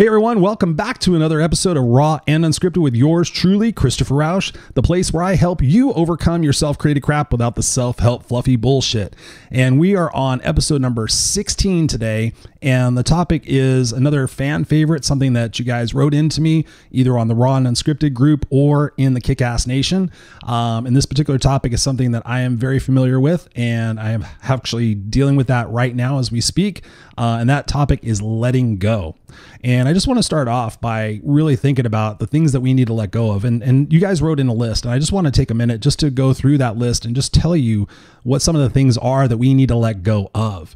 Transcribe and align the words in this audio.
Hey 0.00 0.06
everyone, 0.06 0.40
welcome 0.40 0.72
back 0.72 0.98
to 1.00 1.14
another 1.14 1.42
episode 1.42 1.76
of 1.76 1.84
Raw 1.84 2.20
and 2.26 2.42
Unscripted 2.42 2.80
with 2.80 2.94
yours 2.94 3.28
truly, 3.28 3.70
Christopher 3.70 4.14
Rausch, 4.14 4.50
the 4.72 4.80
place 4.80 5.12
where 5.12 5.22
I 5.22 5.34
help 5.34 5.60
you 5.60 5.92
overcome 5.92 6.42
your 6.42 6.54
self 6.54 6.78
created 6.78 7.02
crap 7.02 7.30
without 7.30 7.54
the 7.54 7.62
self 7.62 7.98
help 7.98 8.24
fluffy 8.24 8.56
bullshit. 8.56 9.14
And 9.50 9.78
we 9.78 9.94
are 9.94 10.10
on 10.14 10.40
episode 10.42 10.80
number 10.80 11.06
16 11.06 11.86
today, 11.86 12.32
and 12.62 12.96
the 12.96 13.02
topic 13.02 13.42
is 13.44 13.92
another 13.92 14.26
fan 14.26 14.64
favorite, 14.64 15.04
something 15.04 15.34
that 15.34 15.58
you 15.58 15.66
guys 15.66 15.92
wrote 15.92 16.14
into 16.14 16.40
me 16.40 16.64
either 16.90 17.18
on 17.18 17.28
the 17.28 17.34
Raw 17.34 17.56
and 17.56 17.66
Unscripted 17.66 18.14
group 18.14 18.46
or 18.48 18.94
in 18.96 19.12
the 19.12 19.20
Kick 19.20 19.42
Ass 19.42 19.66
Nation. 19.66 20.10
Um, 20.46 20.86
and 20.86 20.96
this 20.96 21.04
particular 21.04 21.38
topic 21.38 21.74
is 21.74 21.82
something 21.82 22.12
that 22.12 22.22
I 22.24 22.40
am 22.40 22.56
very 22.56 22.78
familiar 22.78 23.20
with, 23.20 23.50
and 23.54 24.00
I 24.00 24.12
am 24.12 24.24
actually 24.44 24.94
dealing 24.94 25.36
with 25.36 25.48
that 25.48 25.68
right 25.68 25.94
now 25.94 26.18
as 26.18 26.32
we 26.32 26.40
speak. 26.40 26.84
Uh, 27.20 27.36
and 27.38 27.50
that 27.50 27.66
topic 27.66 28.00
is 28.02 28.22
letting 28.22 28.78
go. 28.78 29.14
And 29.62 29.86
I 29.86 29.92
just 29.92 30.06
want 30.06 30.16
to 30.16 30.22
start 30.22 30.48
off 30.48 30.80
by 30.80 31.20
really 31.22 31.54
thinking 31.54 31.84
about 31.84 32.18
the 32.18 32.26
things 32.26 32.52
that 32.52 32.62
we 32.62 32.72
need 32.72 32.86
to 32.86 32.94
let 32.94 33.10
go 33.10 33.32
of. 33.32 33.44
And, 33.44 33.62
and 33.62 33.92
you 33.92 34.00
guys 34.00 34.22
wrote 34.22 34.40
in 34.40 34.48
a 34.48 34.54
list, 34.54 34.86
and 34.86 34.94
I 34.94 34.98
just 34.98 35.12
want 35.12 35.26
to 35.26 35.30
take 35.30 35.50
a 35.50 35.54
minute 35.54 35.82
just 35.82 35.98
to 35.98 36.08
go 36.08 36.32
through 36.32 36.56
that 36.58 36.78
list 36.78 37.04
and 37.04 37.14
just 37.14 37.34
tell 37.34 37.54
you 37.54 37.86
what 38.22 38.40
some 38.40 38.56
of 38.56 38.62
the 38.62 38.70
things 38.70 38.96
are 38.96 39.28
that 39.28 39.36
we 39.36 39.52
need 39.52 39.68
to 39.68 39.76
let 39.76 40.02
go 40.02 40.30
of. 40.34 40.74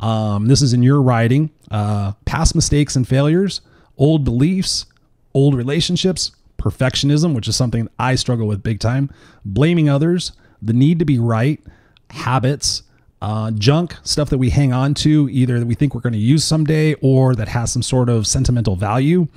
Um, 0.00 0.46
this 0.46 0.62
is 0.62 0.72
in 0.72 0.82
your 0.82 1.02
writing 1.02 1.50
uh, 1.70 2.12
past 2.24 2.54
mistakes 2.54 2.96
and 2.96 3.06
failures, 3.06 3.60
old 3.98 4.24
beliefs, 4.24 4.86
old 5.34 5.54
relationships, 5.54 6.32
perfectionism, 6.56 7.34
which 7.34 7.48
is 7.48 7.54
something 7.54 7.86
I 7.98 8.14
struggle 8.14 8.46
with 8.46 8.62
big 8.62 8.80
time, 8.80 9.10
blaming 9.44 9.90
others, 9.90 10.32
the 10.62 10.72
need 10.72 11.00
to 11.00 11.04
be 11.04 11.18
right, 11.18 11.60
habits, 12.08 12.82
uh, 13.22 13.52
junk, 13.52 13.94
stuff 14.02 14.30
that 14.30 14.38
we 14.38 14.50
hang 14.50 14.72
on 14.72 14.94
to, 14.94 15.28
either 15.30 15.60
that 15.60 15.66
we 15.66 15.76
think 15.76 15.94
we're 15.94 16.00
going 16.00 16.12
to 16.12 16.18
use 16.18 16.42
someday 16.42 16.94
or 16.94 17.36
that 17.36 17.46
has 17.46 17.72
some 17.72 17.80
sort 17.82 18.08
of 18.08 18.26
sentimental 18.26 18.74
value. 18.74 19.28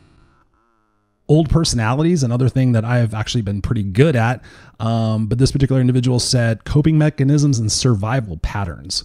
Old 1.27 1.52
personalities, 1.52 2.23
another 2.23 2.50
thing 2.50 2.72
that 2.72 2.83
I 2.83 2.97
have 2.97 3.14
actually 3.14 3.44
been 3.44 3.61
pretty 3.61 3.83
good 3.83 4.16
at. 4.16 4.44
Um, 4.80 5.27
but 5.27 5.38
this 5.38 5.52
particular 5.52 5.80
individual 5.80 6.17
said 6.19 6.66
coping 6.66 6.97
mechanisms 6.97 7.59
and 7.59 7.72
survival 7.72 8.38
patterns. 8.38 9.03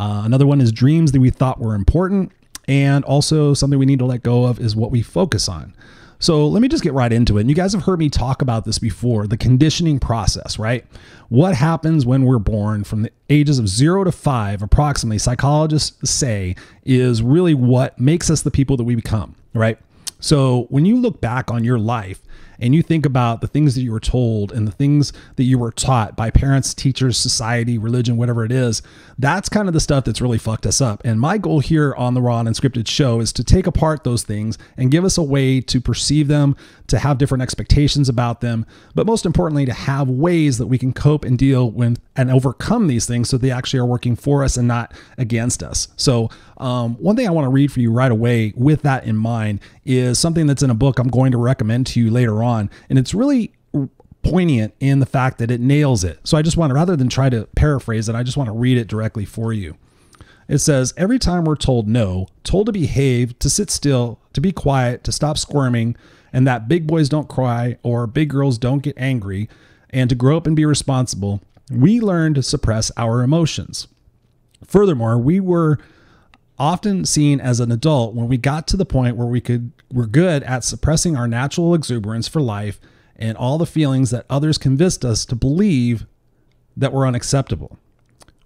Uh, 0.00 0.22
another 0.24 0.46
one 0.46 0.62
is 0.62 0.72
dreams 0.72 1.12
that 1.12 1.20
we 1.20 1.28
thought 1.28 1.60
were 1.60 1.74
important. 1.74 2.32
And 2.66 3.04
also, 3.04 3.52
something 3.52 3.78
we 3.78 3.84
need 3.84 3.98
to 3.98 4.06
let 4.06 4.22
go 4.22 4.46
of 4.46 4.58
is 4.58 4.74
what 4.74 4.90
we 4.90 5.02
focus 5.02 5.50
on. 5.50 5.74
So 6.18 6.46
let 6.48 6.62
me 6.62 6.68
just 6.68 6.82
get 6.82 6.92
right 6.92 7.12
into 7.12 7.38
it. 7.38 7.42
And 7.42 7.50
you 7.50 7.56
guys 7.56 7.72
have 7.72 7.82
heard 7.82 7.98
me 7.98 8.08
talk 8.08 8.40
about 8.40 8.64
this 8.64 8.78
before 8.78 9.26
the 9.26 9.36
conditioning 9.36 9.98
process, 9.98 10.58
right? 10.58 10.86
What 11.28 11.54
happens 11.54 12.06
when 12.06 12.24
we're 12.24 12.38
born 12.38 12.84
from 12.84 13.02
the 13.02 13.10
ages 13.28 13.58
of 13.58 13.68
zero 13.68 14.04
to 14.04 14.12
five, 14.12 14.62
approximately, 14.62 15.18
psychologists 15.18 16.08
say, 16.08 16.56
is 16.84 17.22
really 17.22 17.54
what 17.54 17.98
makes 17.98 18.30
us 18.30 18.42
the 18.42 18.50
people 18.50 18.76
that 18.76 18.84
we 18.84 18.94
become, 18.94 19.34
right? 19.52 19.78
So 20.20 20.66
when 20.70 20.86
you 20.86 20.96
look 20.96 21.20
back 21.20 21.50
on 21.50 21.64
your 21.64 21.78
life, 21.78 22.22
and 22.58 22.74
you 22.74 22.82
think 22.82 23.06
about 23.06 23.40
the 23.40 23.46
things 23.46 23.74
that 23.74 23.82
you 23.82 23.92
were 23.92 24.00
told 24.00 24.52
and 24.52 24.66
the 24.66 24.72
things 24.72 25.12
that 25.36 25.44
you 25.44 25.58
were 25.58 25.72
taught 25.72 26.16
by 26.16 26.30
parents, 26.30 26.74
teachers, 26.74 27.18
society, 27.18 27.78
religion, 27.78 28.16
whatever 28.16 28.44
it 28.44 28.52
is, 28.52 28.82
that's 29.18 29.48
kind 29.48 29.68
of 29.68 29.74
the 29.74 29.80
stuff 29.80 30.04
that's 30.04 30.20
really 30.20 30.38
fucked 30.38 30.66
us 30.66 30.80
up. 30.80 31.02
And 31.04 31.20
my 31.20 31.38
goal 31.38 31.60
here 31.60 31.94
on 31.94 32.14
the 32.14 32.22
Raw 32.22 32.40
and 32.40 32.48
Unscripted 32.48 32.88
show 32.88 33.20
is 33.20 33.32
to 33.34 33.44
take 33.44 33.66
apart 33.66 34.04
those 34.04 34.22
things 34.22 34.58
and 34.76 34.90
give 34.90 35.04
us 35.04 35.18
a 35.18 35.22
way 35.22 35.60
to 35.60 35.80
perceive 35.80 36.28
them, 36.28 36.56
to 36.88 36.98
have 36.98 37.18
different 37.18 37.42
expectations 37.42 38.08
about 38.08 38.40
them, 38.40 38.66
but 38.94 39.06
most 39.06 39.26
importantly, 39.26 39.66
to 39.66 39.72
have 39.72 40.08
ways 40.08 40.58
that 40.58 40.66
we 40.66 40.78
can 40.78 40.92
cope 40.92 41.24
and 41.24 41.38
deal 41.38 41.70
with 41.70 41.98
and 42.16 42.30
overcome 42.30 42.86
these 42.86 43.06
things 43.06 43.28
so 43.28 43.36
they 43.36 43.50
actually 43.50 43.80
are 43.80 43.86
working 43.86 44.16
for 44.16 44.44
us 44.44 44.56
and 44.56 44.68
not 44.68 44.92
against 45.18 45.62
us. 45.62 45.88
So, 45.96 46.30
um, 46.58 46.94
one 46.96 47.16
thing 47.16 47.26
I 47.26 47.32
want 47.32 47.46
to 47.46 47.50
read 47.50 47.72
for 47.72 47.80
you 47.80 47.90
right 47.90 48.12
away 48.12 48.52
with 48.56 48.82
that 48.82 49.04
in 49.04 49.16
mind 49.16 49.60
is 49.84 50.20
something 50.20 50.46
that's 50.46 50.62
in 50.62 50.70
a 50.70 50.74
book 50.74 51.00
I'm 51.00 51.08
going 51.08 51.32
to 51.32 51.38
recommend 51.38 51.88
to 51.88 52.00
you 52.00 52.10
later 52.10 52.43
on. 52.43 52.43
And 52.44 52.98
it's 52.98 53.14
really 53.14 53.52
poignant 54.22 54.74
in 54.80 55.00
the 55.00 55.06
fact 55.06 55.38
that 55.38 55.50
it 55.50 55.60
nails 55.60 56.02
it. 56.02 56.18
So 56.24 56.36
I 56.36 56.42
just 56.42 56.56
want 56.56 56.70
to, 56.70 56.74
rather 56.74 56.96
than 56.96 57.08
try 57.08 57.28
to 57.28 57.46
paraphrase 57.54 58.08
it, 58.08 58.14
I 58.14 58.22
just 58.22 58.36
want 58.36 58.48
to 58.48 58.52
read 58.52 58.78
it 58.78 58.88
directly 58.88 59.24
for 59.24 59.52
you. 59.52 59.76
It 60.48 60.58
says, 60.58 60.92
Every 60.96 61.18
time 61.18 61.44
we're 61.44 61.56
told 61.56 61.88
no, 61.88 62.26
told 62.42 62.66
to 62.66 62.72
behave, 62.72 63.38
to 63.38 63.50
sit 63.50 63.70
still, 63.70 64.20
to 64.32 64.40
be 64.40 64.52
quiet, 64.52 65.04
to 65.04 65.12
stop 65.12 65.38
squirming, 65.38 65.96
and 66.32 66.46
that 66.46 66.68
big 66.68 66.86
boys 66.86 67.08
don't 67.08 67.28
cry 67.28 67.78
or 67.82 68.06
big 68.06 68.30
girls 68.30 68.58
don't 68.58 68.82
get 68.82 68.96
angry, 68.98 69.48
and 69.90 70.10
to 70.10 70.16
grow 70.16 70.36
up 70.36 70.46
and 70.46 70.56
be 70.56 70.64
responsible, 70.64 71.40
we 71.70 72.00
learn 72.00 72.34
to 72.34 72.42
suppress 72.42 72.90
our 72.96 73.22
emotions. 73.22 73.88
Furthermore, 74.66 75.18
we 75.18 75.40
were 75.40 75.78
often 76.58 77.04
seen 77.04 77.40
as 77.40 77.60
an 77.60 77.72
adult 77.72 78.14
when 78.14 78.28
we 78.28 78.36
got 78.36 78.66
to 78.68 78.76
the 78.76 78.86
point 78.86 79.16
where 79.16 79.26
we 79.26 79.40
could 79.40 79.72
were 79.92 80.06
good 80.06 80.42
at 80.44 80.64
suppressing 80.64 81.16
our 81.16 81.28
natural 81.28 81.74
exuberance 81.74 82.28
for 82.28 82.40
life 82.40 82.80
and 83.16 83.36
all 83.36 83.58
the 83.58 83.66
feelings 83.66 84.10
that 84.10 84.26
others 84.28 84.58
convinced 84.58 85.04
us 85.04 85.24
to 85.26 85.34
believe 85.34 86.06
that 86.76 86.92
were 86.92 87.06
unacceptable. 87.06 87.78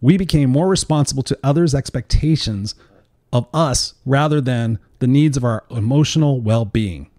We 0.00 0.16
became 0.16 0.50
more 0.50 0.68
responsible 0.68 1.22
to 1.24 1.38
others' 1.42 1.74
expectations 1.74 2.74
of 3.32 3.46
us 3.52 3.94
rather 4.04 4.40
than 4.40 4.78
the 5.00 5.06
needs 5.06 5.36
of 5.36 5.44
our 5.44 5.64
emotional 5.70 6.40
well-being. 6.40 7.10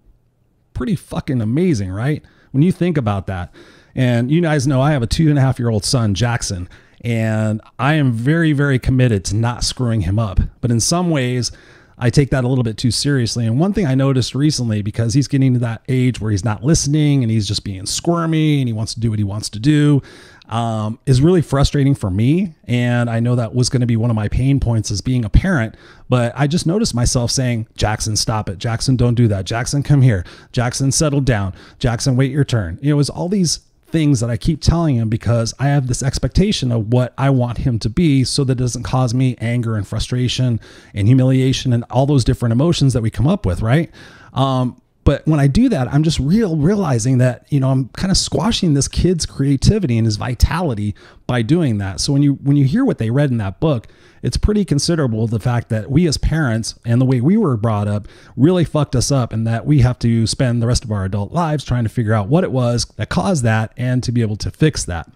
Pretty 0.74 0.96
fucking 0.96 1.42
amazing, 1.42 1.92
right? 1.92 2.24
When 2.52 2.64
you 2.64 2.72
think 2.72 2.98
about 2.98 3.28
that. 3.28 3.54
And 3.96 4.32
you 4.32 4.42
guys 4.42 4.68
know 4.68 4.82
I 4.82 4.92
have 4.92 5.04
a 5.04 5.08
two 5.08 5.30
and 5.30 5.38
a 5.38 5.42
half 5.42 5.60
year 5.60 5.70
old 5.70 5.84
son, 5.84 6.14
Jackson, 6.14 6.70
and 7.02 7.62
I 7.78 7.94
am 7.96 8.12
very, 8.12 8.52
very 8.54 8.80
committed 8.80 9.24
to 9.26 9.36
not 9.36 9.64
screwing 9.64 10.02
him 10.02 10.20
up. 10.20 10.40
But 10.62 10.72
in 10.72 10.80
some 10.80 11.10
ways, 11.10 11.52
I 11.98 12.10
take 12.10 12.30
that 12.30 12.46
a 12.46 12.48
little 12.48 12.64
bit 12.64 12.78
too 12.78 12.92
seriously. 12.92 13.46
And 13.46 13.60
one 13.60 13.74
thing 13.74 13.86
I 13.86 13.94
noticed 13.94 14.34
recently, 14.34 14.82
because 14.82 15.14
he's 15.14 15.28
getting 15.28 15.54
to 15.54 15.60
that 15.60 15.82
age 15.90 16.22
where 16.22 16.32
he's 16.32 16.46
not 16.46 16.64
listening 16.64 17.24
and 17.24 17.32
he's 17.32 17.48
just 17.48 17.66
being 17.66 17.86
squirmy 17.86 18.62
and 18.62 18.70
he 18.70 18.74
wants 18.74 18.94
to 18.94 19.02
do 19.02 19.10
what 19.10 19.20
he 19.20 19.26
wants 19.26 19.50
to 19.50 19.60
do, 19.60 20.02
um, 20.48 20.98
is 21.06 21.22
really 21.22 21.42
frustrating 21.42 21.94
for 21.94 22.10
me. 22.10 22.56
And 22.66 23.10
I 23.10 23.20
know 23.20 23.36
that 23.36 23.54
was 23.54 23.70
going 23.70 23.82
to 23.82 23.86
be 23.86 23.98
one 23.98 24.10
of 24.10 24.16
my 24.16 24.30
pain 24.30 24.62
points 24.62 24.92
as 24.92 25.02
being 25.02 25.26
a 25.26 25.30
parent. 25.30 25.76
But 26.08 26.32
I 26.36 26.48
just 26.48 26.66
noticed 26.66 26.96
myself 26.96 27.32
saying, 27.32 27.68
Jackson, 27.76 28.16
stop 28.16 28.50
it. 28.50 28.58
Jackson, 28.58 28.96
don't 28.96 29.16
do 29.16 29.28
that. 29.28 29.46
Jackson, 29.46 29.84
come 29.84 30.02
here. 30.02 30.26
Jackson, 30.54 30.92
settle 30.92 31.22
down. 31.22 31.54
Jackson, 31.80 32.16
wait 32.16 32.32
your 32.32 32.46
turn. 32.46 32.80
You 32.82 32.90
know, 32.90 32.96
it 32.96 32.98
was 32.98 33.10
all 33.10 33.30
these 33.30 33.60
things 33.92 34.20
that 34.20 34.30
I 34.30 34.38
keep 34.38 34.62
telling 34.62 34.96
him 34.96 35.10
because 35.10 35.54
I 35.60 35.68
have 35.68 35.88
this 35.88 36.02
expectation 36.02 36.72
of 36.72 36.92
what 36.94 37.14
I 37.18 37.30
want 37.30 37.60
him 37.60 37.80
to 37.80 37.90
be 37.90 38.24
so 38.24 38.44
that 38.44 38.54
it 38.54 38.64
doesn't 38.64 38.84
cause 38.84 39.14
me 39.14 39.36
anger 39.40 39.76
and 39.76 39.88
frustration 39.88 40.60
and 40.94 41.08
humiliation 41.08 41.74
and 41.74 41.84
all 41.90 42.06
those 42.06 42.24
different 42.24 42.54
emotions 42.54 42.94
that 42.94 43.02
we 43.02 43.10
come 43.10 43.28
up 43.28 43.46
with, 43.46 43.62
right? 43.62 43.92
Um, 44.34 44.82
but 45.04 45.26
when 45.26 45.40
I 45.40 45.48
do 45.48 45.70
that, 45.70 45.92
I'm 45.92 46.04
just 46.04 46.20
real 46.20 46.56
realizing 46.56 47.18
that, 47.20 47.46
you 47.50 47.60
know, 47.60 47.70
I'm 47.70 47.90
kind 47.90 48.12
of 48.12 48.18
squashing 48.18 48.74
this 48.74 48.88
kid's 48.88 49.26
creativity 49.26 49.98
and 49.98 50.06
his 50.06 50.18
vitality 50.18 50.94
by 51.26 51.42
doing 51.42 51.78
that. 51.80 52.00
So 52.00 52.14
when 52.14 52.22
you 52.22 52.34
when 52.36 52.58
you 52.58 52.66
hear 52.66 52.86
what 52.86 52.98
they 52.98 53.10
read 53.10 53.32
in 53.32 53.38
that 53.38 53.60
book, 53.60 53.88
it's 54.22 54.38
pretty 54.38 54.66
considerable 54.66 55.26
the 55.28 55.40
fact 55.40 55.70
that 55.70 55.90
we 55.90 56.08
as 56.08 56.18
parents 56.18 56.76
and 56.86 57.00
the 57.00 57.06
way 57.06 57.22
we 57.22 57.38
were 57.38 57.58
brought 57.58 57.88
up 57.88 58.08
really 58.36 58.66
fucked 58.66 58.96
us 58.96 59.12
up 59.12 59.34
and 59.34 59.48
that 59.48 59.66
we 59.66 59.80
have 59.82 59.98
to 60.00 60.28
spend 60.28 60.62
the 60.62 60.68
rest 60.68 60.84
of 60.84 60.92
our 60.92 61.06
adult 61.06 61.32
lives 61.32 61.64
trying 61.64 61.84
to 61.84 61.90
figure 61.90 62.14
out 62.14 62.28
what 62.28 62.44
it 62.44 62.52
was 62.52 62.86
that 62.98 63.10
caused 63.10 63.44
that 63.44 63.74
and 63.78 64.04
to 64.04 64.12
be 64.12 64.22
able 64.22 64.36
to 64.36 64.52
fix 64.52 64.84
that. 64.86 65.10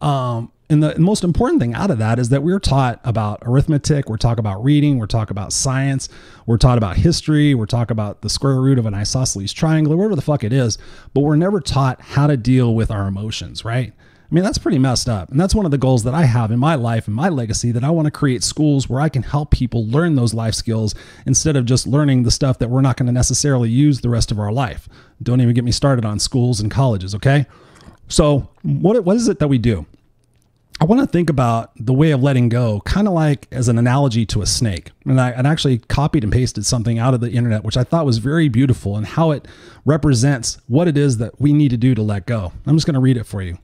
Um, 0.00 0.52
and 0.70 0.82
the 0.82 0.98
most 0.98 1.24
important 1.24 1.60
thing 1.60 1.74
out 1.74 1.90
of 1.90 1.98
that 1.98 2.20
is 2.20 2.28
that 2.28 2.44
we're 2.44 2.60
taught 2.60 3.00
about 3.02 3.42
arithmetic, 3.42 4.08
we're 4.08 4.16
taught 4.16 4.38
about 4.38 4.62
reading, 4.62 4.98
we're 4.98 5.06
taught 5.06 5.30
about 5.30 5.52
science, 5.52 6.08
we're 6.46 6.58
taught 6.58 6.78
about 6.78 6.96
history, 6.96 7.54
we're 7.54 7.66
taught 7.66 7.90
about 7.90 8.22
the 8.22 8.30
square 8.30 8.60
root 8.60 8.78
of 8.78 8.86
an 8.86 8.94
isosceles 8.94 9.52
triangle, 9.52 9.92
or 9.92 9.96
whatever 9.96 10.14
the 10.14 10.22
fuck 10.22 10.44
it 10.44 10.52
is, 10.52 10.78
but 11.12 11.22
we're 11.22 11.34
never 11.34 11.60
taught 11.60 12.00
how 12.00 12.28
to 12.28 12.36
deal 12.36 12.74
with 12.74 12.88
our 12.90 13.08
emotions, 13.08 13.64
right? 13.64 13.92
I 14.30 14.34
mean, 14.34 14.44
that's 14.44 14.58
pretty 14.58 14.78
messed 14.78 15.08
up. 15.08 15.28
And 15.30 15.40
that's 15.40 15.56
one 15.56 15.64
of 15.64 15.72
the 15.72 15.78
goals 15.78 16.04
that 16.04 16.14
I 16.14 16.22
have 16.22 16.52
in 16.52 16.60
my 16.60 16.76
life 16.76 17.08
and 17.08 17.16
my 17.16 17.28
legacy 17.28 17.72
that 17.72 17.82
I 17.82 17.90
want 17.90 18.06
to 18.06 18.12
create 18.12 18.44
schools 18.44 18.88
where 18.88 19.00
I 19.00 19.08
can 19.08 19.24
help 19.24 19.50
people 19.50 19.88
learn 19.88 20.14
those 20.14 20.32
life 20.32 20.54
skills 20.54 20.94
instead 21.26 21.56
of 21.56 21.64
just 21.64 21.84
learning 21.84 22.22
the 22.22 22.30
stuff 22.30 22.60
that 22.60 22.70
we're 22.70 22.80
not 22.80 22.96
going 22.96 23.08
to 23.08 23.12
necessarily 23.12 23.70
use 23.70 24.02
the 24.02 24.08
rest 24.08 24.30
of 24.30 24.38
our 24.38 24.52
life. 24.52 24.88
Don't 25.20 25.40
even 25.40 25.52
get 25.52 25.64
me 25.64 25.72
started 25.72 26.04
on 26.04 26.20
schools 26.20 26.60
and 26.60 26.70
colleges, 26.70 27.12
okay? 27.16 27.46
So, 28.06 28.48
what, 28.62 29.02
what 29.04 29.16
is 29.16 29.26
it 29.26 29.40
that 29.40 29.48
we 29.48 29.58
do? 29.58 29.84
I 30.78 30.84
want 30.84 31.02
to 31.02 31.06
think 31.06 31.28
about 31.28 31.72
the 31.76 31.92
way 31.92 32.10
of 32.10 32.22
letting 32.22 32.48
go, 32.48 32.80
kind 32.86 33.06
of 33.06 33.12
like 33.12 33.46
as 33.50 33.68
an 33.68 33.76
analogy 33.76 34.24
to 34.26 34.40
a 34.40 34.46
snake. 34.46 34.92
And 35.04 35.20
I 35.20 35.30
and 35.30 35.46
actually 35.46 35.78
copied 35.78 36.24
and 36.24 36.32
pasted 36.32 36.64
something 36.64 36.98
out 36.98 37.12
of 37.12 37.20
the 37.20 37.30
internet, 37.30 37.64
which 37.64 37.76
I 37.76 37.84
thought 37.84 38.06
was 38.06 38.18
very 38.18 38.48
beautiful 38.48 38.96
and 38.96 39.06
how 39.06 39.30
it 39.30 39.46
represents 39.84 40.58
what 40.68 40.88
it 40.88 40.96
is 40.96 41.18
that 41.18 41.38
we 41.38 41.52
need 41.52 41.70
to 41.70 41.76
do 41.76 41.94
to 41.94 42.02
let 42.02 42.26
go. 42.26 42.52
I'm 42.66 42.76
just 42.76 42.86
going 42.86 42.94
to 42.94 43.00
read 43.00 43.18
it 43.18 43.26
for 43.26 43.42
you. 43.42 43.58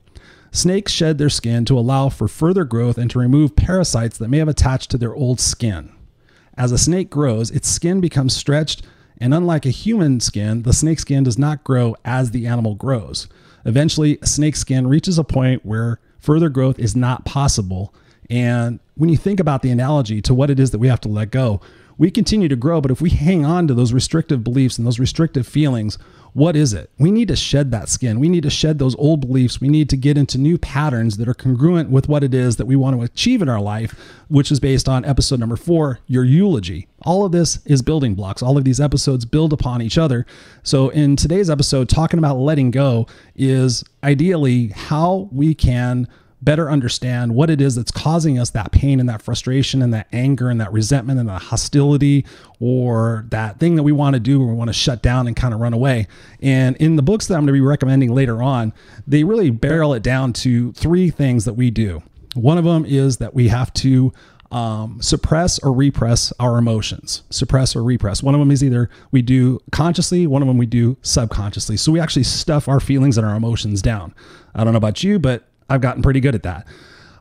Snakes 0.51 0.91
shed 0.91 1.17
their 1.17 1.29
skin 1.29 1.65
to 1.65 1.77
allow 1.77 2.09
for 2.09 2.27
further 2.27 2.63
growth 2.63 2.97
and 2.97 3.09
to 3.11 3.19
remove 3.19 3.55
parasites 3.55 4.17
that 4.17 4.29
may 4.29 4.37
have 4.37 4.47
attached 4.47 4.91
to 4.91 4.97
their 4.97 5.15
old 5.15 5.39
skin. 5.39 5.91
As 6.57 6.71
a 6.71 6.77
snake 6.77 7.09
grows, 7.09 7.51
its 7.51 7.67
skin 7.67 7.99
becomes 7.99 8.35
stretched, 8.35 8.83
and 9.19 9.33
unlike 9.33 9.65
a 9.65 9.71
human 9.71 10.19
skin, 10.19 10.63
the 10.63 10.73
snake 10.73 10.99
skin 10.99 11.23
does 11.23 11.37
not 11.37 11.63
grow 11.63 11.95
as 12.05 12.31
the 12.31 12.47
animal 12.47 12.75
grows. 12.75 13.27
Eventually, 13.65 14.17
a 14.21 14.27
snake 14.27 14.55
skin 14.55 14.87
reaches 14.87 15.17
a 15.17 15.23
point 15.23 15.65
where 15.65 15.99
further 16.27 16.49
growth 16.49 16.77
is 16.77 16.93
not 16.93 17.23
possible. 17.23 17.93
And 18.29 18.81
when 18.95 19.09
you 19.09 19.15
think 19.15 19.39
about 19.39 19.61
the 19.61 19.71
analogy 19.71 20.21
to 20.23 20.33
what 20.33 20.49
it 20.49 20.59
is 20.59 20.71
that 20.71 20.79
we 20.79 20.89
have 20.89 20.99
to 21.01 21.07
let 21.07 21.31
go, 21.31 21.61
we 21.97 22.11
continue 22.11 22.49
to 22.49 22.55
grow, 22.57 22.81
but 22.81 22.91
if 22.91 22.99
we 22.99 23.09
hang 23.09 23.45
on 23.45 23.65
to 23.69 23.73
those 23.73 23.93
restrictive 23.93 24.43
beliefs 24.43 24.77
and 24.77 24.85
those 24.85 24.99
restrictive 24.99 25.47
feelings, 25.47 25.97
what 26.33 26.57
is 26.57 26.73
it? 26.73 26.91
We 26.99 27.11
need 27.11 27.29
to 27.29 27.37
shed 27.37 27.71
that 27.71 27.87
skin. 27.87 28.19
We 28.19 28.27
need 28.27 28.43
to 28.43 28.49
shed 28.49 28.77
those 28.77 28.93
old 28.97 29.21
beliefs. 29.21 29.61
We 29.61 29.69
need 29.69 29.89
to 29.89 29.95
get 29.95 30.17
into 30.17 30.37
new 30.37 30.57
patterns 30.57 31.15
that 31.15 31.29
are 31.29 31.33
congruent 31.33 31.91
with 31.91 32.09
what 32.09 32.25
it 32.25 32.33
is 32.33 32.57
that 32.57 32.67
we 32.67 32.75
want 32.75 32.97
to 32.97 33.03
achieve 33.03 33.41
in 33.41 33.47
our 33.47 33.61
life, 33.61 33.97
which 34.27 34.51
is 34.51 34.59
based 34.59 34.89
on 34.89 35.05
episode 35.05 35.39
number 35.39 35.55
four, 35.55 35.99
your 36.07 36.25
eulogy. 36.25 36.89
All 37.07 37.23
of 37.23 37.31
this 37.31 37.59
is 37.65 37.81
building 37.81 38.15
blocks. 38.15 38.43
All 38.43 38.57
of 38.57 38.65
these 38.65 38.81
episodes 38.81 39.23
build 39.23 39.53
upon 39.53 39.81
each 39.81 39.97
other. 39.97 40.25
So, 40.63 40.89
in 40.89 41.15
today's 41.15 41.49
episode, 41.49 41.87
talking 41.87 42.19
about 42.19 42.35
letting 42.35 42.69
go 42.69 43.07
is 43.33 43.85
ideally 44.03 44.67
how 44.75 45.29
we 45.31 45.55
can 45.55 46.09
better 46.41 46.69
understand 46.69 47.33
what 47.33 47.49
it 47.49 47.61
is 47.61 47.75
that's 47.75 47.91
causing 47.91 48.37
us 48.37 48.49
that 48.49 48.73
pain 48.73 48.99
and 48.99 49.07
that 49.07 49.21
frustration 49.21 49.81
and 49.81 49.93
that 49.93 50.07
anger 50.11 50.49
and 50.49 50.59
that 50.59 50.73
resentment 50.73 51.17
and 51.17 51.29
that 51.29 51.43
hostility 51.43 52.25
or 52.59 53.25
that 53.29 53.57
thing 53.57 53.75
that 53.75 53.83
we 53.83 53.93
want 53.93 54.13
to 54.13 54.19
do 54.19 54.41
or 54.43 54.47
we 54.47 54.53
want 54.53 54.67
to 54.67 54.73
shut 54.73 55.01
down 55.01 55.27
and 55.27 55.35
kind 55.37 55.53
of 55.53 55.61
run 55.61 55.73
away. 55.73 56.07
And 56.41 56.75
in 56.75 56.97
the 56.97 57.01
books 57.01 57.27
that 57.27 57.35
I'm 57.35 57.43
going 57.43 57.47
to 57.47 57.53
be 57.53 57.61
recommending 57.61 58.13
later 58.13 58.43
on, 58.43 58.73
they 59.07 59.23
really 59.23 59.49
barrel 59.49 59.93
it 59.93 60.03
down 60.03 60.33
to 60.33 60.73
three 60.73 61.09
things 61.09 61.45
that 61.45 61.53
we 61.53 61.71
do. 61.71 62.03
One 62.35 62.57
of 62.57 62.65
them 62.65 62.85
is 62.85 63.17
that 63.17 63.33
we 63.33 63.47
have 63.47 63.73
to 63.75 64.11
um, 64.51 65.01
suppress 65.01 65.59
or 65.59 65.73
repress 65.73 66.31
our 66.39 66.57
emotions. 66.57 67.23
Suppress 67.29 67.75
or 67.75 67.83
repress. 67.83 68.23
One 68.23 68.33
of 68.33 68.39
them 68.39 68.51
is 68.51 68.63
either 68.63 68.89
we 69.11 69.21
do 69.21 69.59
consciously, 69.71 70.27
one 70.27 70.41
of 70.41 70.47
them 70.47 70.57
we 70.57 70.65
do 70.65 70.97
subconsciously. 71.01 71.77
So 71.77 71.91
we 71.91 71.99
actually 71.99 72.23
stuff 72.23 72.67
our 72.67 72.79
feelings 72.79 73.17
and 73.17 73.27
our 73.27 73.35
emotions 73.35 73.81
down. 73.81 74.13
I 74.55 74.63
don't 74.63 74.73
know 74.73 74.77
about 74.77 75.03
you, 75.03 75.19
but 75.19 75.47
I've 75.69 75.81
gotten 75.81 76.01
pretty 76.01 76.19
good 76.19 76.35
at 76.35 76.43
that. 76.43 76.67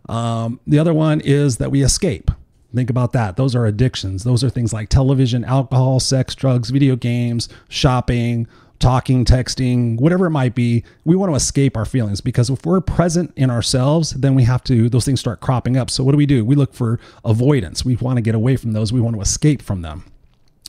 Um, 0.09 0.61
the 0.67 0.79
other 0.79 0.95
one 0.95 1.21
is 1.21 1.57
that 1.57 1.71
we 1.71 1.83
escape. 1.83 2.31
Think 2.75 2.91
about 2.91 3.13
that. 3.13 3.37
Those 3.37 3.57
are 3.57 3.65
addictions. 3.67 4.25
Those 4.25 4.45
are 4.45 4.51
things 4.51 4.73
like 4.73 4.89
television, 4.89 5.45
alcohol, 5.45 5.99
sex, 5.99 6.35
drugs, 6.35 6.71
video 6.71 6.95
games, 6.95 7.49
shopping, 7.69 8.47
talking, 8.79 9.25
texting, 9.25 10.01
whatever 10.01 10.27
it 10.27 10.31
might 10.31 10.55
be. 10.55 10.85
We 11.05 11.17
want 11.17 11.31
to 11.33 11.37
escape 11.37 11.77
our 11.77 11.85
feelings 11.85 12.21
because 12.21 12.51
if 12.51 12.65
we're 12.65 12.81
present 12.81 13.33
in 13.37 13.51
ourselves, 13.51 14.11
then 14.11 14.35
we 14.35 14.45
have 14.45 14.63
to, 14.65 14.89
those 14.89 15.05
things 15.05 15.21
start 15.21 15.41
cropping 15.41 15.77
up. 15.77 15.91
So, 15.91 16.05
what 16.05 16.13
do 16.13 16.19
we 16.19 16.27
do? 16.27 16.45
We 16.45 16.55
look 16.55 16.75
for 16.75 17.01
avoidance. 17.25 17.85
We 17.85 17.97
want 17.97 18.17
to 18.17 18.23
get 18.23 18.35
away 18.35 18.57
from 18.57 18.73
those. 18.73 18.93
We 18.93 19.01
want 19.01 19.17
to 19.17 19.23
escape 19.23 19.63
from 19.63 19.83
them. 19.83 20.05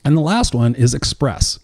And 0.05 0.15
the 0.15 0.21
last 0.21 0.55
one 0.55 0.75
is 0.75 0.93
express. 0.93 1.59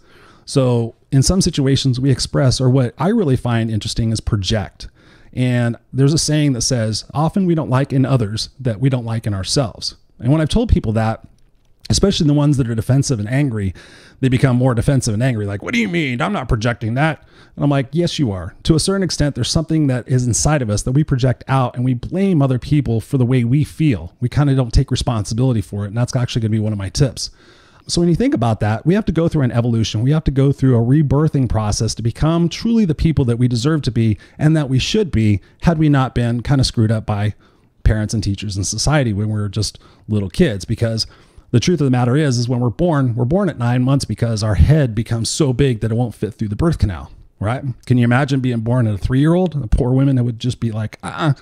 So, 0.45 0.95
in 1.11 1.23
some 1.23 1.41
situations, 1.41 1.99
we 1.99 2.11
express, 2.11 2.59
or 2.59 2.69
what 2.69 2.93
I 2.97 3.09
really 3.09 3.37
find 3.37 3.69
interesting 3.69 4.11
is 4.11 4.19
project. 4.19 4.87
And 5.31 5.77
there's 5.91 6.13
a 6.13 6.17
saying 6.17 6.53
that 6.53 6.61
says, 6.61 7.05
often 7.13 7.45
we 7.45 7.55
don't 7.55 7.69
like 7.69 7.91
in 7.91 8.05
others 8.05 8.49
that 8.59 8.79
we 8.79 8.89
don't 8.89 9.05
like 9.05 9.25
in 9.25 9.33
ourselves. 9.33 9.95
And 10.19 10.31
when 10.31 10.41
I've 10.41 10.49
told 10.49 10.69
people 10.69 10.91
that, 10.93 11.27
especially 11.89 12.27
the 12.27 12.33
ones 12.33 12.57
that 12.57 12.69
are 12.69 12.75
defensive 12.75 13.19
and 13.19 13.29
angry, 13.29 13.73
they 14.19 14.29
become 14.29 14.55
more 14.55 14.73
defensive 14.73 15.13
and 15.13 15.21
angry. 15.21 15.45
Like, 15.45 15.61
what 15.61 15.73
do 15.73 15.79
you 15.79 15.89
mean? 15.89 16.21
I'm 16.21 16.33
not 16.33 16.47
projecting 16.47 16.93
that. 16.93 17.27
And 17.55 17.63
I'm 17.63 17.69
like, 17.69 17.89
yes, 17.91 18.17
you 18.17 18.31
are. 18.31 18.55
To 18.63 18.75
a 18.75 18.79
certain 18.79 19.03
extent, 19.03 19.35
there's 19.35 19.49
something 19.49 19.87
that 19.87 20.07
is 20.07 20.25
inside 20.25 20.61
of 20.61 20.69
us 20.69 20.83
that 20.83 20.93
we 20.93 21.03
project 21.03 21.43
out 21.47 21.75
and 21.75 21.83
we 21.83 21.93
blame 21.93 22.41
other 22.41 22.57
people 22.57 23.01
for 23.01 23.17
the 23.17 23.25
way 23.25 23.43
we 23.43 23.63
feel. 23.63 24.13
We 24.21 24.29
kind 24.29 24.49
of 24.49 24.55
don't 24.55 24.73
take 24.73 24.91
responsibility 24.91 25.61
for 25.61 25.83
it. 25.83 25.89
And 25.89 25.97
that's 25.97 26.15
actually 26.15 26.41
going 26.41 26.51
to 26.51 26.57
be 26.57 26.63
one 26.63 26.73
of 26.73 26.79
my 26.79 26.89
tips. 26.89 27.29
So 27.85 27.99
when 27.99 28.09
you 28.09 28.15
think 28.15 28.33
about 28.33 28.61
that, 28.61 28.85
we 28.85 28.93
have 28.93 29.05
to 29.05 29.11
go 29.11 29.27
through 29.27 29.41
an 29.41 29.51
evolution. 29.51 30.01
We 30.01 30.11
have 30.11 30.23
to 30.23 30.31
go 30.31 30.53
through 30.53 30.77
a 30.77 30.81
rebirthing 30.81 31.49
process 31.49 31.93
to 31.95 32.01
become 32.01 32.47
truly 32.47 32.85
the 32.85 32.95
people 32.95 33.25
that 33.25 33.37
we 33.37 33.49
deserve 33.49 33.81
to 33.83 33.91
be 33.91 34.17
and 34.37 34.55
that 34.55 34.69
we 34.69 34.79
should 34.79 35.11
be 35.11 35.41
had 35.63 35.77
we 35.77 35.89
not 35.89 36.15
been 36.15 36.41
kind 36.41 36.61
of 36.61 36.67
screwed 36.67 36.91
up 36.91 37.05
by 37.05 37.35
parents 37.83 38.13
and 38.13 38.23
teachers 38.23 38.55
and 38.55 38.65
society 38.65 39.11
when 39.11 39.27
we 39.27 39.33
were 39.33 39.49
just 39.49 39.79
little 40.07 40.29
kids 40.29 40.63
because 40.63 41.05
the 41.53 41.59
truth 41.59 41.79
of 41.79 41.85
the 41.85 41.91
matter 41.91 42.17
is 42.17 42.39
is 42.39 42.49
when 42.49 42.59
we're 42.59 42.71
born, 42.71 43.13
we're 43.13 43.25
born 43.25 43.47
at 43.47 43.59
9 43.59 43.83
months 43.83 44.05
because 44.05 44.41
our 44.41 44.55
head 44.55 44.95
becomes 44.95 45.29
so 45.29 45.53
big 45.53 45.81
that 45.81 45.91
it 45.91 45.93
won't 45.93 46.15
fit 46.15 46.33
through 46.33 46.47
the 46.47 46.55
birth 46.55 46.79
canal, 46.79 47.11
right? 47.39 47.63
Can 47.85 47.99
you 47.99 48.03
imagine 48.03 48.39
being 48.39 48.61
born 48.61 48.87
at 48.87 48.95
a 48.95 48.97
3-year-old? 48.97 49.61
The 49.61 49.67
poor 49.67 49.93
women 49.93 50.15
that 50.15 50.23
would 50.23 50.39
just 50.39 50.59
be 50.59 50.71
like, 50.71 50.97
uh-uh, 51.03 51.33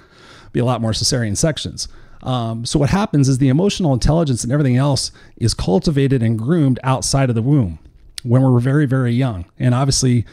be 0.52 0.60
a 0.60 0.66
lot 0.66 0.82
more 0.82 0.92
cesarean 0.92 1.38
sections. 1.38 1.88
Um, 2.24 2.66
so 2.66 2.78
what 2.78 2.90
happens 2.90 3.30
is 3.30 3.38
the 3.38 3.48
emotional 3.48 3.94
intelligence 3.94 4.44
and 4.44 4.52
everything 4.52 4.76
else 4.76 5.14
is 5.38 5.54
cultivated 5.54 6.22
and 6.22 6.38
groomed 6.38 6.78
outside 6.84 7.30
of 7.30 7.36
the 7.36 7.42
womb 7.42 7.80
when 8.24 8.42
we're 8.42 8.60
very, 8.60 8.86
very 8.86 9.14
young. 9.14 9.46
And 9.58 9.74
obviously, 9.74 10.26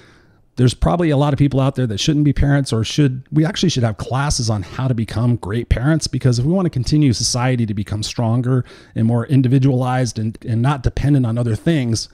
there's 0.59 0.75
probably 0.75 1.09
a 1.11 1.17
lot 1.17 1.33
of 1.33 1.39
people 1.39 1.61
out 1.61 1.77
there 1.77 1.87
that 1.87 1.99
shouldn't 1.99 2.25
be 2.25 2.33
parents 2.33 2.73
or 2.73 2.83
should 2.83 3.23
we 3.31 3.45
actually 3.45 3.69
should 3.69 3.85
have 3.85 3.97
classes 3.97 4.51
on 4.51 4.63
how 4.63 4.89
to 4.89 4.95
become 4.95 5.37
great 5.37 5.69
parents 5.69 6.09
because 6.09 6.41
if 6.41 6.45
we 6.45 6.53
want 6.53 6.67
to 6.67 6.71
continue 6.71 7.13
society 7.13 7.65
to 7.65 7.75
become 7.75 8.03
stronger 8.03 8.65
and 8.97 9.07
more 9.07 9.25
individualized 9.27 10.19
and, 10.19 10.37
and 10.45 10.61
not 10.61 10.83
dependent 10.83 11.25
on 11.25 11.39
other 11.39 11.55
things 11.55 12.09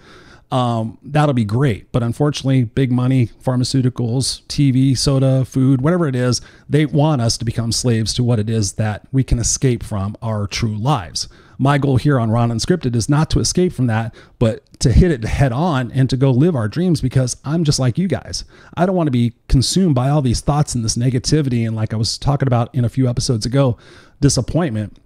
um, 0.55 0.99
that'll 1.03 1.35
be 1.35 1.45
great. 1.45 1.91
But 1.91 2.05
unfortunately, 2.05 2.63
big 2.63 2.93
money, 2.93 3.27
pharmaceuticals, 3.43 4.47
TV, 4.47 4.97
soda, 4.97 5.45
food, 5.45 5.81
whatever 5.81 6.07
it 6.07 6.15
is, 6.15 6.41
they 6.69 6.87
want 6.87 7.21
us 7.21 7.37
to 7.39 7.45
become 7.45 7.73
slaves 7.73 8.15
to 8.15 8.23
what 8.23 8.39
it 8.39 8.49
is 8.49 8.75
that 8.75 9.03
we 9.11 9.25
can 9.25 9.41
escape 9.41 9.83
from 9.83 10.17
our 10.23 10.47
true 10.47 10.77
lives. 10.77 11.29
My 11.59 11.77
goal 11.77 11.97
here 11.97 12.21
on 12.21 12.31
Raw 12.31 12.47
Unscripted 12.47 12.95
is 12.95 13.09
not 13.09 13.31
to 13.31 13.41
escape 13.41 13.73
from 13.73 13.89
that, 13.89 14.15
but 14.39 14.63
to 14.79 14.93
hit 14.93 15.11
it 15.11 15.25
head 15.25 15.51
on 15.51 15.91
and 15.91 16.09
to 16.11 16.17
go 16.17 16.31
live 16.31 16.55
our 16.55 16.69
dreams 16.69 17.01
because 17.01 17.37
I'm 17.45 17.65
just 17.65 17.81
like 17.81 17.99
you 17.99 18.07
guys. 18.07 18.45
I 18.77 18.87
don't 18.87 18.95
want 18.95 19.09
to 19.09 19.13
be 19.13 19.35
consumed 19.49 19.97
by 19.97 20.09
all 20.09 20.23
these 20.23 20.41
thoughts 20.41 20.77
and 20.77 20.85
this 20.85 20.97
negativity. 20.97 21.67
And 21.67 21.75
like 21.75 21.93
I 21.93 21.97
was 21.97 22.17
talking 22.17 22.47
about 22.47 22.73
in 22.73 22.85
a 22.85 22.89
few 22.89 23.09
episodes 23.09 23.45
ago, 23.45 23.77
disappointment. 24.21 24.99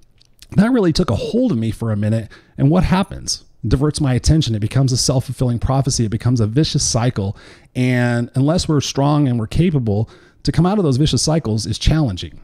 That 0.57 0.73
really 0.73 0.93
took 0.93 1.09
a 1.09 1.17
hold 1.17 1.53
of 1.53 1.59
me 1.59 1.71
for 1.71 1.91
a 1.91 1.97
minute. 1.97 2.31
And 2.59 2.71
what 2.71 2.85
happens? 2.85 3.45
Diverts 3.67 4.01
my 4.01 4.15
attention. 4.15 4.55
It 4.55 4.61
becomes 4.61 4.93
a 4.93 4.97
self 4.97 5.25
fulfilling 5.27 5.59
prophecy. 5.59 6.05
It 6.05 6.11
becomes 6.11 6.41
a 6.41 6.47
vicious 6.47 6.85
cycle. 6.85 7.37
And 7.75 8.31
unless 8.35 8.69
we're 8.69 8.81
strong 8.81 9.29
and 9.29 9.39
we're 9.39 9.47
capable, 9.47 10.09
to 10.45 10.53
come 10.53 10.67
out 10.67 10.79
of 10.79 10.85
those 10.85 10.97
vicious 10.97 11.23
cycles 11.23 11.67
is 11.67 11.79
challenging. 11.79 12.41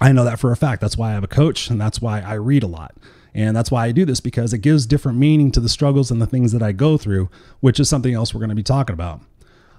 I 0.00 0.12
know 0.12 0.24
that 0.24 0.40
for 0.40 0.50
a 0.50 0.56
fact. 0.56 0.80
That's 0.80 0.98
why 0.98 1.10
I 1.10 1.14
have 1.14 1.24
a 1.24 1.28
coach 1.28 1.70
and 1.70 1.80
that's 1.80 2.00
why 2.00 2.20
I 2.20 2.34
read 2.34 2.62
a 2.62 2.68
lot. 2.68 2.94
And 3.32 3.56
that's 3.56 3.70
why 3.70 3.86
I 3.86 3.92
do 3.92 4.04
this 4.04 4.20
because 4.20 4.52
it 4.52 4.58
gives 4.58 4.86
different 4.86 5.18
meaning 5.18 5.50
to 5.52 5.60
the 5.60 5.68
struggles 5.68 6.10
and 6.10 6.22
the 6.22 6.26
things 6.26 6.52
that 6.52 6.62
I 6.62 6.72
go 6.72 6.96
through, 6.96 7.28
which 7.60 7.80
is 7.80 7.88
something 7.88 8.14
else 8.14 8.32
we're 8.32 8.40
going 8.40 8.50
to 8.50 8.54
be 8.54 8.62
talking 8.62 8.94
about. 8.94 9.20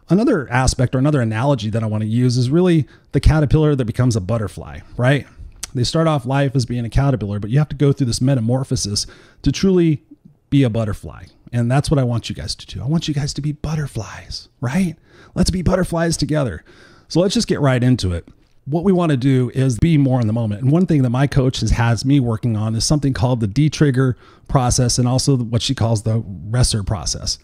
Another 0.09 0.49
aspect 0.51 0.93
or 0.93 0.99
another 0.99 1.21
analogy 1.21 1.69
that 1.69 1.83
I 1.83 1.87
want 1.87 2.01
to 2.01 2.07
use 2.07 2.37
is 2.37 2.49
really 2.49 2.87
the 3.11 3.19
caterpillar 3.19 3.75
that 3.75 3.85
becomes 3.85 4.15
a 4.15 4.21
butterfly, 4.21 4.81
right? 4.97 5.25
They 5.73 5.83
start 5.83 6.07
off 6.07 6.25
life 6.25 6.55
as 6.55 6.65
being 6.65 6.85
a 6.85 6.89
caterpillar, 6.89 7.39
but 7.39 7.49
you 7.49 7.59
have 7.59 7.69
to 7.69 7.75
go 7.75 7.91
through 7.91 8.07
this 8.07 8.21
metamorphosis 8.21 9.07
to 9.41 9.51
truly 9.51 10.03
be 10.49 10.63
a 10.63 10.69
butterfly. 10.69 11.25
And 11.51 11.71
that's 11.71 11.89
what 11.89 11.99
I 11.99 12.03
want 12.03 12.29
you 12.29 12.35
guys 12.35 12.55
to 12.55 12.65
do. 12.65 12.81
I 12.81 12.87
want 12.87 13.07
you 13.07 13.13
guys 13.13 13.33
to 13.35 13.41
be 13.41 13.51
butterflies, 13.51 14.49
right? 14.61 14.95
Let's 15.35 15.51
be 15.51 15.61
butterflies 15.61 16.17
together. 16.17 16.63
So 17.07 17.19
let's 17.19 17.33
just 17.33 17.47
get 17.47 17.59
right 17.61 17.83
into 17.83 18.11
it. 18.13 18.27
What 18.65 18.83
we 18.83 18.91
want 18.91 19.11
to 19.11 19.17
do 19.17 19.51
is 19.53 19.77
be 19.77 19.97
more 19.97 20.19
in 20.19 20.27
the 20.27 20.33
moment. 20.33 20.61
And 20.63 20.71
one 20.71 20.87
thing 20.87 21.03
that 21.03 21.11
my 21.11 21.27
coach 21.27 21.59
has, 21.59 21.69
has 21.71 22.03
me 22.03 22.19
working 22.19 22.57
on 22.57 22.75
is 22.75 22.83
something 22.83 23.13
called 23.13 23.39
the 23.39 23.47
D-trigger 23.47 24.17
process 24.47 24.97
and 24.97 25.07
also 25.07 25.37
what 25.37 25.61
she 25.61 25.75
calls 25.75 26.01
the 26.01 26.21
Resser 26.21 26.85
process. 26.85 27.37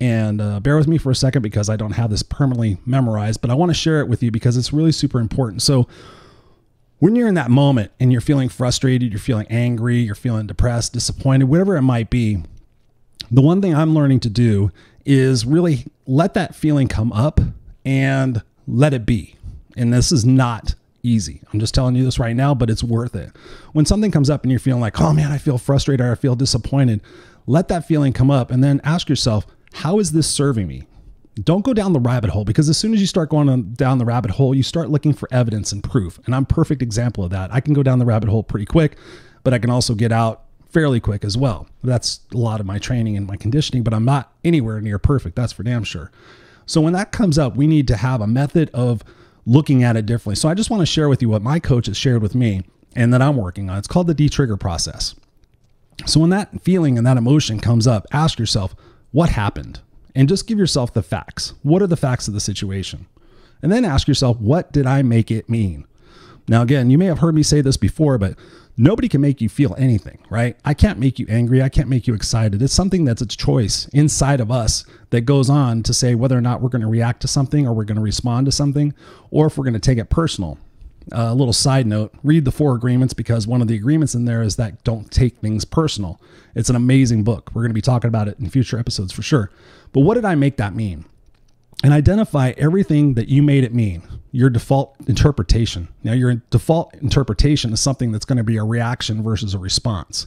And 0.00 0.40
uh, 0.40 0.60
bear 0.60 0.76
with 0.76 0.86
me 0.86 0.96
for 0.96 1.10
a 1.10 1.16
second 1.16 1.42
because 1.42 1.68
I 1.68 1.74
don't 1.74 1.92
have 1.92 2.10
this 2.10 2.22
permanently 2.22 2.78
memorized, 2.86 3.40
but 3.40 3.50
I 3.50 3.54
want 3.54 3.70
to 3.70 3.74
share 3.74 4.00
it 4.00 4.08
with 4.08 4.22
you 4.22 4.30
because 4.30 4.56
it's 4.56 4.72
really 4.72 4.92
super 4.92 5.18
important. 5.18 5.62
So, 5.62 5.88
when 6.98 7.14
you're 7.14 7.28
in 7.28 7.34
that 7.34 7.50
moment 7.50 7.92
and 8.00 8.10
you're 8.10 8.20
feeling 8.20 8.48
frustrated, 8.48 9.12
you're 9.12 9.20
feeling 9.20 9.46
angry, 9.48 9.98
you're 9.98 10.14
feeling 10.14 10.46
depressed, 10.46 10.92
disappointed, 10.92 11.44
whatever 11.44 11.76
it 11.76 11.82
might 11.82 12.10
be, 12.10 12.42
the 13.30 13.40
one 13.40 13.60
thing 13.60 13.74
I'm 13.74 13.94
learning 13.94 14.20
to 14.20 14.30
do 14.30 14.70
is 15.04 15.44
really 15.44 15.86
let 16.06 16.34
that 16.34 16.54
feeling 16.54 16.88
come 16.88 17.12
up 17.12 17.40
and 17.84 18.42
let 18.66 18.92
it 18.92 19.06
be. 19.06 19.36
And 19.76 19.92
this 19.92 20.10
is 20.12 20.24
not 20.24 20.74
easy. 21.02 21.40
I'm 21.52 21.60
just 21.60 21.74
telling 21.74 21.94
you 21.94 22.04
this 22.04 22.18
right 22.18 22.34
now, 22.34 22.54
but 22.54 22.68
it's 22.70 22.82
worth 22.82 23.14
it. 23.14 23.30
When 23.72 23.86
something 23.86 24.10
comes 24.10 24.28
up 24.28 24.42
and 24.42 24.50
you're 24.50 24.58
feeling 24.58 24.80
like, 24.80 25.00
oh 25.00 25.12
man, 25.12 25.30
I 25.30 25.38
feel 25.38 25.58
frustrated 25.58 26.04
or 26.04 26.12
I 26.12 26.16
feel 26.16 26.34
disappointed, 26.34 27.00
let 27.46 27.68
that 27.68 27.86
feeling 27.86 28.12
come 28.12 28.30
up 28.30 28.50
and 28.50 28.62
then 28.62 28.80
ask 28.82 29.08
yourself, 29.08 29.46
how 29.74 29.98
is 29.98 30.12
this 30.12 30.28
serving 30.28 30.66
me? 30.66 30.86
Don't 31.44 31.64
go 31.64 31.74
down 31.74 31.92
the 31.92 32.00
rabbit 32.00 32.30
hole 32.30 32.44
because 32.44 32.68
as 32.68 32.78
soon 32.78 32.94
as 32.94 33.00
you 33.00 33.06
start 33.06 33.30
going 33.30 33.72
down 33.74 33.98
the 33.98 34.04
rabbit 34.04 34.30
hole, 34.30 34.54
you 34.54 34.62
start 34.62 34.90
looking 34.90 35.12
for 35.12 35.28
evidence 35.30 35.72
and 35.72 35.82
proof. 35.82 36.18
And 36.26 36.34
I'm 36.34 36.46
perfect 36.46 36.82
example 36.82 37.24
of 37.24 37.30
that. 37.30 37.52
I 37.52 37.60
can 37.60 37.74
go 37.74 37.82
down 37.82 37.98
the 37.98 38.06
rabbit 38.06 38.28
hole 38.28 38.42
pretty 38.42 38.66
quick, 38.66 38.96
but 39.44 39.54
I 39.54 39.58
can 39.58 39.70
also 39.70 39.94
get 39.94 40.12
out 40.12 40.44
fairly 40.70 41.00
quick 41.00 41.24
as 41.24 41.36
well. 41.36 41.66
That's 41.82 42.20
a 42.32 42.36
lot 42.36 42.60
of 42.60 42.66
my 42.66 42.78
training 42.78 43.16
and 43.16 43.26
my 43.26 43.36
conditioning, 43.36 43.82
but 43.82 43.94
I'm 43.94 44.04
not 44.04 44.32
anywhere 44.44 44.80
near 44.80 44.98
perfect. 44.98 45.36
That's 45.36 45.52
for 45.52 45.62
damn 45.62 45.84
sure. 45.84 46.10
So 46.66 46.80
when 46.80 46.92
that 46.92 47.12
comes 47.12 47.38
up, 47.38 47.56
we 47.56 47.66
need 47.66 47.88
to 47.88 47.96
have 47.96 48.20
a 48.20 48.26
method 48.26 48.70
of 48.74 49.02
looking 49.46 49.82
at 49.82 49.96
it 49.96 50.04
differently. 50.04 50.36
So 50.36 50.48
I 50.48 50.54
just 50.54 50.68
want 50.70 50.82
to 50.82 50.86
share 50.86 51.08
with 51.08 51.22
you 51.22 51.28
what 51.30 51.42
my 51.42 51.58
coach 51.58 51.86
has 51.86 51.96
shared 51.96 52.20
with 52.20 52.34
me 52.34 52.62
and 52.94 53.14
that 53.14 53.22
I'm 53.22 53.36
working 53.36 53.70
on. 53.70 53.78
It's 53.78 53.88
called 53.88 54.06
the 54.06 54.14
de-trigger 54.14 54.58
process. 54.58 55.14
So 56.04 56.20
when 56.20 56.30
that 56.30 56.62
feeling 56.62 56.98
and 56.98 57.06
that 57.06 57.16
emotion 57.16 57.58
comes 57.58 57.86
up, 57.86 58.06
ask 58.12 58.38
yourself, 58.38 58.74
what 59.10 59.30
happened? 59.30 59.80
And 60.14 60.28
just 60.28 60.46
give 60.46 60.58
yourself 60.58 60.92
the 60.92 61.02
facts. 61.02 61.54
What 61.62 61.82
are 61.82 61.86
the 61.86 61.96
facts 61.96 62.28
of 62.28 62.34
the 62.34 62.40
situation? 62.40 63.06
And 63.62 63.72
then 63.72 63.84
ask 63.84 64.08
yourself, 64.08 64.38
what 64.38 64.72
did 64.72 64.86
I 64.86 65.02
make 65.02 65.30
it 65.30 65.48
mean? 65.48 65.86
Now, 66.48 66.62
again, 66.62 66.90
you 66.90 66.98
may 66.98 67.06
have 67.06 67.18
heard 67.18 67.34
me 67.34 67.42
say 67.42 67.60
this 67.60 67.76
before, 67.76 68.16
but 68.16 68.34
nobody 68.76 69.08
can 69.08 69.20
make 69.20 69.40
you 69.40 69.48
feel 69.48 69.74
anything, 69.76 70.18
right? 70.30 70.56
I 70.64 70.72
can't 70.72 70.98
make 70.98 71.18
you 71.18 71.26
angry. 71.28 71.62
I 71.62 71.68
can't 71.68 71.88
make 71.88 72.06
you 72.06 72.14
excited. 72.14 72.62
It's 72.62 72.72
something 72.72 73.04
that's 73.04 73.20
a 73.20 73.26
choice 73.26 73.86
inside 73.88 74.40
of 74.40 74.50
us 74.50 74.84
that 75.10 75.22
goes 75.22 75.50
on 75.50 75.82
to 75.82 75.92
say 75.92 76.14
whether 76.14 76.38
or 76.38 76.40
not 76.40 76.62
we're 76.62 76.70
going 76.70 76.82
to 76.82 76.88
react 76.88 77.20
to 77.22 77.28
something 77.28 77.66
or 77.66 77.74
we're 77.74 77.84
going 77.84 77.96
to 77.96 78.02
respond 78.02 78.46
to 78.46 78.52
something 78.52 78.94
or 79.30 79.46
if 79.46 79.58
we're 79.58 79.64
going 79.64 79.74
to 79.74 79.80
take 79.80 79.98
it 79.98 80.08
personal. 80.08 80.58
A 81.12 81.20
uh, 81.20 81.34
little 81.34 81.52
side 81.52 81.86
note 81.86 82.12
read 82.22 82.44
the 82.44 82.52
four 82.52 82.74
agreements 82.74 83.14
because 83.14 83.46
one 83.46 83.62
of 83.62 83.68
the 83.68 83.76
agreements 83.76 84.14
in 84.14 84.24
there 84.24 84.42
is 84.42 84.56
that 84.56 84.84
don't 84.84 85.10
take 85.10 85.38
things 85.38 85.64
personal. 85.64 86.20
It's 86.54 86.68
an 86.68 86.76
amazing 86.76 87.24
book. 87.24 87.50
We're 87.54 87.62
going 87.62 87.70
to 87.70 87.74
be 87.74 87.80
talking 87.80 88.08
about 88.08 88.28
it 88.28 88.38
in 88.38 88.50
future 88.50 88.78
episodes 88.78 89.12
for 89.12 89.22
sure. 89.22 89.50
But 89.92 90.00
what 90.00 90.14
did 90.14 90.24
I 90.24 90.34
make 90.34 90.56
that 90.56 90.74
mean? 90.74 91.06
And 91.82 91.92
identify 91.92 92.52
everything 92.56 93.14
that 93.14 93.28
you 93.28 93.42
made 93.42 93.64
it 93.64 93.72
mean, 93.72 94.02
your 94.32 94.50
default 94.50 94.96
interpretation. 95.06 95.88
Now, 96.02 96.12
your 96.12 96.34
default 96.50 96.92
interpretation 96.94 97.72
is 97.72 97.80
something 97.80 98.10
that's 98.10 98.24
going 98.24 98.38
to 98.38 98.44
be 98.44 98.56
a 98.56 98.64
reaction 98.64 99.22
versus 99.22 99.54
a 99.54 99.58
response. 99.58 100.26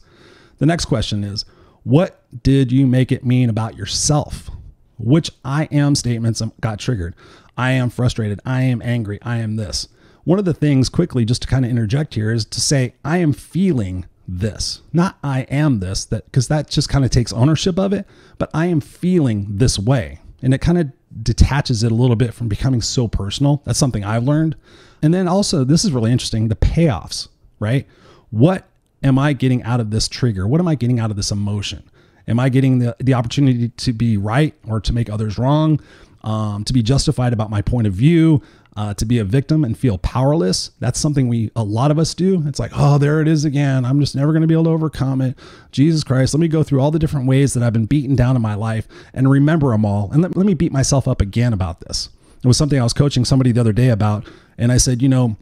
The 0.60 0.66
next 0.66 0.86
question 0.86 1.24
is 1.24 1.46
what 1.84 2.24
did 2.44 2.72
you 2.72 2.88
make 2.88 3.12
it 3.12 3.26
mean 3.26 3.50
about 3.50 3.76
yourself? 3.76 4.50
Which 4.98 5.32
I 5.44 5.66
am 5.66 5.96
statements 5.96 6.42
got 6.62 6.80
triggered. 6.80 7.16
I 7.58 7.72
am 7.72 7.90
frustrated. 7.90 8.40
I 8.46 8.62
am 8.62 8.82
angry. 8.82 9.20
I 9.22 9.38
am 9.38 9.56
this 9.56 9.88
one 10.24 10.40
of 10.40 10.46
the 10.46 10.54
things 10.54 10.90
quickly 10.90 11.26
just 11.26 11.42
to 11.44 11.48
kind 11.48 11.66
of 11.66 11.72
interject 11.72 12.14
here 12.14 12.32
is 12.32 12.46
to 12.46 12.62
say 12.62 12.94
i 13.04 13.18
am 13.18 13.34
feeling 13.34 14.06
this. 14.28 14.82
Not 14.94 15.18
i 15.24 15.42
am 15.42 15.80
this 15.80 16.06
that 16.06 16.26
because 16.26 16.48
that 16.48 16.70
just 16.70 16.90
kind 16.90 17.04
of 17.04 17.12
takes 17.12 17.34
ownership 17.34 17.78
of 17.78 17.94
it 17.94 18.08
but 18.38 18.50
i 18.54 18.66
am 18.68 18.82
feeling 18.82 19.48
this 19.50 19.78
way. 19.78 20.20
And 20.44 20.54
it 20.54 20.62
kind 20.62 20.78
of 20.78 20.92
detaches 21.24 21.84
it 21.84 21.92
a 21.92 21.96
little 21.96 22.16
bit 22.16 22.34
from 22.34 22.48
becoming 22.48 22.82
so 22.82 23.08
personal. 23.08 23.62
That's 23.66 23.80
something 23.80 24.04
i've 24.04 24.24
learned. 24.24 24.56
And 25.02 25.14
then 25.14 25.28
also 25.28 25.64
this 25.64 25.84
is 25.84 25.92
really 25.92 26.12
interesting 26.12 26.48
the 26.48 26.56
payoffs 26.56 27.28
right? 27.62 27.88
What 28.32 28.68
am 29.04 29.18
i 29.18 29.32
getting 29.32 29.64
out 29.64 29.80
of 29.80 29.92
this 29.92 30.10
trigger? 30.10 30.46
What 30.46 30.60
am 30.60 30.68
i 30.68 30.76
getting 30.76 31.00
out 31.00 31.12
of 31.12 31.16
this 31.16 31.32
emotion? 31.32 31.90
Am 32.28 32.40
i 32.40 32.50
getting 32.50 32.80
the, 32.80 32.96
the 33.00 33.14
opportunity 33.14 33.70
to 33.70 33.94
be 33.94 34.18
right 34.18 34.54
or 34.68 34.82
to 34.82 34.92
make 34.92 35.10
others 35.10 35.38
wrong 35.38 35.80
um, 36.24 36.64
to 36.66 36.74
be 36.74 36.84
justified 36.84 37.34
about 37.34 37.50
my 37.50 37.62
point 37.62 37.88
of 37.88 37.94
view 37.94 38.42
uh, 38.78 38.94
to 38.94 39.06
be 39.06 39.20
a 39.20 39.24
victim 39.24 39.64
and 39.64 39.78
feel 39.78 39.98
powerless. 39.98 40.72
That's 40.80 41.00
something 41.00 41.28
we, 41.28 41.52
a 41.56 41.64
lot 41.64 41.92
of 41.92 42.00
us 42.00 42.14
do. 42.14 42.44
It's 42.48 42.60
like, 42.60 42.72
oh, 42.74 42.98
there 42.98 43.22
it 43.22 43.28
is 43.28 43.44
again. 43.44 43.84
I'm 43.84 44.00
just 44.00 44.16
never 44.16 44.32
going 44.32 44.42
to 44.42 44.48
be 44.48 44.54
able 44.54 44.66
to 44.66 44.70
overcome 44.72 45.22
it. 45.22 45.38
Jesus 45.72 46.04
Christ, 46.04 46.34
let 46.34 46.40
me 46.40 46.48
go 46.48 46.64
through 46.64 46.80
all 46.80 46.92
the 46.92 47.00
different 47.00 47.28
ways 47.28 47.54
that 47.54 47.64
I've 47.64 47.74
been 47.74 47.86
beaten 47.86 48.16
down 48.16 48.36
in 48.36 48.42
my 48.42 48.56
life 48.56 48.88
and 49.14 49.30
remember 49.30 49.72
them 49.72 49.86
all. 49.86 50.10
And 50.12 50.22
let, 50.22 50.38
let 50.38 50.46
me 50.46 50.54
beat 50.54 50.72
myself 50.72 51.08
up 51.08 51.22
again 51.22 51.52
about 51.54 51.82
this. 51.82 52.10
It 52.44 52.48
was 52.48 52.58
something 52.58 52.80
I 52.80 52.84
was 52.84 52.94
coaching 52.94 53.26
somebody 53.26 53.52
the 53.52 53.62
other 53.62 53.74
day 53.74 53.90
about. 53.90 54.26
And 54.58 54.72
I 54.72 54.78
said, 54.78 55.02
you 55.02 55.10
know, 55.10 55.36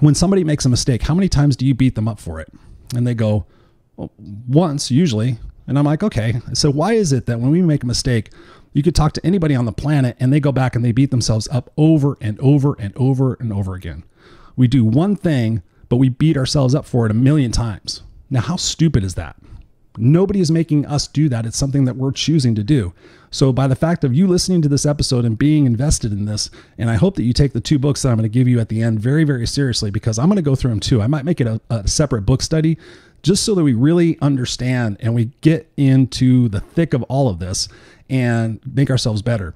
when 0.00 0.14
somebody 0.14 0.44
makes 0.44 0.64
a 0.64 0.68
mistake, 0.68 1.02
how 1.02 1.14
many 1.14 1.28
times 1.28 1.56
do 1.56 1.64
you 1.64 1.74
beat 1.74 1.94
them 1.94 2.08
up 2.08 2.18
for 2.18 2.40
it? 2.40 2.52
And 2.94 3.06
they 3.06 3.14
go, 3.14 3.46
well, 3.96 4.10
once 4.48 4.90
usually. 4.90 5.38
And 5.66 5.78
I'm 5.78 5.84
like, 5.84 6.02
okay. 6.02 6.40
So 6.54 6.70
why 6.70 6.94
is 6.94 7.12
it 7.12 7.26
that 7.26 7.40
when 7.40 7.50
we 7.50 7.62
make 7.62 7.82
a 7.82 7.86
mistake, 7.86 8.30
you 8.72 8.82
could 8.82 8.94
talk 8.94 9.12
to 9.14 9.26
anybody 9.26 9.54
on 9.54 9.64
the 9.64 9.72
planet 9.72 10.16
and 10.20 10.32
they 10.32 10.40
go 10.40 10.52
back 10.52 10.76
and 10.76 10.84
they 10.84 10.92
beat 10.92 11.10
themselves 11.10 11.48
up 11.50 11.72
over 11.76 12.16
and 12.20 12.38
over 12.40 12.76
and 12.78 12.96
over 12.96 13.36
and 13.40 13.52
over 13.52 13.74
again. 13.74 14.04
We 14.56 14.68
do 14.68 14.84
one 14.84 15.16
thing, 15.16 15.62
but 15.88 15.96
we 15.96 16.08
beat 16.08 16.36
ourselves 16.36 16.74
up 16.74 16.84
for 16.84 17.06
it 17.06 17.10
a 17.10 17.14
million 17.14 17.52
times. 17.52 18.02
Now, 18.30 18.40
how 18.40 18.56
stupid 18.56 19.04
is 19.04 19.14
that? 19.14 19.36
Nobody 19.96 20.40
is 20.40 20.50
making 20.50 20.86
us 20.86 21.08
do 21.08 21.28
that. 21.28 21.44
It's 21.44 21.56
something 21.56 21.84
that 21.86 21.96
we're 21.96 22.12
choosing 22.12 22.54
to 22.54 22.62
do. 22.62 22.92
So, 23.30 23.52
by 23.52 23.66
the 23.66 23.74
fact 23.74 24.04
of 24.04 24.14
you 24.14 24.28
listening 24.28 24.62
to 24.62 24.68
this 24.68 24.86
episode 24.86 25.24
and 25.24 25.36
being 25.36 25.66
invested 25.66 26.12
in 26.12 26.24
this, 26.24 26.50
and 26.78 26.88
I 26.88 26.94
hope 26.94 27.16
that 27.16 27.24
you 27.24 27.32
take 27.32 27.52
the 27.52 27.60
two 27.60 27.78
books 27.78 28.02
that 28.02 28.10
I'm 28.10 28.16
going 28.16 28.22
to 28.22 28.28
give 28.28 28.46
you 28.46 28.60
at 28.60 28.68
the 28.68 28.80
end 28.80 29.00
very, 29.00 29.24
very 29.24 29.46
seriously 29.46 29.90
because 29.90 30.18
I'm 30.18 30.28
going 30.28 30.36
to 30.36 30.42
go 30.42 30.54
through 30.54 30.70
them 30.70 30.80
too. 30.80 31.02
I 31.02 31.08
might 31.08 31.24
make 31.24 31.40
it 31.40 31.46
a, 31.46 31.60
a 31.68 31.88
separate 31.88 32.22
book 32.22 32.42
study 32.42 32.78
just 33.22 33.44
so 33.44 33.54
that 33.54 33.64
we 33.64 33.74
really 33.74 34.16
understand 34.20 34.96
and 35.00 35.14
we 35.14 35.26
get 35.40 35.70
into 35.76 36.48
the 36.48 36.60
thick 36.60 36.94
of 36.94 37.02
all 37.04 37.28
of 37.28 37.40
this 37.40 37.68
and 38.08 38.60
make 38.64 38.90
ourselves 38.90 39.22
better. 39.22 39.54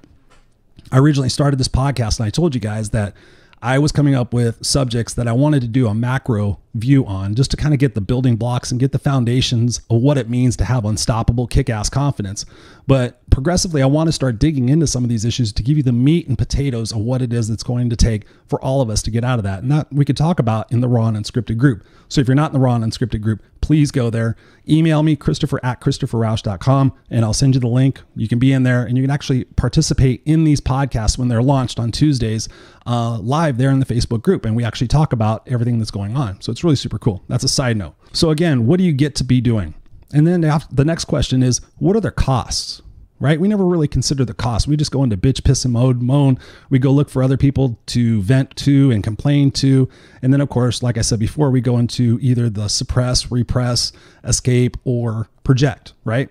I 0.91 0.99
originally 0.99 1.29
started 1.29 1.59
this 1.59 1.67
podcast 1.67 2.19
and 2.19 2.27
I 2.27 2.29
told 2.29 2.53
you 2.53 2.61
guys 2.61 2.91
that 2.91 3.15
I 3.63 3.79
was 3.79 3.93
coming 3.93 4.13
up 4.13 4.33
with 4.33 4.63
subjects 4.63 5.13
that 5.13 5.25
I 5.25 5.31
wanted 5.31 5.61
to 5.61 5.69
do 5.69 5.87
a 5.87 5.93
macro 5.93 6.59
view 6.73 7.05
on 7.05 7.33
just 7.33 7.49
to 7.51 7.57
kind 7.57 7.73
of 7.73 7.79
get 7.79 7.95
the 7.95 8.01
building 8.01 8.35
blocks 8.35 8.71
and 8.71 8.79
get 8.79 8.91
the 8.91 8.99
foundations 8.99 9.79
of 9.89 10.01
what 10.01 10.17
it 10.17 10.29
means 10.29 10.57
to 10.57 10.65
have 10.65 10.83
unstoppable 10.83 11.47
kick 11.47 11.69
ass 11.69 11.89
confidence. 11.89 12.45
But 12.87 13.21
progressively, 13.29 13.81
I 13.81 13.85
want 13.85 14.09
to 14.09 14.11
start 14.11 14.37
digging 14.37 14.67
into 14.67 14.85
some 14.85 15.05
of 15.05 15.09
these 15.09 15.23
issues 15.23 15.53
to 15.53 15.63
give 15.63 15.77
you 15.77 15.83
the 15.83 15.93
meat 15.93 16.27
and 16.27 16.37
potatoes 16.37 16.91
of 16.91 16.97
what 16.97 17.21
it 17.21 17.31
is 17.31 17.47
that's 17.47 17.63
going 17.63 17.89
to 17.89 17.95
take 17.95 18.25
for 18.47 18.61
all 18.61 18.81
of 18.81 18.89
us 18.89 19.01
to 19.03 19.11
get 19.11 19.23
out 19.23 19.39
of 19.39 19.43
that. 19.43 19.63
And 19.63 19.71
that 19.71 19.87
we 19.93 20.03
could 20.03 20.17
talk 20.17 20.39
about 20.39 20.69
in 20.69 20.81
the 20.81 20.89
Raw 20.89 21.07
and 21.07 21.15
Unscripted 21.15 21.57
group. 21.57 21.85
So 22.09 22.19
if 22.19 22.27
you're 22.27 22.35
not 22.35 22.51
in 22.51 22.53
the 22.53 22.59
Raw 22.59 22.75
and 22.75 22.83
Unscripted 22.83 23.21
group, 23.21 23.41
please 23.63 23.91
go 23.91 24.09
there. 24.09 24.35
Email 24.67 25.03
me, 25.03 25.15
Christopher 25.15 25.59
at 25.63 25.79
ChristopherRausch.com, 25.79 26.93
and 27.09 27.23
I'll 27.23 27.33
send 27.33 27.55
you 27.55 27.61
the 27.61 27.67
link. 27.67 28.01
You 28.13 28.27
can 28.27 28.37
be 28.37 28.51
in 28.51 28.63
there 28.63 28.83
and 28.83 28.97
you 28.97 29.03
can 29.03 29.09
actually 29.09 29.45
participate 29.45 30.21
in 30.25 30.43
these 30.43 30.59
podcasts 30.59 31.17
when 31.17 31.29
they're 31.29 31.41
launched 31.41 31.79
on 31.79 31.91
Tuesdays 31.91 32.49
uh, 32.85 33.17
live 33.19 33.57
there 33.57 33.71
in 33.71 33.79
the 33.79 33.85
Facebook 33.85 34.21
group. 34.21 34.43
And 34.43 34.53
we 34.53 34.65
actually 34.65 34.89
talk 34.89 35.13
about 35.13 35.47
everything 35.49 35.79
that's 35.79 35.91
going 35.91 36.17
on. 36.17 36.41
So 36.41 36.51
it's 36.51 36.63
really 36.63 36.75
super 36.75 36.99
cool. 36.99 37.23
That's 37.29 37.45
a 37.45 37.47
side 37.47 37.77
note. 37.77 37.95
So, 38.11 38.31
again, 38.31 38.67
what 38.67 38.77
do 38.77 38.83
you 38.83 38.91
get 38.91 39.15
to 39.15 39.23
be 39.23 39.39
doing? 39.39 39.73
And 40.13 40.27
then 40.27 40.41
the 40.41 40.85
next 40.85 41.05
question 41.05 41.41
is 41.41 41.61
what 41.79 41.95
are 41.95 42.01
their 42.01 42.11
costs? 42.11 42.81
Right? 43.19 43.39
We 43.39 43.47
never 43.47 43.65
really 43.65 43.87
consider 43.87 44.25
the 44.25 44.33
cost. 44.33 44.67
We 44.67 44.75
just 44.75 44.91
go 44.91 45.01
into 45.01 45.15
bitch, 45.15 45.45
piss, 45.45 45.63
and 45.63 45.73
mode, 45.73 46.01
moan. 46.01 46.37
We 46.69 46.77
go 46.77 46.91
look 46.91 47.09
for 47.09 47.23
other 47.23 47.37
people 47.37 47.79
to 47.87 48.21
vent 48.21 48.53
to 48.57 48.91
and 48.91 49.01
complain 49.01 49.51
to. 49.51 49.87
And 50.21 50.33
then, 50.33 50.41
of 50.41 50.49
course, 50.49 50.83
like 50.83 50.97
I 50.97 51.01
said 51.01 51.19
before, 51.19 51.49
we 51.49 51.61
go 51.61 51.77
into 51.77 52.19
either 52.21 52.49
the 52.49 52.67
suppress, 52.67 53.31
repress, 53.31 53.93
escape, 54.25 54.75
or 54.83 55.29
project, 55.45 55.93
right? 56.03 56.29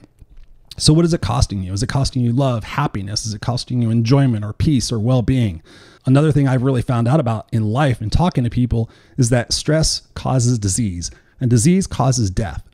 So, 0.78 0.92
what 0.92 1.04
is 1.04 1.12
it 1.12 1.20
costing 1.20 1.62
you? 1.62 1.72
Is 1.72 1.82
it 1.82 1.88
costing 1.88 2.22
you 2.22 2.32
love, 2.32 2.64
happiness? 2.64 3.26
Is 3.26 3.34
it 3.34 3.40
costing 3.40 3.82
you 3.82 3.90
enjoyment 3.90 4.44
or 4.44 4.52
peace 4.52 4.90
or 4.90 4.98
well 4.98 5.22
being? 5.22 5.62
Another 6.06 6.32
thing 6.32 6.48
I've 6.48 6.62
really 6.62 6.82
found 6.82 7.06
out 7.06 7.20
about 7.20 7.48
in 7.52 7.64
life 7.64 8.00
and 8.00 8.10
talking 8.10 8.42
to 8.44 8.50
people 8.50 8.90
is 9.16 9.28
that 9.30 9.52
stress 9.52 10.02
causes 10.14 10.58
disease 10.58 11.10
and 11.40 11.50
disease 11.50 11.86
causes 11.86 12.30
death. 12.30 12.66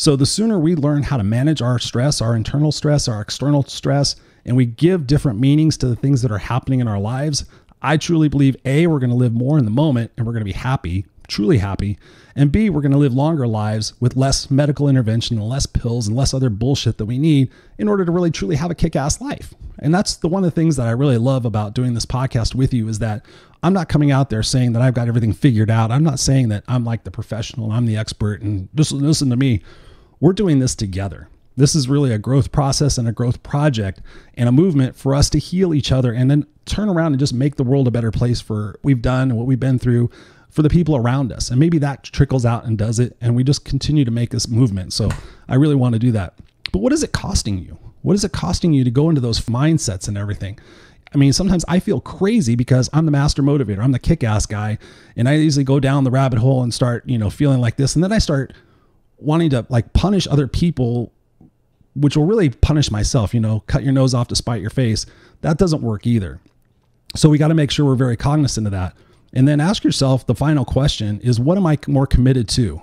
So 0.00 0.16
the 0.16 0.24
sooner 0.24 0.58
we 0.58 0.76
learn 0.76 1.02
how 1.02 1.18
to 1.18 1.22
manage 1.22 1.60
our 1.60 1.78
stress, 1.78 2.22
our 2.22 2.34
internal 2.34 2.72
stress, 2.72 3.06
our 3.06 3.20
external 3.20 3.64
stress, 3.64 4.16
and 4.46 4.56
we 4.56 4.64
give 4.64 5.06
different 5.06 5.38
meanings 5.38 5.76
to 5.76 5.86
the 5.86 5.94
things 5.94 6.22
that 6.22 6.30
are 6.30 6.38
happening 6.38 6.80
in 6.80 6.88
our 6.88 6.98
lives, 6.98 7.44
I 7.82 7.98
truly 7.98 8.30
believe 8.30 8.56
A, 8.64 8.86
we're 8.86 8.98
going 8.98 9.10
to 9.10 9.16
live 9.16 9.34
more 9.34 9.58
in 9.58 9.66
the 9.66 9.70
moment 9.70 10.10
and 10.16 10.24
we're 10.24 10.32
going 10.32 10.40
to 10.40 10.50
be 10.50 10.52
happy, 10.52 11.04
truly 11.28 11.58
happy. 11.58 11.98
And 12.34 12.50
B, 12.50 12.70
we're 12.70 12.80
going 12.80 12.92
to 12.92 12.96
live 12.96 13.12
longer 13.12 13.46
lives 13.46 13.92
with 14.00 14.16
less 14.16 14.50
medical 14.50 14.88
intervention 14.88 15.36
and 15.36 15.46
less 15.46 15.66
pills 15.66 16.08
and 16.08 16.16
less 16.16 16.32
other 16.32 16.48
bullshit 16.48 16.96
that 16.96 17.04
we 17.04 17.18
need 17.18 17.50
in 17.76 17.86
order 17.86 18.06
to 18.06 18.10
really 18.10 18.30
truly 18.30 18.56
have 18.56 18.70
a 18.70 18.74
kick 18.74 18.96
ass 18.96 19.20
life. 19.20 19.52
And 19.80 19.94
that's 19.94 20.16
the 20.16 20.28
one 20.28 20.42
of 20.42 20.50
the 20.50 20.58
things 20.58 20.76
that 20.76 20.86
I 20.86 20.92
really 20.92 21.18
love 21.18 21.44
about 21.44 21.74
doing 21.74 21.92
this 21.92 22.06
podcast 22.06 22.54
with 22.54 22.72
you 22.72 22.88
is 22.88 23.00
that 23.00 23.26
I'm 23.62 23.74
not 23.74 23.90
coming 23.90 24.10
out 24.10 24.30
there 24.30 24.42
saying 24.42 24.72
that 24.72 24.80
I've 24.80 24.94
got 24.94 25.08
everything 25.08 25.34
figured 25.34 25.70
out. 25.70 25.90
I'm 25.90 26.04
not 26.04 26.18
saying 26.18 26.48
that 26.48 26.64
I'm 26.68 26.86
like 26.86 27.04
the 27.04 27.10
professional, 27.10 27.70
I'm 27.70 27.84
the 27.84 27.98
expert, 27.98 28.40
and 28.40 28.70
just 28.74 28.92
listen 28.92 29.28
to 29.28 29.36
me. 29.36 29.60
We're 30.20 30.34
doing 30.34 30.58
this 30.58 30.74
together. 30.74 31.28
This 31.56 31.74
is 31.74 31.88
really 31.88 32.12
a 32.12 32.18
growth 32.18 32.52
process 32.52 32.98
and 32.98 33.08
a 33.08 33.12
growth 33.12 33.42
project 33.42 34.00
and 34.34 34.48
a 34.48 34.52
movement 34.52 34.94
for 34.96 35.14
us 35.14 35.30
to 35.30 35.38
heal 35.38 35.74
each 35.74 35.90
other 35.90 36.12
and 36.12 36.30
then 36.30 36.46
turn 36.66 36.88
around 36.88 37.12
and 37.12 37.18
just 37.18 37.34
make 37.34 37.56
the 37.56 37.64
world 37.64 37.88
a 37.88 37.90
better 37.90 38.10
place 38.10 38.40
for 38.40 38.78
we've 38.82 39.02
done 39.02 39.30
and 39.30 39.38
what 39.38 39.46
we've 39.46 39.58
been 39.58 39.78
through 39.78 40.10
for 40.50 40.62
the 40.62 40.68
people 40.68 40.94
around 40.94 41.32
us. 41.32 41.50
And 41.50 41.58
maybe 41.58 41.78
that 41.78 42.04
trickles 42.04 42.44
out 42.44 42.64
and 42.64 42.76
does 42.76 42.98
it. 42.98 43.16
And 43.20 43.34
we 43.34 43.44
just 43.44 43.64
continue 43.64 44.04
to 44.04 44.10
make 44.10 44.30
this 44.30 44.48
movement. 44.48 44.92
So 44.92 45.08
I 45.48 45.54
really 45.54 45.74
want 45.74 45.94
to 45.94 45.98
do 45.98 46.12
that. 46.12 46.34
But 46.72 46.80
what 46.80 46.92
is 46.92 47.02
it 47.02 47.12
costing 47.12 47.58
you? 47.58 47.78
What 48.02 48.14
is 48.14 48.24
it 48.24 48.32
costing 48.32 48.72
you 48.72 48.84
to 48.84 48.90
go 48.90 49.08
into 49.08 49.20
those 49.20 49.40
mindsets 49.40 50.06
and 50.06 50.18
everything? 50.18 50.58
I 51.14 51.18
mean, 51.18 51.32
sometimes 51.32 51.64
I 51.66 51.80
feel 51.80 52.00
crazy 52.00 52.54
because 52.54 52.88
I'm 52.92 53.04
the 53.04 53.10
master 53.10 53.42
motivator. 53.42 53.78
I'm 53.78 53.92
the 53.92 53.98
kick 53.98 54.22
ass 54.22 54.46
guy. 54.46 54.78
And 55.16 55.28
I 55.28 55.36
easily 55.36 55.64
go 55.64 55.80
down 55.80 56.04
the 56.04 56.10
rabbit 56.10 56.38
hole 56.38 56.62
and 56.62 56.72
start, 56.72 57.08
you 57.08 57.18
know, 57.18 57.30
feeling 57.30 57.60
like 57.60 57.76
this. 57.76 57.94
And 57.94 58.04
then 58.04 58.12
I 58.12 58.18
start 58.18 58.52
wanting 59.22 59.50
to 59.50 59.66
like 59.68 59.92
punish 59.92 60.26
other 60.28 60.46
people, 60.46 61.12
which 61.94 62.16
will 62.16 62.26
really 62.26 62.50
punish 62.50 62.90
myself, 62.90 63.34
you 63.34 63.40
know, 63.40 63.60
cut 63.66 63.82
your 63.82 63.92
nose 63.92 64.14
off 64.14 64.28
to 64.28 64.36
spite 64.36 64.60
your 64.60 64.70
face. 64.70 65.06
That 65.42 65.58
doesn't 65.58 65.82
work 65.82 66.06
either. 66.06 66.40
So 67.16 67.28
we 67.28 67.38
got 67.38 67.48
to 67.48 67.54
make 67.54 67.70
sure 67.70 67.84
we're 67.84 67.96
very 67.96 68.16
cognizant 68.16 68.66
of 68.66 68.70
that. 68.72 68.94
And 69.32 69.46
then 69.46 69.60
ask 69.60 69.84
yourself 69.84 70.26
the 70.26 70.34
final 70.34 70.64
question 70.64 71.20
is 71.20 71.38
what 71.40 71.56
am 71.56 71.66
I 71.66 71.78
more 71.86 72.06
committed 72.06 72.48
to? 72.50 72.82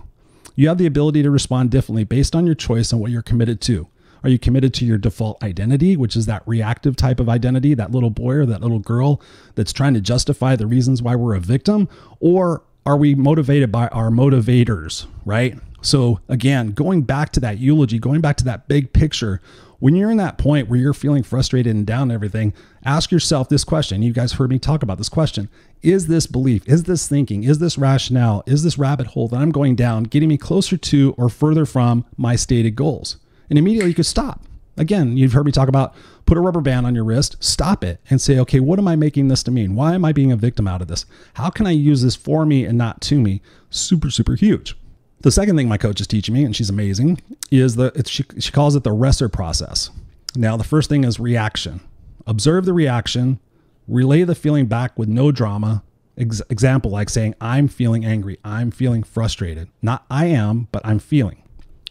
You 0.55 0.69
have 0.69 0.77
the 0.77 0.85
ability 0.85 1.23
to 1.23 1.31
respond 1.31 1.71
differently 1.71 2.03
based 2.03 2.35
on 2.35 2.45
your 2.45 2.55
choice 2.55 2.91
and 2.91 2.99
what 2.99 3.11
you're 3.11 3.21
committed 3.21 3.61
to. 3.61 3.87
Are 4.23 4.29
you 4.29 4.39
committed 4.39 4.73
to 4.75 4.85
your 4.85 4.97
default 4.97 5.41
identity, 5.43 5.95
which 5.95 6.15
is 6.15 6.25
that 6.25 6.43
reactive 6.45 6.95
type 6.95 7.19
of 7.19 7.29
identity, 7.29 7.73
that 7.75 7.91
little 7.91 8.09
boy 8.09 8.33
or 8.33 8.45
that 8.47 8.61
little 8.61 8.79
girl 8.79 9.21
that's 9.55 9.71
trying 9.71 9.93
to 9.93 10.01
justify 10.01 10.55
the 10.55 10.65
reasons 10.65 11.01
why 11.01 11.15
we're 11.15 11.35
a 11.35 11.39
victim? 11.39 11.87
Or 12.19 12.63
are 12.85 12.97
we 12.97 13.15
motivated 13.15 13.71
by 13.71 13.87
our 13.89 14.09
motivators, 14.09 15.05
right? 15.25 15.57
So, 15.87 16.19
again, 16.27 16.71
going 16.71 17.03
back 17.03 17.31
to 17.31 17.39
that 17.39 17.59
eulogy, 17.59 17.97
going 17.97 18.19
back 18.19 18.35
to 18.37 18.43
that 18.43 18.67
big 18.67 18.91
picture, 18.91 19.39
when 19.79 19.95
you're 19.95 20.11
in 20.11 20.17
that 20.17 20.37
point 20.37 20.67
where 20.67 20.77
you're 20.77 20.93
feeling 20.93 21.23
frustrated 21.23 21.73
and 21.73 21.87
down 21.87 22.03
and 22.03 22.11
everything, 22.11 22.51
ask 22.83 23.09
yourself 23.09 23.47
this 23.47 23.63
question. 23.63 24.01
You 24.01 24.11
guys 24.11 24.33
heard 24.33 24.49
me 24.49 24.59
talk 24.59 24.83
about 24.83 24.97
this 24.97 25.07
question. 25.07 25.47
Is 25.81 26.07
this 26.07 26.27
belief, 26.27 26.67
is 26.67 26.83
this 26.83 27.07
thinking, 27.07 27.45
is 27.45 27.59
this 27.59 27.77
rationale, 27.77 28.43
is 28.45 28.63
this 28.63 28.77
rabbit 28.77 29.07
hole 29.07 29.29
that 29.29 29.37
I'm 29.37 29.49
going 29.49 29.77
down 29.77 30.03
getting 30.03 30.27
me 30.27 30.37
closer 30.37 30.75
to 30.75 31.15
or 31.17 31.29
further 31.29 31.65
from 31.65 32.03
my 32.17 32.35
stated 32.35 32.75
goals? 32.75 33.15
And 33.49 33.57
immediately 33.57 33.91
you 33.91 33.95
could 33.95 34.05
stop. 34.05 34.41
Again, 34.75 35.15
you've 35.15 35.31
heard 35.31 35.45
me 35.45 35.53
talk 35.53 35.69
about 35.69 35.95
put 36.25 36.37
a 36.37 36.41
rubber 36.41 36.59
band 36.59 36.85
on 36.85 36.95
your 36.95 37.05
wrist, 37.05 37.37
stop 37.39 37.85
it, 37.85 38.01
and 38.09 38.19
say, 38.19 38.37
okay, 38.39 38.59
what 38.59 38.77
am 38.77 38.89
I 38.89 38.97
making 38.97 39.29
this 39.29 39.41
to 39.43 39.51
mean? 39.51 39.73
Why 39.73 39.95
am 39.95 40.03
I 40.03 40.11
being 40.11 40.33
a 40.33 40.35
victim 40.35 40.67
out 40.67 40.81
of 40.81 40.89
this? 40.89 41.05
How 41.35 41.49
can 41.49 41.65
I 41.65 41.71
use 41.71 42.01
this 42.01 42.17
for 42.17 42.45
me 42.45 42.65
and 42.65 42.77
not 42.77 42.99
to 43.03 43.21
me? 43.21 43.41
Super, 43.69 44.11
super 44.11 44.35
huge. 44.35 44.75
The 45.21 45.31
second 45.31 45.57
thing 45.57 45.67
my 45.67 45.77
coach 45.77 45.99
is 45.99 46.07
teaching 46.07 46.35
me, 46.35 46.43
and 46.43 46.55
she's 46.55 46.69
amazing, 46.69 47.21
is 47.49 47.75
that 47.75 48.07
she, 48.07 48.23
she 48.39 48.51
calls 48.51 48.75
it 48.75 48.83
the 48.83 48.91
Resser 48.91 49.31
process. 49.31 49.89
Now, 50.35 50.57
the 50.57 50.63
first 50.63 50.89
thing 50.89 51.03
is 51.03 51.19
reaction. 51.19 51.79
Observe 52.27 52.65
the 52.65 52.73
reaction, 52.73 53.39
relay 53.87 54.23
the 54.23 54.35
feeling 54.35 54.67
back 54.67 54.97
with 54.97 55.09
no 55.09 55.31
drama. 55.31 55.83
Ex- 56.17 56.41
example 56.49 56.91
like 56.91 57.09
saying, 57.09 57.35
I'm 57.41 57.67
feeling 57.67 58.05
angry, 58.05 58.37
I'm 58.43 58.71
feeling 58.71 59.03
frustrated. 59.03 59.69
Not 59.81 60.05
I 60.09 60.25
am, 60.25 60.67
but 60.71 60.85
I'm 60.85 60.99
feeling. 60.99 61.41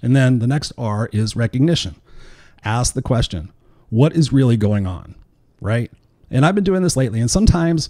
And 0.02 0.14
then 0.14 0.38
the 0.38 0.46
next 0.46 0.72
R 0.76 1.08
is 1.12 1.34
recognition. 1.36 1.96
Ask 2.64 2.94
the 2.94 3.02
question, 3.02 3.52
what 3.88 4.14
is 4.14 4.32
really 4.32 4.56
going 4.56 4.86
on? 4.86 5.14
Right? 5.60 5.90
And 6.30 6.44
I've 6.44 6.54
been 6.54 6.64
doing 6.64 6.82
this 6.82 6.96
lately, 6.96 7.20
and 7.20 7.30
sometimes 7.30 7.88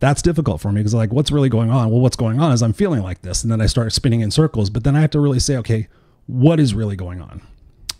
that's 0.00 0.22
difficult 0.22 0.60
for 0.60 0.72
me 0.72 0.80
because 0.80 0.94
like 0.94 1.12
what's 1.12 1.30
really 1.30 1.48
going 1.48 1.70
on? 1.70 1.90
Well 1.90 2.00
what's 2.00 2.16
going 2.16 2.40
on 2.40 2.52
is 2.52 2.62
i'm 2.62 2.72
feeling 2.72 3.02
like 3.02 3.22
this 3.22 3.42
and 3.42 3.50
then 3.50 3.60
i 3.60 3.66
start 3.66 3.92
spinning 3.92 4.20
in 4.20 4.30
circles 4.30 4.70
but 4.70 4.84
then 4.84 4.96
i 4.96 5.00
have 5.00 5.10
to 5.10 5.20
really 5.20 5.40
say 5.40 5.56
okay 5.56 5.88
what 6.26 6.58
is 6.58 6.74
really 6.74 6.96
going 6.96 7.20
on? 7.20 7.42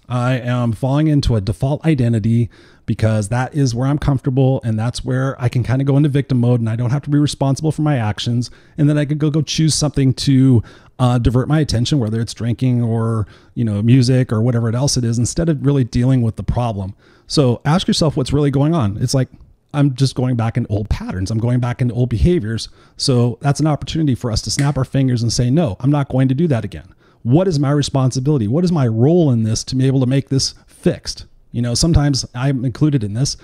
I 0.09 0.35
am 0.39 0.73
falling 0.73 1.09
into 1.09 1.37
a 1.37 1.41
default 1.41 1.85
identity 1.85 2.51
because 2.87 3.29
that 3.29 3.55
is 3.55 3.75
where 3.75 3.89
i'm 3.89 3.99
comfortable 3.99 4.61
and 4.63 4.79
that's 4.79 5.03
where 5.03 5.41
i 5.43 5.49
can 5.49 5.63
kind 5.63 5.81
of 5.81 5.87
go 5.87 5.97
into 5.97 6.11
victim 6.11 6.39
mode 6.39 6.61
and 6.61 6.69
i 6.69 6.77
don't 6.77 6.91
have 6.91 7.01
to 7.03 7.09
be 7.09 7.17
responsible 7.17 7.73
for 7.73 7.81
my 7.81 7.97
actions 7.97 8.51
and 8.77 8.91
then 8.91 8.99
i 8.99 9.07
could 9.07 9.19
go 9.19 9.31
go 9.31 9.41
choose 9.41 9.75
something 9.75 10.13
to 10.13 10.63
uh, 10.99 11.19
divert 11.19 11.49
my 11.49 11.61
attention 11.61 11.99
whether 11.99 12.21
it's 12.21 12.35
drinking 12.35 12.83
or 12.83 13.27
you 13.55 13.65
know 13.65 13.83
music 13.83 14.33
or 14.33 14.41
whatever 14.41 14.75
else 14.75 14.97
it 14.97 15.05
is 15.05 15.19
instead 15.19 15.49
of 15.49 15.65
really 15.65 15.85
dealing 15.85 16.23
with 16.23 16.37
the 16.37 16.43
problem. 16.43 16.95
So 17.27 17.61
ask 17.65 17.89
yourself 17.89 18.17
what's 18.17 18.33
really 18.33 18.51
going 18.51 18.75
on. 18.75 18.99
It's 18.99 19.15
like 19.15 19.29
I'm 19.75 19.95
just 19.95 20.15
going 20.15 20.37
back 20.37 20.57
in 20.57 20.67
old 20.71 20.89
patterns. 20.89 21.31
I'm 21.31 21.39
going 21.39 21.61
back 21.61 21.83
into 21.83 21.95
old 21.95 22.09
behaviors. 22.09 22.69
So 22.97 23.39
that's 23.41 23.61
an 23.61 23.67
opportunity 23.67 24.15
for 24.15 24.31
us 24.31 24.41
to 24.43 24.51
snap 24.51 24.79
our 24.79 24.85
fingers 24.85 25.23
and 25.23 25.33
say, 25.33 25.51
no, 25.51 25.77
I'm 25.81 25.91
not 25.91 26.09
going 26.09 26.29
to 26.29 26.35
do 26.35 26.47
that 26.49 26.65
again. 26.65 26.95
What 27.23 27.49
is 27.49 27.59
my 27.59 27.71
responsibility? 27.71 28.47
What 28.49 28.65
is 28.65 28.73
my 28.73 28.87
role 28.87 29.31
in 29.31 29.43
this 29.43 29.65
to 29.65 29.77
be 29.77 29.87
able 29.87 30.01
to 30.01 30.07
make 30.07 30.29
this 30.29 30.55
fixed? 30.67 31.27
You 31.53 31.63
know, 31.63 31.75
sometimes 31.75 32.27
I'm 32.35 32.65
included 32.65 33.03
in 33.03 33.15
this. 33.15 33.37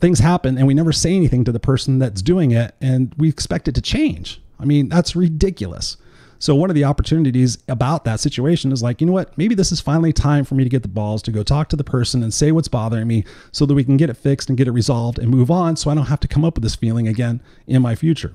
Things 0.00 0.20
happen 0.20 0.56
and 0.56 0.66
we 0.66 0.74
never 0.74 0.92
say 0.92 1.14
anything 1.14 1.44
to 1.44 1.52
the 1.52 1.60
person 1.60 1.98
that's 1.98 2.22
doing 2.22 2.52
it 2.52 2.74
and 2.80 3.14
we 3.18 3.28
expect 3.28 3.68
it 3.68 3.74
to 3.74 3.80
change. 3.80 4.40
I 4.60 4.64
mean, 4.64 4.88
that's 4.88 5.16
ridiculous. 5.16 5.96
So 6.38 6.54
one 6.54 6.70
of 6.70 6.74
the 6.74 6.84
opportunities 6.84 7.58
about 7.68 8.04
that 8.04 8.20
situation 8.20 8.70
is 8.70 8.82
like, 8.82 9.00
you 9.00 9.06
know 9.06 9.12
what? 9.12 9.36
Maybe 9.36 9.54
this 9.54 9.72
is 9.72 9.80
finally 9.80 10.12
time 10.12 10.44
for 10.44 10.54
me 10.54 10.62
to 10.62 10.70
get 10.70 10.82
the 10.82 10.88
balls 10.88 11.20
to 11.22 11.32
go 11.32 11.42
talk 11.42 11.68
to 11.70 11.76
the 11.76 11.84
person 11.84 12.22
and 12.22 12.32
say 12.32 12.52
what's 12.52 12.68
bothering 12.68 13.08
me 13.08 13.24
so 13.50 13.66
that 13.66 13.74
we 13.74 13.82
can 13.84 13.96
get 13.96 14.08
it 14.08 14.16
fixed 14.16 14.48
and 14.48 14.56
get 14.56 14.68
it 14.68 14.72
resolved 14.72 15.18
and 15.18 15.30
move 15.30 15.50
on 15.50 15.76
so 15.76 15.90
I 15.90 15.94
don't 15.94 16.06
have 16.06 16.20
to 16.20 16.28
come 16.28 16.44
up 16.44 16.54
with 16.54 16.62
this 16.62 16.76
feeling 16.76 17.08
again 17.08 17.42
in 17.66 17.82
my 17.82 17.96
future. 17.96 18.34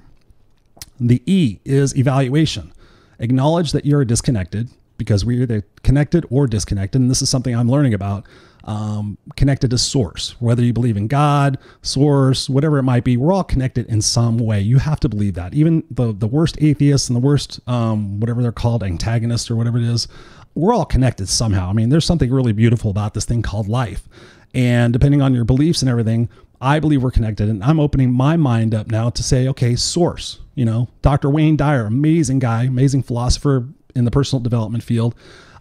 The 0.99 1.23
E 1.25 1.59
is 1.63 1.95
evaluation. 1.97 2.73
Acknowledge 3.19 3.71
that 3.71 3.85
you're 3.85 4.03
disconnected 4.03 4.69
because 4.97 5.23
we're 5.23 5.43
either 5.43 5.65
connected 5.83 6.25
or 6.29 6.45
disconnected. 6.45 7.01
And 7.01 7.09
this 7.09 7.21
is 7.21 7.29
something 7.29 7.55
I'm 7.55 7.69
learning 7.69 7.93
about 7.93 8.25
um, 8.65 9.17
connected 9.35 9.71
to 9.71 9.77
source. 9.77 10.35
Whether 10.39 10.63
you 10.63 10.73
believe 10.73 10.97
in 10.97 11.07
God, 11.07 11.57
source, 11.81 12.49
whatever 12.49 12.77
it 12.77 12.83
might 12.83 13.03
be, 13.03 13.17
we're 13.17 13.33
all 13.33 13.43
connected 13.43 13.87
in 13.87 14.01
some 14.01 14.37
way. 14.37 14.61
You 14.61 14.77
have 14.77 14.99
to 15.01 15.09
believe 15.09 15.33
that. 15.35 15.53
Even 15.53 15.83
the 15.91 16.13
the 16.13 16.27
worst 16.27 16.57
atheists 16.61 17.09
and 17.09 17.15
the 17.15 17.21
worst 17.21 17.59
um, 17.67 18.19
whatever 18.19 18.41
they're 18.41 18.51
called, 18.51 18.83
antagonists 18.83 19.51
or 19.51 19.55
whatever 19.55 19.77
it 19.77 19.83
is, 19.83 20.07
we're 20.55 20.73
all 20.73 20.85
connected 20.85 21.27
somehow. 21.27 21.69
I 21.69 21.73
mean, 21.73 21.89
there's 21.89 22.05
something 22.05 22.31
really 22.31 22.53
beautiful 22.53 22.91
about 22.91 23.13
this 23.13 23.25
thing 23.25 23.41
called 23.41 23.67
life. 23.67 24.07
And 24.53 24.93
depending 24.93 25.21
on 25.21 25.33
your 25.33 25.45
beliefs 25.45 25.81
and 25.81 25.89
everything, 25.89 26.29
I 26.61 26.79
believe 26.79 27.03
we're 27.03 27.11
connected. 27.11 27.49
And 27.49 27.63
I'm 27.63 27.79
opening 27.79 28.11
my 28.11 28.37
mind 28.37 28.73
up 28.75 28.87
now 28.87 29.09
to 29.09 29.23
say, 29.23 29.47
okay, 29.49 29.75
source. 29.75 30.39
You 30.55 30.65
know, 30.65 30.87
Dr. 31.01 31.29
Wayne 31.29 31.57
Dyer, 31.57 31.87
amazing 31.87 32.39
guy, 32.39 32.65
amazing 32.65 33.03
philosopher 33.03 33.67
in 33.95 34.05
the 34.05 34.11
personal 34.11 34.41
development 34.41 34.83
field 34.83 35.15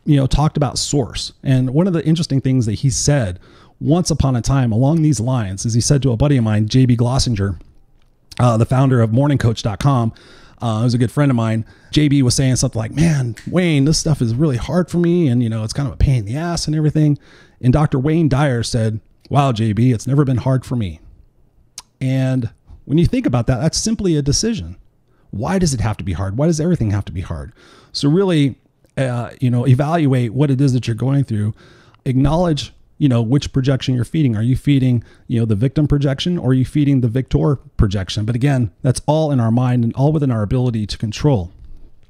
you 0.04 0.16
know, 0.16 0.26
talked 0.26 0.56
about 0.56 0.78
source. 0.78 1.32
And 1.42 1.70
one 1.70 1.86
of 1.86 1.92
the 1.92 2.04
interesting 2.04 2.40
things 2.40 2.66
that 2.66 2.74
he 2.74 2.90
said 2.90 3.38
once 3.80 4.10
upon 4.10 4.36
a 4.36 4.40
time 4.40 4.72
along 4.72 5.02
these 5.02 5.20
lines 5.20 5.64
is 5.66 5.74
he 5.74 5.80
said 5.80 6.02
to 6.02 6.12
a 6.12 6.16
buddy 6.16 6.36
of 6.36 6.44
mine, 6.44 6.68
JB 6.68 6.96
Glossinger, 6.96 7.60
uh, 8.38 8.56
the 8.56 8.66
founder 8.66 9.00
of 9.00 9.10
morningcoach.com, 9.10 10.12
uh, 10.60 10.82
who's 10.82 10.94
a 10.94 10.98
good 10.98 11.10
friend 11.10 11.30
of 11.30 11.36
mine. 11.36 11.64
JB 11.92 12.22
was 12.22 12.34
saying 12.34 12.56
something 12.56 12.78
like, 12.78 12.92
Man, 12.92 13.34
Wayne, 13.46 13.84
this 13.84 13.98
stuff 13.98 14.22
is 14.22 14.34
really 14.34 14.56
hard 14.56 14.90
for 14.90 14.98
me. 14.98 15.28
And, 15.28 15.42
you 15.42 15.48
know, 15.48 15.64
it's 15.64 15.72
kind 15.72 15.88
of 15.88 15.94
a 15.94 15.98
pain 15.98 16.20
in 16.20 16.24
the 16.26 16.36
ass 16.36 16.66
and 16.66 16.76
everything. 16.76 17.18
And 17.60 17.72
Dr. 17.72 17.98
Wayne 17.98 18.28
Dyer 18.28 18.62
said, 18.62 19.00
Wow, 19.28 19.52
JB, 19.52 19.92
it's 19.92 20.06
never 20.06 20.24
been 20.24 20.38
hard 20.38 20.64
for 20.64 20.76
me. 20.76 21.00
And 22.00 22.50
when 22.84 22.98
you 22.98 23.06
think 23.06 23.26
about 23.26 23.46
that, 23.46 23.60
that's 23.60 23.78
simply 23.78 24.16
a 24.16 24.22
decision. 24.22 24.76
Why 25.30 25.58
does 25.58 25.72
it 25.72 25.80
have 25.80 25.96
to 25.96 26.04
be 26.04 26.12
hard? 26.12 26.36
Why 26.36 26.46
does 26.46 26.60
everything 26.60 26.90
have 26.90 27.04
to 27.06 27.12
be 27.12 27.22
hard? 27.22 27.52
So, 27.92 28.08
really, 28.08 28.56
uh, 28.96 29.30
you 29.40 29.50
know, 29.50 29.66
evaluate 29.66 30.32
what 30.32 30.50
it 30.50 30.60
is 30.60 30.72
that 30.72 30.86
you're 30.86 30.96
going 30.96 31.24
through, 31.24 31.54
acknowledge, 32.04 32.72
you 32.98 33.08
know, 33.08 33.22
which 33.22 33.52
projection 33.52 33.94
you're 33.94 34.04
feeding. 34.04 34.36
Are 34.36 34.42
you 34.42 34.56
feeding, 34.56 35.02
you 35.26 35.40
know, 35.40 35.46
the 35.46 35.54
victim 35.54 35.88
projection 35.88 36.38
or 36.38 36.50
are 36.50 36.54
you 36.54 36.64
feeding 36.64 37.00
the 37.00 37.08
victor 37.08 37.56
projection? 37.76 38.24
But 38.24 38.34
again, 38.34 38.70
that's 38.82 39.00
all 39.06 39.30
in 39.32 39.40
our 39.40 39.50
mind 39.50 39.84
and 39.84 39.94
all 39.94 40.12
within 40.12 40.30
our 40.30 40.42
ability 40.42 40.86
to 40.86 40.98
control. 40.98 41.50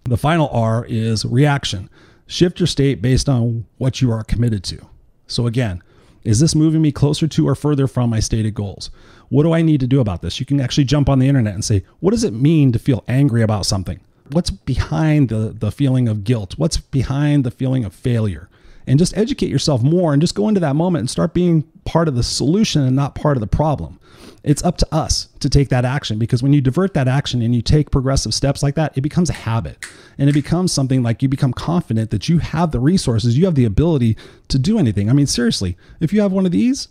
The 0.05 0.17
final 0.17 0.49
R 0.49 0.85
is 0.89 1.25
reaction. 1.25 1.89
Shift 2.27 2.61
your 2.61 2.67
state 2.67 3.01
based 3.01 3.29
on 3.29 3.67
what 3.79 4.03
you 4.03 4.11
are 4.11 4.25
committed 4.25 4.65
to. 4.65 4.87
So 5.27 5.47
again, 5.47 5.83
is 6.25 6.41
this 6.41 6.55
moving 6.55 6.83
me 6.83 6.93
closer 6.93 7.27
to 7.27 7.49
or 7.49 7.55
further 7.55 7.87
from 7.87 8.11
my 8.11 8.21
stated 8.21 8.55
goals? 8.55 8.91
What 9.29 9.45
do 9.45 9.53
I 9.53 9.63
need 9.63 9.81
to 9.81 9.87
do 9.87 10.01
about 10.01 10.23
this? 10.23 10.39
You 10.39 10.47
can 10.47 10.61
actually 10.61 10.85
jump 10.85 11.09
on 11.09 11.19
the 11.19 11.29
internet 11.29 11.55
and 11.55 11.65
say, 11.65 11.85
what 12.01 12.11
does 12.11 12.25
it 12.25 12.33
mean 12.33 12.73
to 12.73 12.79
feel 12.79 13.03
angry 13.09 13.43
about 13.43 13.67
something? 13.67 14.01
What's 14.33 14.51
behind 14.51 15.29
the 15.29 15.55
the 15.57 15.71
feeling 15.71 16.09
of 16.09 16.25
guilt? 16.25 16.55
What's 16.57 16.79
behind 16.79 17.45
the 17.45 17.51
feeling 17.51 17.85
of 17.85 17.95
failure? 17.95 18.49
And 18.87 18.99
just 18.99 19.17
educate 19.17 19.49
yourself 19.49 19.83
more 19.83 20.13
and 20.13 20.21
just 20.21 20.35
go 20.35 20.49
into 20.49 20.61
that 20.61 20.75
moment 20.75 21.01
and 21.01 21.11
start 21.11 21.35
being 21.35 21.63
part 21.85 22.09
of 22.09 22.17
the 22.17 22.23
solution 22.25 22.83
and 22.83 22.97
not 22.97 23.15
part 23.15 23.37
of 23.37 23.41
the 23.41 23.47
problem. 23.47 24.01
It's 24.43 24.65
up 24.65 24.77
to 24.79 24.89
us 24.93 25.29
to 25.39 25.49
take 25.49 25.69
that 25.69 25.85
action 25.85 26.19
because 26.19 26.43
when 26.43 26.53
you 26.53 26.61
divert 26.61 26.95
that 26.95 27.07
action 27.07 27.43
and 27.43 27.55
you 27.55 27.63
take 27.63 27.93
progressive 27.93 28.35
steps 28.35 28.61
like 28.61 28.75
that 28.75 28.97
it 28.99 29.03
becomes 29.03 29.31
a 29.31 29.35
habit. 29.35 29.87
And 30.19 30.29
it 30.29 30.33
becomes 30.33 30.73
something 30.73 31.03
like 31.03 31.23
you 31.23 31.29
become 31.29 31.53
confident 31.53 32.11
that 32.11 32.29
you 32.29 32.39
have 32.39 32.73
the 32.73 32.81
resources 32.81 33.39
you 33.39 33.45
have 33.45 33.55
the 33.55 33.65
ability 33.65 34.17
to 34.49 34.59
do 34.59 34.79
anything. 34.79 35.09
I 35.09 35.13
mean 35.13 35.29
seriously 35.29 35.77
if 36.01 36.13
you 36.13 36.21
have 36.21 36.33
one 36.33 36.47
of 36.47 36.53
these 36.53 36.89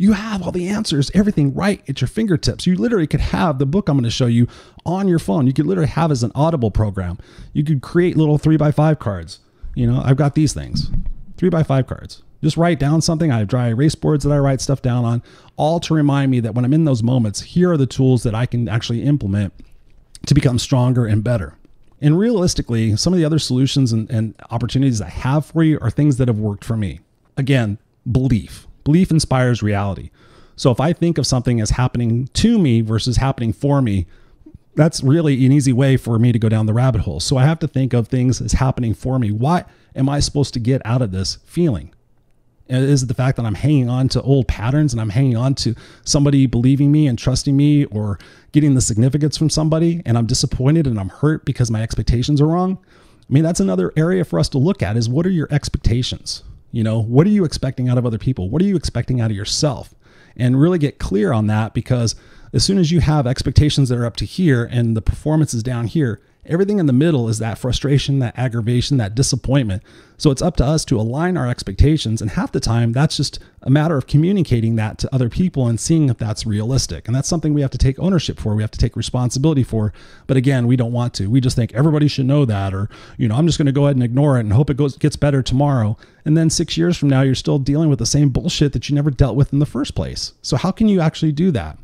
you 0.00 0.12
have 0.12 0.42
all 0.42 0.52
the 0.52 0.68
answers, 0.68 1.10
everything 1.12 1.52
right 1.52 1.82
at 1.88 2.00
your 2.00 2.06
fingertips. 2.06 2.68
You 2.68 2.76
literally 2.76 3.08
could 3.08 3.20
have 3.20 3.58
the 3.58 3.66
book 3.66 3.88
I'm 3.88 3.96
going 3.96 4.04
to 4.04 4.10
show 4.10 4.26
you 4.26 4.46
on 4.86 5.08
your 5.08 5.18
phone. 5.18 5.48
You 5.48 5.52
could 5.52 5.66
literally 5.66 5.90
have 5.90 6.12
as 6.12 6.22
an 6.22 6.30
audible 6.36 6.70
program. 6.70 7.18
You 7.52 7.64
could 7.64 7.82
create 7.82 8.16
little 8.16 8.38
three 8.38 8.56
by 8.56 8.70
five 8.70 9.00
cards. 9.00 9.40
You 9.74 9.90
know, 9.90 10.00
I've 10.02 10.16
got 10.16 10.36
these 10.36 10.54
things, 10.54 10.88
three 11.36 11.48
by 11.48 11.64
five 11.64 11.88
cards. 11.88 12.22
Just 12.44 12.56
write 12.56 12.78
down 12.78 13.02
something. 13.02 13.32
I 13.32 13.38
have 13.38 13.48
dry 13.48 13.68
erase 13.70 13.96
boards 13.96 14.22
that 14.22 14.32
I 14.32 14.38
write 14.38 14.60
stuff 14.60 14.80
down 14.82 15.04
on, 15.04 15.20
all 15.56 15.80
to 15.80 15.94
remind 15.94 16.30
me 16.30 16.38
that 16.40 16.54
when 16.54 16.64
I'm 16.64 16.72
in 16.72 16.84
those 16.84 17.02
moments, 17.02 17.40
here 17.40 17.72
are 17.72 17.76
the 17.76 17.84
tools 17.84 18.22
that 18.22 18.36
I 18.36 18.46
can 18.46 18.68
actually 18.68 19.02
implement 19.02 19.52
to 20.26 20.34
become 20.34 20.60
stronger 20.60 21.06
and 21.06 21.24
better. 21.24 21.56
And 22.00 22.16
realistically, 22.16 22.94
some 22.94 23.12
of 23.12 23.18
the 23.18 23.24
other 23.24 23.40
solutions 23.40 23.92
and, 23.92 24.08
and 24.08 24.36
opportunities 24.52 25.00
I 25.00 25.08
have 25.08 25.46
for 25.46 25.64
you 25.64 25.80
are 25.80 25.90
things 25.90 26.18
that 26.18 26.28
have 26.28 26.38
worked 26.38 26.64
for 26.64 26.76
me. 26.76 27.00
Again, 27.36 27.78
belief 28.10 28.67
Belief 28.84 29.10
inspires 29.10 29.62
reality. 29.62 30.10
So 30.56 30.70
if 30.70 30.80
I 30.80 30.92
think 30.92 31.18
of 31.18 31.26
something 31.26 31.60
as 31.60 31.70
happening 31.70 32.28
to 32.34 32.58
me 32.58 32.80
versus 32.80 33.16
happening 33.16 33.52
for 33.52 33.80
me, 33.80 34.06
that's 34.74 35.02
really 35.02 35.44
an 35.44 35.52
easy 35.52 35.72
way 35.72 35.96
for 35.96 36.18
me 36.18 36.32
to 36.32 36.38
go 36.38 36.48
down 36.48 36.66
the 36.66 36.72
rabbit 36.72 37.02
hole. 37.02 37.20
So 37.20 37.36
I 37.36 37.44
have 37.44 37.58
to 37.60 37.68
think 37.68 37.92
of 37.92 38.08
things 38.08 38.40
as 38.40 38.52
happening 38.52 38.94
for 38.94 39.18
me. 39.18 39.30
What 39.30 39.68
am 39.94 40.08
I 40.08 40.20
supposed 40.20 40.54
to 40.54 40.60
get 40.60 40.80
out 40.84 41.02
of 41.02 41.10
this 41.10 41.38
feeling? 41.44 41.92
Is 42.68 43.02
it 43.02 43.06
the 43.06 43.14
fact 43.14 43.36
that 43.38 43.46
I'm 43.46 43.54
hanging 43.54 43.88
on 43.88 44.08
to 44.10 44.22
old 44.22 44.46
patterns 44.46 44.92
and 44.92 45.00
I'm 45.00 45.08
hanging 45.08 45.36
on 45.36 45.54
to 45.56 45.74
somebody 46.04 46.46
believing 46.46 46.92
me 46.92 47.06
and 47.06 47.18
trusting 47.18 47.56
me 47.56 47.86
or 47.86 48.18
getting 48.52 48.74
the 48.74 48.80
significance 48.80 49.38
from 49.38 49.48
somebody 49.48 50.02
and 50.04 50.18
I'm 50.18 50.26
disappointed 50.26 50.86
and 50.86 51.00
I'm 51.00 51.08
hurt 51.08 51.44
because 51.44 51.70
my 51.70 51.82
expectations 51.82 52.40
are 52.40 52.46
wrong? 52.46 52.78
I 53.28 53.32
mean, 53.32 53.42
that's 53.42 53.60
another 53.60 53.92
area 53.96 54.24
for 54.24 54.38
us 54.38 54.48
to 54.50 54.58
look 54.58 54.82
at 54.82 54.96
is 54.96 55.08
what 55.08 55.26
are 55.26 55.30
your 55.30 55.48
expectations? 55.50 56.42
You 56.78 56.84
know, 56.84 57.02
what 57.02 57.26
are 57.26 57.30
you 57.30 57.44
expecting 57.44 57.88
out 57.88 57.98
of 57.98 58.06
other 58.06 58.18
people? 58.18 58.50
What 58.50 58.62
are 58.62 58.64
you 58.64 58.76
expecting 58.76 59.20
out 59.20 59.32
of 59.32 59.36
yourself? 59.36 59.96
And 60.36 60.60
really 60.60 60.78
get 60.78 61.00
clear 61.00 61.32
on 61.32 61.48
that 61.48 61.74
because 61.74 62.14
as 62.52 62.62
soon 62.62 62.78
as 62.78 62.92
you 62.92 63.00
have 63.00 63.26
expectations 63.26 63.88
that 63.88 63.98
are 63.98 64.06
up 64.06 64.14
to 64.18 64.24
here 64.24 64.64
and 64.64 64.96
the 64.96 65.02
performance 65.02 65.52
is 65.52 65.64
down 65.64 65.88
here, 65.88 66.20
Everything 66.46 66.78
in 66.78 66.86
the 66.86 66.92
middle 66.94 67.28
is 67.28 67.38
that 67.38 67.58
frustration, 67.58 68.20
that 68.20 68.38
aggravation, 68.38 68.96
that 68.96 69.14
disappointment. 69.14 69.82
So 70.16 70.30
it's 70.30 70.40
up 70.40 70.56
to 70.56 70.64
us 70.64 70.84
to 70.86 70.98
align 70.98 71.36
our 71.36 71.46
expectations. 71.46 72.22
And 72.22 72.30
half 72.30 72.52
the 72.52 72.60
time, 72.60 72.92
that's 72.92 73.18
just 73.18 73.38
a 73.62 73.70
matter 73.70 73.98
of 73.98 74.06
communicating 74.06 74.76
that 74.76 74.98
to 74.98 75.14
other 75.14 75.28
people 75.28 75.66
and 75.66 75.78
seeing 75.78 76.08
if 76.08 76.16
that's 76.16 76.46
realistic. 76.46 77.06
And 77.06 77.14
that's 77.14 77.28
something 77.28 77.52
we 77.52 77.60
have 77.60 77.70
to 77.72 77.78
take 77.78 77.98
ownership 77.98 78.40
for. 78.40 78.54
We 78.54 78.62
have 78.62 78.70
to 78.70 78.78
take 78.78 78.96
responsibility 78.96 79.62
for. 79.62 79.92
But 80.26 80.38
again, 80.38 80.66
we 80.66 80.74
don't 80.74 80.92
want 80.92 81.12
to. 81.14 81.28
We 81.28 81.40
just 81.40 81.54
think 81.54 81.74
everybody 81.74 82.08
should 82.08 82.26
know 82.26 82.46
that, 82.46 82.72
or, 82.72 82.88
you 83.18 83.28
know, 83.28 83.36
I'm 83.36 83.46
just 83.46 83.58
going 83.58 83.66
to 83.66 83.72
go 83.72 83.84
ahead 83.84 83.96
and 83.96 84.02
ignore 84.02 84.38
it 84.38 84.40
and 84.40 84.52
hope 84.54 84.70
it 84.70 84.76
goes, 84.78 84.96
gets 84.96 85.16
better 85.16 85.42
tomorrow. 85.42 85.98
And 86.24 86.36
then 86.36 86.48
six 86.50 86.78
years 86.78 86.96
from 86.96 87.10
now, 87.10 87.22
you're 87.22 87.34
still 87.34 87.58
dealing 87.58 87.90
with 87.90 87.98
the 87.98 88.06
same 88.06 88.30
bullshit 88.30 88.72
that 88.72 88.88
you 88.88 88.94
never 88.94 89.10
dealt 89.10 89.36
with 89.36 89.52
in 89.52 89.58
the 89.58 89.66
first 89.66 89.94
place. 89.94 90.32
So 90.40 90.56
how 90.56 90.70
can 90.70 90.88
you 90.88 91.00
actually 91.00 91.32
do 91.32 91.50
that? 91.50 91.78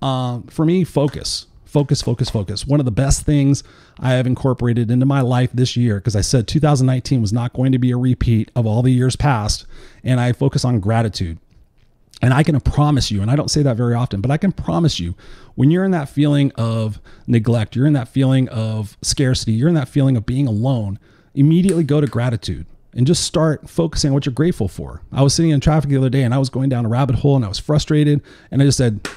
Uh, 0.00 0.40
for 0.48 0.64
me, 0.64 0.84
focus 0.84 1.46
focus, 1.70 2.02
focus, 2.02 2.28
focus. 2.28 2.66
One 2.66 2.80
of 2.80 2.84
the 2.84 2.90
best 2.90 3.24
things 3.24 3.62
I 3.98 4.12
have 4.12 4.26
incorporated 4.26 4.90
into 4.90 5.06
my 5.06 5.20
life 5.20 5.50
this 5.52 5.76
year, 5.76 5.96
because 5.96 6.16
I 6.16 6.20
said 6.20 6.48
2019 6.48 7.20
was 7.20 7.32
not 7.32 7.52
going 7.52 7.72
to 7.72 7.78
be 7.78 7.92
a 7.92 7.96
repeat 7.96 8.50
of 8.56 8.66
all 8.66 8.82
the 8.82 8.92
years 8.92 9.16
past, 9.16 9.66
and 10.02 10.20
I 10.20 10.32
focus 10.32 10.64
on 10.64 10.80
gratitude. 10.80 11.38
And 12.22 12.34
I 12.34 12.42
can 12.42 12.60
promise 12.60 13.10
you, 13.10 13.22
and 13.22 13.30
I 13.30 13.36
don't 13.36 13.50
say 13.50 13.62
that 13.62 13.76
very 13.76 13.94
often, 13.94 14.20
but 14.20 14.30
I 14.30 14.36
can 14.36 14.52
promise 14.52 15.00
you, 15.00 15.14
when 15.54 15.70
you're 15.70 15.84
in 15.84 15.92
that 15.92 16.10
feeling 16.10 16.52
of 16.56 17.00
neglect, 17.26 17.74
you're 17.74 17.86
in 17.86 17.94
that 17.94 18.08
feeling 18.08 18.48
of 18.50 18.98
scarcity, 19.00 19.52
you're 19.52 19.68
in 19.68 19.74
that 19.74 19.88
feeling 19.88 20.16
of 20.16 20.26
being 20.26 20.46
alone, 20.46 20.98
immediately 21.34 21.84
go 21.84 22.00
to 22.00 22.06
gratitude 22.06 22.66
and 22.92 23.06
just 23.06 23.24
start 23.24 23.70
focusing 23.70 24.10
on 24.10 24.14
what 24.14 24.26
you're 24.26 24.32
grateful 24.34 24.68
for. 24.68 25.00
I 25.12 25.22
was 25.22 25.32
sitting 25.32 25.52
in 25.52 25.60
traffic 25.60 25.90
the 25.90 25.96
other 25.96 26.10
day 26.10 26.22
and 26.22 26.34
I 26.34 26.38
was 26.38 26.50
going 26.50 26.68
down 26.68 26.84
a 26.84 26.88
rabbit 26.88 27.16
hole 27.16 27.36
and 27.36 27.44
I 27.44 27.48
was 27.48 27.58
frustrated. 27.58 28.20
And 28.50 28.60
I 28.60 28.64
just 28.64 28.78
said, 28.78 29.08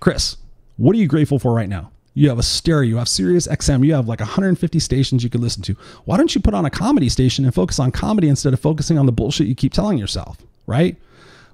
Chris, 0.00 0.36
what 0.76 0.96
are 0.96 0.98
you 0.98 1.06
grateful 1.06 1.38
for 1.38 1.52
right 1.54 1.68
now? 1.68 1.90
You 2.14 2.28
have 2.28 2.38
a 2.38 2.44
stereo, 2.44 2.88
you 2.88 2.96
have 2.98 3.08
Sirius 3.08 3.48
XM, 3.48 3.84
you 3.84 3.94
have 3.94 4.06
like 4.06 4.20
150 4.20 4.78
stations 4.78 5.24
you 5.24 5.30
could 5.30 5.40
listen 5.40 5.62
to. 5.64 5.76
Why 6.04 6.16
don't 6.16 6.32
you 6.34 6.40
put 6.40 6.54
on 6.54 6.64
a 6.64 6.70
comedy 6.70 7.08
station 7.08 7.44
and 7.44 7.52
focus 7.52 7.80
on 7.80 7.90
comedy 7.90 8.28
instead 8.28 8.52
of 8.52 8.60
focusing 8.60 8.98
on 8.98 9.06
the 9.06 9.12
bullshit 9.12 9.48
you 9.48 9.54
keep 9.54 9.72
telling 9.72 9.98
yourself, 9.98 10.38
right? 10.66 10.96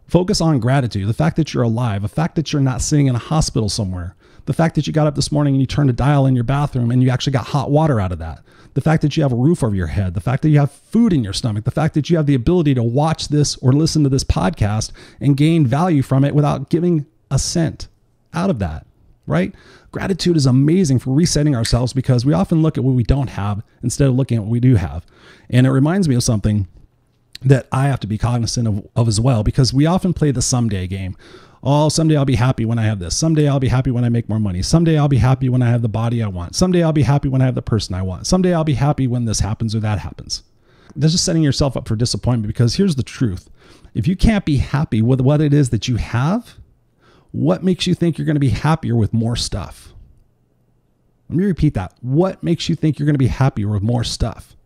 Focus 0.06 0.40
on 0.40 0.59
gratitude, 0.59 1.09
the 1.09 1.14
fact 1.14 1.37
that 1.37 1.54
you're 1.54 1.62
alive, 1.62 2.02
the 2.02 2.09
fact 2.09 2.35
that 2.35 2.52
you're 2.52 2.61
not 2.61 2.83
sitting 2.83 3.06
in 3.06 3.14
a 3.14 3.18
hospital 3.18 3.70
somewhere, 3.70 4.14
the 4.44 4.52
fact 4.52 4.74
that 4.74 4.87
you 4.87 4.92
got 4.92 5.06
up 5.06 5.14
this 5.14 5.33
morning 5.33 5.54
and 5.54 5.61
you 5.61 5.66
turned 5.66 5.88
a 5.88 5.94
dial 5.94 6.26
in 6.26 6.35
your 6.35 6.44
bathroom 6.44 6.90
and 6.90 7.02
you 7.02 7.09
actually 7.09 7.33
got 7.33 7.46
hot 7.46 7.70
water 7.70 8.00
out 8.00 8.12
of 8.12 8.18
that, 8.18 8.42
the 8.74 8.80
fact 8.80 9.02
that 9.02 9.16
you 9.16 9.22
have 9.22 9.33
a 9.33 9.37
roof 9.37 9.64
over 9.64 9.74
your 9.74 9.87
head, 9.87 10.14
the 10.14 10.20
fact 10.20 10.42
that 10.42 10.50
you 10.50 10.59
have 10.59 10.72
food 10.72 11.12
in 11.12 11.24
your 11.24 11.33
stomach, 11.33 11.64
the 11.64 11.70
fact 11.70 11.94
that 11.94 12.11
you 12.11 12.16
have 12.16 12.26
the 12.26 12.35
ability 12.35 12.74
to 12.74 12.83
watch 12.83 13.28
this 13.28 13.56
or 13.59 13.72
listen 13.72 14.02
to 14.02 14.09
this 14.09 14.24
podcast 14.24 14.92
and 15.20 15.37
gain 15.37 15.66
value 15.66 16.02
from 16.02 16.24
it 16.24 16.35
without 16.35 16.68
giving 16.68 17.06
a 17.30 17.38
cent 17.38 17.88
out 18.35 18.50
of 18.50 18.59
that 18.59 18.87
right? 19.31 19.55
Gratitude 19.93 20.37
is 20.37 20.47
amazing 20.47 20.99
for 20.99 21.14
resetting 21.14 21.57
ourselves 21.57 21.93
because 21.93 22.25
we 22.25 22.33
often 22.33 22.62
look 22.62 22.77
at 22.77 22.85
what 22.85 22.95
we 22.95 23.03
don't 23.03 23.31
have 23.31 23.62
instead 23.83 24.09
of 24.09 24.14
looking 24.14 24.37
at 24.37 24.43
what 24.43 24.51
we 24.51 24.61
do 24.61 24.77
have. 24.77 25.07
And 25.49 25.66
it 25.66 25.71
reminds 25.71 26.09
me 26.09 26.14
of 26.14 26.23
something 26.23 26.69
that 27.43 27.66
I 27.73 27.87
have 27.87 28.01
to 28.01 28.07
be 28.07 28.19
cognizant 28.19 28.69
of, 28.69 28.87
of 28.95 29.09
as 29.09 29.21
well 29.21 29.43
because 29.43 29.73
we 29.73 29.87
often 29.87 30.12
play 30.12 30.31
the 30.31 30.43
someday 30.43 30.87
game. 30.87 31.16
Oh, 31.62 31.88
someday 31.88 32.16
I'll 32.16 32.25
be 32.25 32.37
happy 32.37 32.64
when 32.64 32.79
I 32.79 32.85
have 32.85 33.01
this. 33.01 33.16
Someday 33.16 33.49
I'll 33.49 33.61
be 33.61 33.69
happy 33.69 33.90
when 33.90 34.05
I 34.05 34.09
make 34.09 34.29
more 34.29 34.38
money. 34.38 34.62
Someday 34.62 34.99
I'll 34.99 35.09
be 35.09 35.19
happy 35.19 35.49
when 35.49 35.62
I 35.62 35.69
have 35.69 35.83
the 35.83 35.88
body 35.88 36.23
I 36.23 36.29
want. 36.29 36.55
Someday 36.55 36.83
I'll 36.83 36.93
be 36.93 37.03
happy 37.03 37.29
when 37.29 37.43
I 37.43 37.45
have 37.45 37.55
the 37.55 37.62
person 37.62 37.95
I 37.95 38.03
want. 38.03 38.27
Someday 38.27 38.55
I'll 38.55 38.64
be 38.64 38.75
happy 38.75 39.07
when 39.07 39.27
this 39.27 39.40
happens 39.40 39.75
or 39.75 39.81
that 39.81 39.99
happens. 39.99 40.43
That's 40.97 41.12
just 41.12 41.25
setting 41.25 41.43
yourself 41.43 41.77
up 41.77 41.87
for 41.87 41.97
disappointment 41.97 42.47
because 42.47 42.77
here's 42.77 42.97
the 42.97 43.03
truth. 43.03 43.51
If 43.95 44.09
you 44.09 44.16
can't 44.16 44.45
be 44.45 44.57
happy 44.57 45.03
with 45.03 45.21
what 45.21 45.40
it 45.40 45.53
is 45.53 45.71
that 45.71 45.87
you 45.87 45.97
have, 45.97 46.57
what 47.33 47.62
makes 47.62 47.87
you 47.87 47.95
think 47.95 48.19
you're 48.19 48.27
going 48.27 48.37
to 48.37 48.40
be 48.40 48.51
happier 48.51 48.97
with 48.97 49.12
more 49.12 49.37
stuff? 49.37 49.93
Let 51.29 51.38
me 51.38 51.45
repeat 51.45 51.75
that. 51.75 51.95
What 52.01 52.43
makes 52.43 52.69
you 52.69 52.75
think 52.75 52.99
you're 52.99 53.07
going 53.07 53.14
to 53.14 53.19
be 53.19 53.29
happier 53.29 53.69
with 53.69 53.83
more 53.83 54.03
stuff? 54.03 54.57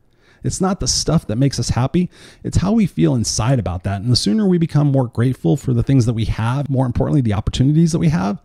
It's 0.42 0.61
not 0.61 0.81
the 0.81 0.88
stuff 0.88 1.27
that 1.27 1.37
makes 1.37 1.59
us 1.59 1.70
happy, 1.70 2.11
it's 2.42 2.59
how 2.59 2.72
we 2.72 2.87
feel 2.87 3.14
inside 3.14 3.59
about 3.59 3.83
that. 3.85 4.03
And 4.03 4.12
the 4.12 4.16
sooner 4.16 4.46
we 4.46 4.59
become 4.59 4.92
more 4.92 5.09
grateful 5.09 5.57
for 5.57 5.72
the 5.72 5.83
things 5.83 6.05
that 6.07 6.12
we 6.12 6.27
have, 6.27 6.68
more 6.68 6.87
importantly, 6.87 7.22
the 7.22 7.33
opportunities 7.33 7.92
that 7.92 7.98
we 7.98 8.11
have, 8.11 8.42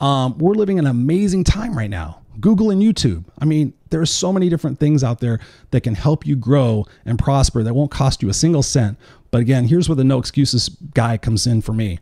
um, 0.00 0.36
we're 0.38 0.54
living 0.54 0.78
an 0.78 0.86
amazing 0.86 1.44
time 1.44 1.78
right 1.78 1.90
now. 1.90 2.20
Google 2.40 2.70
and 2.70 2.82
YouTube. 2.82 3.24
I 3.38 3.46
mean, 3.46 3.72
there 3.90 4.00
are 4.00 4.06
so 4.06 4.32
many 4.32 4.48
different 4.48 4.78
things 4.78 5.02
out 5.02 5.20
there 5.20 5.40
that 5.70 5.82
can 5.82 5.94
help 5.94 6.26
you 6.26 6.36
grow 6.36 6.84
and 7.04 7.18
prosper 7.18 7.62
that 7.62 7.74
won't 7.74 7.90
cost 7.90 8.22
you 8.22 8.28
a 8.28 8.34
single 8.34 8.62
cent. 8.62 8.98
But 9.30 9.40
again, 9.40 9.68
here's 9.68 9.88
where 9.88 9.96
the 9.96 10.04
no 10.04 10.18
excuses 10.18 10.68
guy 10.68 11.16
comes 11.16 11.46
in 11.46 11.62
for 11.62 11.72
me. 11.72 11.98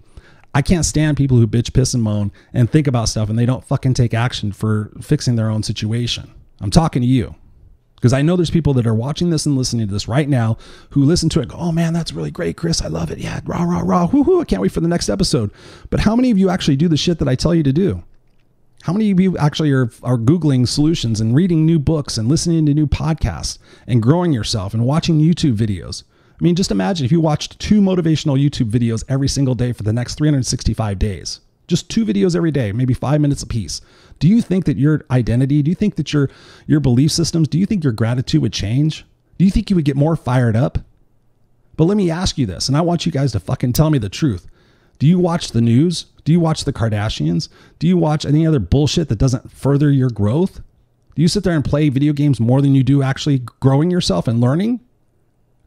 I 0.54 0.62
can't 0.62 0.84
stand 0.84 1.16
people 1.16 1.36
who 1.36 1.46
bitch, 1.46 1.72
piss, 1.72 1.94
and 1.94 2.02
moan 2.02 2.30
and 2.52 2.70
think 2.70 2.86
about 2.86 3.08
stuff 3.08 3.28
and 3.28 3.38
they 3.38 3.46
don't 3.46 3.64
fucking 3.64 3.94
take 3.94 4.14
action 4.14 4.52
for 4.52 4.92
fixing 5.00 5.36
their 5.36 5.50
own 5.50 5.62
situation. 5.62 6.32
I'm 6.60 6.70
talking 6.70 7.02
to 7.02 7.08
you 7.08 7.34
because 7.96 8.12
I 8.12 8.22
know 8.22 8.36
there's 8.36 8.50
people 8.50 8.74
that 8.74 8.86
are 8.86 8.94
watching 8.94 9.30
this 9.30 9.46
and 9.46 9.56
listening 9.56 9.88
to 9.88 9.92
this 9.92 10.06
right 10.06 10.28
now 10.28 10.56
who 10.90 11.04
listen 11.04 11.28
to 11.30 11.40
it 11.40 11.48
go, 11.48 11.56
oh 11.56 11.72
man, 11.72 11.92
that's 11.92 12.12
really 12.12 12.30
great, 12.30 12.56
Chris. 12.56 12.82
I 12.82 12.88
love 12.88 13.10
it. 13.10 13.18
Yeah, 13.18 13.40
rah, 13.44 13.64
rah, 13.64 13.80
rah. 13.82 14.06
Woohoo. 14.08 14.40
I 14.40 14.44
can't 14.44 14.62
wait 14.62 14.72
for 14.72 14.80
the 14.80 14.88
next 14.88 15.08
episode. 15.08 15.50
But 15.90 16.00
how 16.00 16.14
many 16.14 16.30
of 16.30 16.38
you 16.38 16.50
actually 16.50 16.76
do 16.76 16.86
the 16.86 16.96
shit 16.96 17.18
that 17.18 17.28
I 17.28 17.34
tell 17.34 17.54
you 17.54 17.62
to 17.62 17.72
do? 17.72 18.04
How 18.82 18.92
many 18.92 19.10
of 19.10 19.18
you 19.18 19.38
actually 19.38 19.72
are, 19.72 19.90
are 20.02 20.18
Googling 20.18 20.68
solutions 20.68 21.18
and 21.18 21.34
reading 21.34 21.64
new 21.64 21.78
books 21.78 22.18
and 22.18 22.28
listening 22.28 22.66
to 22.66 22.74
new 22.74 22.86
podcasts 22.86 23.58
and 23.86 24.02
growing 24.02 24.34
yourself 24.34 24.74
and 24.74 24.84
watching 24.84 25.18
YouTube 25.18 25.56
videos? 25.56 26.04
I 26.44 26.46
mean, 26.46 26.56
just 26.56 26.70
imagine 26.70 27.06
if 27.06 27.10
you 27.10 27.22
watched 27.22 27.58
two 27.58 27.80
motivational 27.80 28.38
YouTube 28.38 28.70
videos 28.70 29.02
every 29.08 29.28
single 29.28 29.54
day 29.54 29.72
for 29.72 29.82
the 29.82 29.94
next 29.94 30.16
365 30.16 30.98
days. 30.98 31.40
Just 31.68 31.88
two 31.88 32.04
videos 32.04 32.36
every 32.36 32.50
day, 32.50 32.70
maybe 32.70 32.92
five 32.92 33.22
minutes 33.22 33.42
a 33.42 33.46
piece. 33.46 33.80
Do 34.18 34.28
you 34.28 34.42
think 34.42 34.66
that 34.66 34.76
your 34.76 35.06
identity, 35.10 35.62
do 35.62 35.70
you 35.70 35.74
think 35.74 35.94
that 35.94 36.12
your 36.12 36.28
your 36.66 36.80
belief 36.80 37.12
systems, 37.12 37.48
do 37.48 37.58
you 37.58 37.64
think 37.64 37.82
your 37.82 37.94
gratitude 37.94 38.42
would 38.42 38.52
change? 38.52 39.06
Do 39.38 39.46
you 39.46 39.50
think 39.50 39.70
you 39.70 39.76
would 39.76 39.86
get 39.86 39.96
more 39.96 40.16
fired 40.16 40.54
up? 40.54 40.76
But 41.78 41.84
let 41.84 41.96
me 41.96 42.10
ask 42.10 42.36
you 42.36 42.44
this, 42.44 42.68
and 42.68 42.76
I 42.76 42.82
want 42.82 43.06
you 43.06 43.10
guys 43.10 43.32
to 43.32 43.40
fucking 43.40 43.72
tell 43.72 43.88
me 43.88 43.96
the 43.96 44.10
truth. 44.10 44.46
Do 44.98 45.06
you 45.06 45.18
watch 45.18 45.52
the 45.52 45.62
news? 45.62 46.04
Do 46.24 46.32
you 46.32 46.40
watch 46.40 46.64
the 46.64 46.74
Kardashians? 46.74 47.48
Do 47.78 47.88
you 47.88 47.96
watch 47.96 48.26
any 48.26 48.46
other 48.46 48.58
bullshit 48.58 49.08
that 49.08 49.18
doesn't 49.18 49.50
further 49.50 49.90
your 49.90 50.10
growth? 50.10 50.60
Do 51.14 51.22
you 51.22 51.28
sit 51.28 51.42
there 51.42 51.54
and 51.54 51.64
play 51.64 51.88
video 51.88 52.12
games 52.12 52.38
more 52.38 52.60
than 52.60 52.74
you 52.74 52.82
do 52.82 53.02
actually 53.02 53.38
growing 53.60 53.90
yourself 53.90 54.28
and 54.28 54.42
learning? 54.42 54.80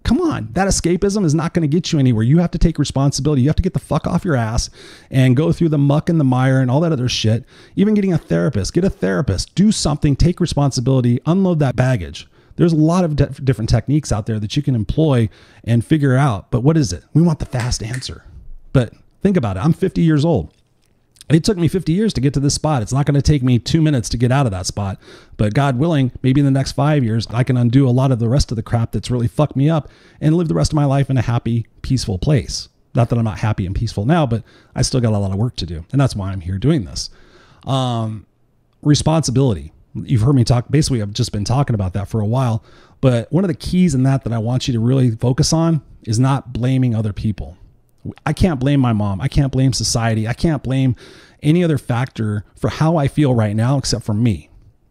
Come 0.07 0.21
on, 0.21 0.47
that 0.53 0.69
escapism 0.69 1.25
is 1.25 1.35
not 1.35 1.53
going 1.53 1.63
to 1.63 1.67
get 1.67 1.91
you 1.91 1.99
anywhere. 1.99 2.23
You 2.23 2.37
have 2.37 2.51
to 2.51 2.57
take 2.57 2.79
responsibility. 2.79 3.41
You 3.41 3.49
have 3.49 3.57
to 3.57 3.61
get 3.61 3.73
the 3.73 3.79
fuck 3.79 4.07
off 4.07 4.23
your 4.23 4.37
ass 4.37 4.69
and 5.11 5.35
go 5.35 5.51
through 5.51 5.67
the 5.67 5.77
muck 5.77 6.07
and 6.07 6.17
the 6.17 6.23
mire 6.23 6.61
and 6.61 6.71
all 6.71 6.79
that 6.79 6.93
other 6.93 7.09
shit. 7.09 7.43
Even 7.75 7.93
getting 7.93 8.13
a 8.13 8.17
therapist, 8.17 8.73
get 8.73 8.85
a 8.85 8.89
therapist, 8.89 9.53
do 9.53 9.69
something, 9.69 10.15
take 10.15 10.39
responsibility, 10.39 11.19
unload 11.25 11.59
that 11.59 11.75
baggage. 11.75 12.25
There's 12.55 12.71
a 12.71 12.77
lot 12.77 13.03
of 13.03 13.17
de- 13.17 13.25
different 13.25 13.69
techniques 13.69 14.13
out 14.13 14.27
there 14.27 14.39
that 14.39 14.55
you 14.55 14.63
can 14.63 14.75
employ 14.75 15.27
and 15.65 15.83
figure 15.83 16.15
out. 16.15 16.51
But 16.51 16.61
what 16.61 16.77
is 16.77 16.93
it? 16.93 17.03
We 17.13 17.21
want 17.21 17.39
the 17.39 17.45
fast 17.45 17.83
answer. 17.83 18.23
But 18.71 18.93
think 19.21 19.35
about 19.35 19.57
it. 19.57 19.59
I'm 19.59 19.73
50 19.73 20.01
years 20.01 20.23
old. 20.23 20.53
It 21.29 21.43
took 21.43 21.57
me 21.57 21.67
50 21.67 21.91
years 21.91 22.13
to 22.13 22.21
get 22.21 22.33
to 22.35 22.39
this 22.39 22.53
spot. 22.53 22.81
It's 22.81 22.93
not 22.93 23.05
going 23.05 23.15
to 23.15 23.21
take 23.21 23.43
me 23.43 23.59
two 23.59 23.81
minutes 23.81 24.07
to 24.09 24.17
get 24.17 24.31
out 24.31 24.45
of 24.45 24.51
that 24.53 24.65
spot. 24.65 24.97
But 25.35 25.53
God 25.53 25.77
willing, 25.77 26.11
maybe 26.21 26.39
in 26.39 26.45
the 26.45 26.51
next 26.51 26.71
five 26.71 27.03
years, 27.03 27.27
I 27.29 27.43
can 27.43 27.57
undo 27.57 27.87
a 27.87 27.91
lot 27.91 28.11
of 28.11 28.19
the 28.19 28.29
rest 28.29 28.51
of 28.51 28.55
the 28.55 28.63
crap 28.63 28.93
that's 28.93 29.11
really 29.11 29.27
fucked 29.27 29.55
me 29.55 29.69
up 29.69 29.89
and 30.21 30.35
live 30.35 30.47
the 30.47 30.53
rest 30.53 30.71
of 30.71 30.77
my 30.77 30.85
life 30.85 31.09
in 31.09 31.17
a 31.17 31.21
happy, 31.21 31.67
peaceful 31.81 32.17
place. 32.17 32.69
Not 32.95 33.09
that 33.09 33.19
I'm 33.19 33.25
not 33.25 33.39
happy 33.39 33.65
and 33.65 33.75
peaceful 33.75 34.05
now, 34.05 34.25
but 34.25 34.43
I 34.73 34.81
still 34.83 35.01
got 35.01 35.13
a 35.13 35.17
lot 35.17 35.31
of 35.31 35.37
work 35.37 35.57
to 35.57 35.65
do. 35.65 35.85
And 35.91 35.99
that's 35.99 36.15
why 36.15 36.31
I'm 36.31 36.41
here 36.41 36.57
doing 36.57 36.85
this. 36.85 37.09
Um, 37.65 38.25
responsibility. 38.81 39.73
You've 39.93 40.21
heard 40.21 40.35
me 40.35 40.45
talk. 40.45 40.69
Basically, 40.69 41.01
I've 41.01 41.13
just 41.13 41.33
been 41.33 41.43
talking 41.43 41.73
about 41.73 41.93
that 41.93 42.07
for 42.07 42.21
a 42.21 42.25
while. 42.25 42.63
But 43.01 43.31
one 43.31 43.43
of 43.43 43.49
the 43.49 43.55
keys 43.55 43.93
in 43.93 44.03
that 44.03 44.23
that 44.23 44.33
I 44.33 44.37
want 44.37 44.67
you 44.67 44.73
to 44.73 44.79
really 44.79 45.11
focus 45.11 45.51
on 45.51 45.81
is 46.03 46.19
not 46.19 46.53
blaming 46.53 46.95
other 46.95 47.13
people. 47.13 47.57
I 48.25 48.33
can't 48.33 48.59
blame 48.59 48.79
my 48.79 48.93
mom. 48.93 49.21
I 49.21 49.27
can't 49.27 49.51
blame 49.51 49.73
society. 49.73 50.27
I 50.27 50.33
can't 50.33 50.63
blame 50.63 50.95
any 51.43 51.63
other 51.63 51.77
factor 51.77 52.45
for 52.55 52.69
how 52.69 52.97
I 52.97 53.07
feel 53.07 53.33
right 53.33 53.55
now 53.55 53.77
except 53.77 54.05
for 54.05 54.13
me. 54.13 54.49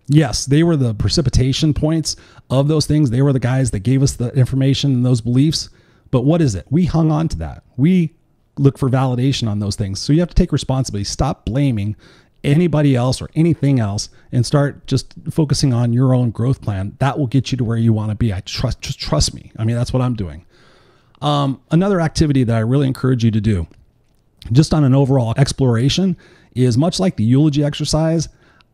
Yes, 0.09 0.47
they 0.47 0.63
were 0.63 0.77
the 0.77 0.95
precipitation 0.95 1.75
points 1.75 2.17
of 2.49 2.69
those 2.69 2.87
things. 2.87 3.11
They 3.11 3.23
were 3.23 3.33
the 3.33 3.41
guys 3.41 3.73
that 3.73 3.81
gave 3.81 4.03
us 4.03 4.15
the 4.15 4.31
information 4.35 4.93
and 4.93 5.05
those 5.05 5.21
beliefs. 5.21 5.69
But 6.11 6.23
what 6.23 6.41
is 6.41 6.55
it? 6.55 6.67
We 6.71 6.85
hung 6.85 7.11
on 7.11 7.29
to 7.29 7.37
that. 7.39 7.65
We 7.77 8.15
look 8.57 8.79
for 8.79 8.89
validation 8.89 9.49
on 9.49 9.59
those 9.59 9.77
things. 9.77 10.01
So 10.01 10.13
you 10.13 10.21
have 10.21 10.29
to 10.29 10.35
take 10.35 10.53
responsibility. 10.53 11.05
Stop 11.05 11.45
blaming 11.45 11.97
anybody 12.45 12.95
else 12.95 13.21
or 13.21 13.29
anything 13.35 13.81
else 13.81 14.09
and 14.31 14.47
start 14.47 14.87
just 14.87 15.13
focusing 15.31 15.73
on 15.73 15.93
your 15.93 16.15
own 16.15 16.31
growth 16.31 16.63
plan. 16.63 16.97
That 17.01 17.19
will 17.19 17.27
get 17.27 17.51
you 17.51 17.59
to 17.59 17.65
where 17.65 17.77
you 17.77 17.93
want 17.93 18.11
to 18.11 18.15
be. 18.15 18.33
I 18.33 18.41
trust 18.41 18.81
just 18.81 19.01
trust 19.01 19.35
me. 19.35 19.53
I 19.59 19.65
mean, 19.65 19.77
that's 19.77 19.93
what 19.93 20.03
I'm 20.03 20.15
doing. 20.15 20.46
Um, 21.23 21.61
another 21.71 22.01
activity 22.01 22.45
that 22.45 22.57
I 22.57 22.61
really 22.61 22.87
encourage 22.87 23.25
you 23.25 23.31
to 23.31 23.41
do, 23.41 23.67
just 24.53 24.75
on 24.75 24.85
an 24.85 24.95
overall 24.95 25.35
exploration, 25.37 26.17
is 26.55 26.77
much 26.77 27.01
like 27.01 27.17
the 27.17 27.25
eulogy 27.25 27.65
exercise. 27.65 28.29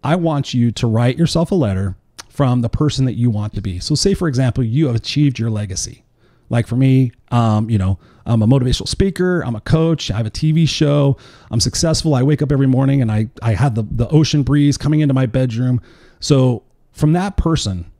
I 0.04 0.16
want 0.16 0.52
you 0.52 0.70
to 0.72 0.86
write 0.86 1.16
yourself 1.16 1.50
a 1.50 1.54
letter 1.54 1.96
from 2.28 2.62
the 2.62 2.68
person 2.68 3.04
that 3.04 3.14
you 3.14 3.30
want 3.30 3.54
to 3.54 3.60
be. 3.60 3.78
So, 3.78 3.94
say 3.94 4.14
for 4.14 4.26
example, 4.26 4.64
you 4.64 4.86
have 4.86 4.96
achieved 4.96 5.38
your 5.38 5.50
legacy. 5.50 6.04
Like 6.50 6.66
for 6.66 6.76
me, 6.76 7.12
um, 7.30 7.70
you 7.70 7.78
know, 7.78 7.98
I'm 8.26 8.42
a 8.42 8.46
motivational 8.46 8.88
speaker, 8.88 9.40
I'm 9.40 9.56
a 9.56 9.60
coach, 9.60 10.10
I 10.10 10.16
have 10.16 10.26
a 10.26 10.30
TV 10.30 10.68
show, 10.68 11.16
I'm 11.50 11.60
successful. 11.60 12.14
I 12.14 12.22
wake 12.22 12.42
up 12.42 12.52
every 12.52 12.66
morning 12.66 13.00
and 13.02 13.10
I 13.10 13.28
I 13.42 13.54
have 13.54 13.74
the 13.74 13.84
the 13.90 14.08
ocean 14.08 14.42
breeze 14.42 14.76
coming 14.76 15.00
into 15.00 15.14
my 15.14 15.26
bedroom. 15.26 15.80
So 16.20 16.62
from 16.92 17.12
that 17.14 17.36
person, 17.36 17.90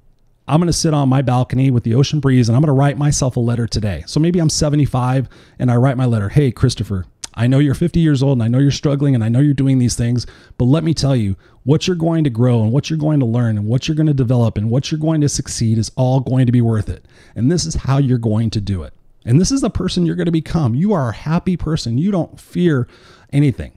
I'm 0.48 0.60
going 0.60 0.66
to 0.66 0.72
sit 0.72 0.92
on 0.92 1.08
my 1.08 1.22
balcony 1.22 1.70
with 1.70 1.84
the 1.84 1.94
ocean 1.94 2.20
breeze 2.20 2.48
and 2.48 2.56
I'm 2.56 2.62
going 2.62 2.68
to 2.68 2.72
write 2.72 2.98
myself 2.98 3.36
a 3.36 3.40
letter 3.40 3.66
today. 3.66 4.02
So 4.06 4.18
maybe 4.18 4.40
I'm 4.40 4.50
75 4.50 5.28
and 5.58 5.70
I 5.70 5.76
write 5.76 5.96
my 5.96 6.04
letter, 6.04 6.30
"Hey 6.30 6.50
Christopher, 6.50 7.06
I 7.34 7.46
know 7.46 7.58
you're 7.58 7.74
50 7.74 8.00
years 8.00 8.22
old 8.22 8.36
and 8.38 8.42
I 8.42 8.48
know 8.48 8.58
you're 8.58 8.70
struggling 8.70 9.14
and 9.14 9.24
I 9.24 9.28
know 9.28 9.40
you're 9.40 9.54
doing 9.54 9.78
these 9.78 9.94
things, 9.94 10.26
but 10.58 10.66
let 10.66 10.84
me 10.84 10.94
tell 10.94 11.16
you, 11.16 11.36
what 11.64 11.86
you're 11.86 11.96
going 11.96 12.24
to 12.24 12.30
grow 12.30 12.62
and 12.62 12.72
what 12.72 12.90
you're 12.90 12.98
going 12.98 13.20
to 13.20 13.26
learn 13.26 13.56
and 13.56 13.66
what 13.66 13.86
you're 13.86 13.94
going 13.94 14.08
to 14.08 14.14
develop 14.14 14.58
and 14.58 14.68
what 14.68 14.90
you're 14.90 14.98
going 14.98 15.20
to 15.20 15.28
succeed 15.28 15.78
is 15.78 15.92
all 15.96 16.20
going 16.20 16.46
to 16.46 16.52
be 16.52 16.60
worth 16.60 16.88
it. 16.88 17.04
And 17.36 17.50
this 17.50 17.64
is 17.64 17.74
how 17.74 17.98
you're 17.98 18.18
going 18.18 18.50
to 18.50 18.60
do 18.60 18.82
it. 18.82 18.92
And 19.24 19.40
this 19.40 19.52
is 19.52 19.60
the 19.60 19.70
person 19.70 20.04
you're 20.04 20.16
going 20.16 20.26
to 20.26 20.32
become. 20.32 20.74
You 20.74 20.92
are 20.92 21.10
a 21.10 21.14
happy 21.14 21.56
person. 21.56 21.98
You 21.98 22.10
don't 22.10 22.40
fear 22.40 22.88
anything. 23.32 23.72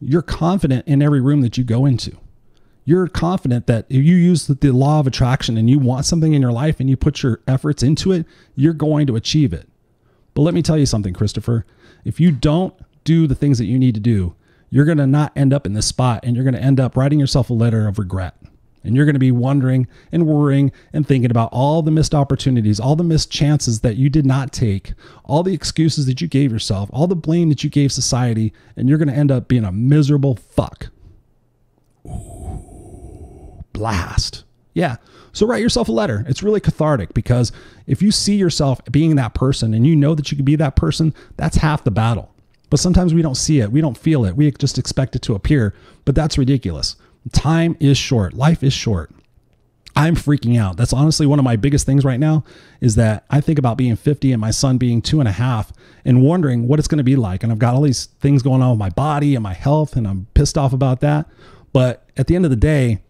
You're 0.00 0.22
confident 0.22 0.88
in 0.88 1.02
every 1.02 1.20
room 1.20 1.42
that 1.42 1.58
you 1.58 1.64
go 1.64 1.84
into. 1.84 2.16
You're 2.88 3.06
confident 3.06 3.66
that 3.66 3.84
if 3.90 4.02
you 4.02 4.16
use 4.16 4.46
the 4.46 4.70
law 4.70 4.98
of 4.98 5.06
attraction 5.06 5.58
and 5.58 5.68
you 5.68 5.78
want 5.78 6.06
something 6.06 6.32
in 6.32 6.40
your 6.40 6.52
life 6.52 6.80
and 6.80 6.88
you 6.88 6.96
put 6.96 7.22
your 7.22 7.42
efforts 7.46 7.82
into 7.82 8.12
it, 8.12 8.24
you're 8.54 8.72
going 8.72 9.06
to 9.08 9.16
achieve 9.16 9.52
it. 9.52 9.68
But 10.32 10.40
let 10.40 10.54
me 10.54 10.62
tell 10.62 10.78
you 10.78 10.86
something, 10.86 11.12
Christopher. 11.12 11.66
If 12.06 12.18
you 12.18 12.32
don't 12.32 12.72
do 13.04 13.26
the 13.26 13.34
things 13.34 13.58
that 13.58 13.66
you 13.66 13.78
need 13.78 13.92
to 13.96 14.00
do, 14.00 14.34
you're 14.70 14.86
going 14.86 14.96
to 14.96 15.06
not 15.06 15.36
end 15.36 15.52
up 15.52 15.66
in 15.66 15.74
this 15.74 15.84
spot 15.84 16.20
and 16.22 16.34
you're 16.34 16.46
going 16.46 16.54
to 16.54 16.62
end 16.62 16.80
up 16.80 16.96
writing 16.96 17.20
yourself 17.20 17.50
a 17.50 17.52
letter 17.52 17.86
of 17.86 17.98
regret. 17.98 18.36
And 18.82 18.96
you're 18.96 19.04
going 19.04 19.14
to 19.14 19.18
be 19.18 19.32
wondering 19.32 19.86
and 20.10 20.26
worrying 20.26 20.72
and 20.94 21.06
thinking 21.06 21.30
about 21.30 21.50
all 21.52 21.82
the 21.82 21.90
missed 21.90 22.14
opportunities, 22.14 22.80
all 22.80 22.96
the 22.96 23.04
missed 23.04 23.30
chances 23.30 23.80
that 23.80 23.96
you 23.96 24.08
did 24.08 24.24
not 24.24 24.50
take, 24.50 24.94
all 25.24 25.42
the 25.42 25.52
excuses 25.52 26.06
that 26.06 26.22
you 26.22 26.26
gave 26.26 26.50
yourself, 26.50 26.88
all 26.90 27.06
the 27.06 27.14
blame 27.14 27.50
that 27.50 27.62
you 27.62 27.68
gave 27.68 27.92
society, 27.92 28.50
and 28.78 28.88
you're 28.88 28.96
going 28.96 29.08
to 29.08 29.14
end 29.14 29.30
up 29.30 29.46
being 29.46 29.64
a 29.64 29.72
miserable 29.72 30.36
fuck. 30.36 30.86
Ooh, 32.06 32.67
blast. 33.78 34.44
Yeah. 34.74 34.96
So 35.32 35.46
write 35.46 35.62
yourself 35.62 35.88
a 35.88 35.92
letter. 35.92 36.24
It's 36.28 36.42
really 36.42 36.60
cathartic 36.60 37.14
because 37.14 37.52
if 37.86 38.02
you 38.02 38.10
see 38.10 38.34
yourself 38.34 38.80
being 38.90 39.16
that 39.16 39.34
person 39.34 39.72
and 39.72 39.86
you 39.86 39.94
know 39.94 40.14
that 40.14 40.30
you 40.30 40.36
can 40.36 40.44
be 40.44 40.56
that 40.56 40.76
person, 40.76 41.14
that's 41.36 41.56
half 41.56 41.84
the 41.84 41.90
battle. 41.90 42.34
But 42.70 42.80
sometimes 42.80 43.14
we 43.14 43.22
don't 43.22 43.36
see 43.36 43.60
it, 43.60 43.72
we 43.72 43.80
don't 43.80 43.96
feel 43.96 44.24
it, 44.24 44.36
we 44.36 44.50
just 44.50 44.78
expect 44.78 45.16
it 45.16 45.22
to 45.22 45.34
appear. 45.34 45.74
But 46.04 46.14
that's 46.14 46.36
ridiculous. 46.36 46.96
Time 47.32 47.76
is 47.80 47.96
short, 47.96 48.34
life 48.34 48.62
is 48.62 48.72
short. 48.72 49.10
I'm 49.96 50.14
freaking 50.14 50.58
out. 50.58 50.76
That's 50.76 50.92
honestly 50.92 51.26
one 51.26 51.38
of 51.38 51.44
my 51.44 51.56
biggest 51.56 51.86
things 51.86 52.04
right 52.04 52.20
now 52.20 52.44
is 52.80 52.94
that 52.96 53.24
I 53.30 53.40
think 53.40 53.58
about 53.58 53.76
being 53.76 53.96
50 53.96 54.32
and 54.32 54.40
my 54.40 54.50
son 54.52 54.78
being 54.78 55.02
two 55.02 55.18
and 55.18 55.28
a 55.28 55.32
half 55.32 55.72
and 56.04 56.22
wondering 56.22 56.68
what 56.68 56.78
it's 56.78 56.86
going 56.86 56.98
to 56.98 57.04
be 57.04 57.16
like. 57.16 57.42
And 57.42 57.50
I've 57.50 57.58
got 57.58 57.74
all 57.74 57.82
these 57.82 58.06
things 58.20 58.42
going 58.42 58.62
on 58.62 58.70
with 58.70 58.78
my 58.78 58.90
body 58.90 59.34
and 59.34 59.42
my 59.42 59.54
health, 59.54 59.96
and 59.96 60.06
I'm 60.06 60.26
pissed 60.34 60.56
off 60.56 60.72
about 60.72 61.00
that. 61.00 61.26
But 61.72 62.08
at 62.16 62.28
the 62.28 62.36
end 62.36 62.44
of 62.44 62.50
the 62.50 62.56
day, 62.56 63.00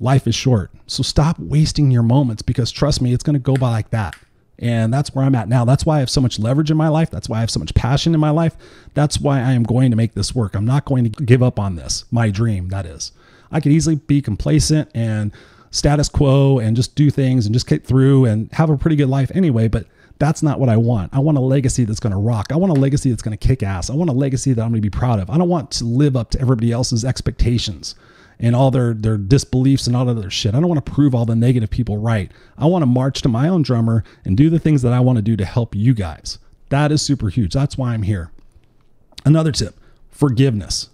life 0.00 0.26
is 0.26 0.34
short. 0.34 0.70
So 0.86 1.02
stop 1.02 1.38
wasting 1.38 1.90
your 1.90 2.02
moments 2.02 2.42
because 2.42 2.70
trust 2.70 3.00
me, 3.00 3.12
it's 3.12 3.24
going 3.24 3.34
to 3.34 3.40
go 3.40 3.54
by 3.54 3.70
like 3.70 3.90
that. 3.90 4.16
And 4.60 4.92
that's 4.92 5.14
where 5.14 5.24
I'm 5.24 5.36
at 5.36 5.48
now. 5.48 5.64
That's 5.64 5.86
why 5.86 5.96
I 5.96 6.00
have 6.00 6.10
so 6.10 6.20
much 6.20 6.38
leverage 6.38 6.70
in 6.70 6.76
my 6.76 6.88
life. 6.88 7.10
That's 7.10 7.28
why 7.28 7.38
I 7.38 7.40
have 7.40 7.50
so 7.50 7.60
much 7.60 7.74
passion 7.74 8.12
in 8.12 8.20
my 8.20 8.30
life. 8.30 8.56
That's 8.94 9.20
why 9.20 9.38
I 9.38 9.52
am 9.52 9.62
going 9.62 9.90
to 9.90 9.96
make 9.96 10.14
this 10.14 10.34
work. 10.34 10.56
I'm 10.56 10.64
not 10.64 10.84
going 10.84 11.08
to 11.08 11.24
give 11.24 11.42
up 11.42 11.60
on 11.60 11.76
this, 11.76 12.04
my 12.10 12.30
dream, 12.30 12.68
that 12.70 12.84
is. 12.84 13.12
I 13.52 13.60
could 13.60 13.72
easily 13.72 13.96
be 13.96 14.20
complacent 14.20 14.90
and 14.94 15.32
status 15.70 16.08
quo 16.08 16.58
and 16.58 16.74
just 16.74 16.96
do 16.96 17.10
things 17.10 17.46
and 17.46 17.54
just 17.54 17.68
get 17.68 17.86
through 17.86 18.24
and 18.24 18.50
have 18.52 18.68
a 18.68 18.76
pretty 18.76 18.96
good 18.96 19.08
life 19.08 19.30
anyway. 19.32 19.68
But 19.68 19.86
that's 20.18 20.42
not 20.42 20.58
what 20.58 20.68
I 20.68 20.76
want. 20.76 21.14
I 21.14 21.20
want 21.20 21.38
a 21.38 21.42
legacy 21.42 21.84
that's 21.84 22.00
going 22.00 22.12
to 22.12 22.18
rock. 22.18 22.48
I 22.50 22.56
want 22.56 22.76
a 22.76 22.80
legacy 22.80 23.10
that's 23.10 23.22
going 23.22 23.36
to 23.36 23.46
kick 23.46 23.62
ass. 23.62 23.90
I 23.90 23.94
want 23.94 24.10
a 24.10 24.14
legacy 24.14 24.52
that 24.52 24.62
I'm 24.62 24.70
going 24.70 24.82
to 24.82 24.86
be 24.86 24.90
proud 24.90 25.20
of. 25.20 25.30
I 25.30 25.38
don't 25.38 25.48
want 25.48 25.70
to 25.72 25.84
live 25.84 26.16
up 26.16 26.30
to 26.30 26.40
everybody 26.40 26.72
else's 26.72 27.04
expectations 27.04 27.94
and 28.40 28.54
all 28.54 28.70
their 28.70 28.94
their 28.94 29.16
disbeliefs 29.16 29.86
and 29.86 29.96
all 29.96 30.08
of 30.08 30.20
their 30.20 30.30
shit. 30.30 30.54
I 30.54 30.60
don't 30.60 30.68
want 30.68 30.84
to 30.84 30.92
prove 30.92 31.14
all 31.14 31.24
the 31.24 31.36
negative 31.36 31.70
people 31.70 31.98
right. 31.98 32.30
I 32.56 32.66
want 32.66 32.82
to 32.82 32.86
march 32.86 33.22
to 33.22 33.28
my 33.28 33.48
own 33.48 33.62
drummer 33.62 34.04
and 34.24 34.36
do 34.36 34.50
the 34.50 34.58
things 34.58 34.82
that 34.82 34.92
I 34.92 35.00
want 35.00 35.16
to 35.16 35.22
do 35.22 35.36
to 35.36 35.44
help 35.44 35.74
you 35.74 35.94
guys. 35.94 36.38
That 36.68 36.92
is 36.92 37.02
super 37.02 37.28
huge. 37.28 37.52
That's 37.52 37.78
why 37.78 37.94
I'm 37.94 38.02
here. 38.02 38.30
Another 39.24 39.52
tip, 39.52 39.74
forgiveness. 40.10 40.90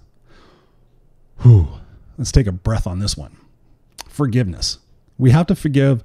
Whew. 1.43 1.69
Let's 2.17 2.33
take 2.33 2.47
a 2.47 2.53
breath 2.53 2.87
on 2.87 3.01
this 3.01 3.17
one. 3.17 3.37
Forgiveness. 4.09 4.79
We 5.19 5.31
have 5.31 5.47
to 5.49 5.57
forgive 5.57 6.05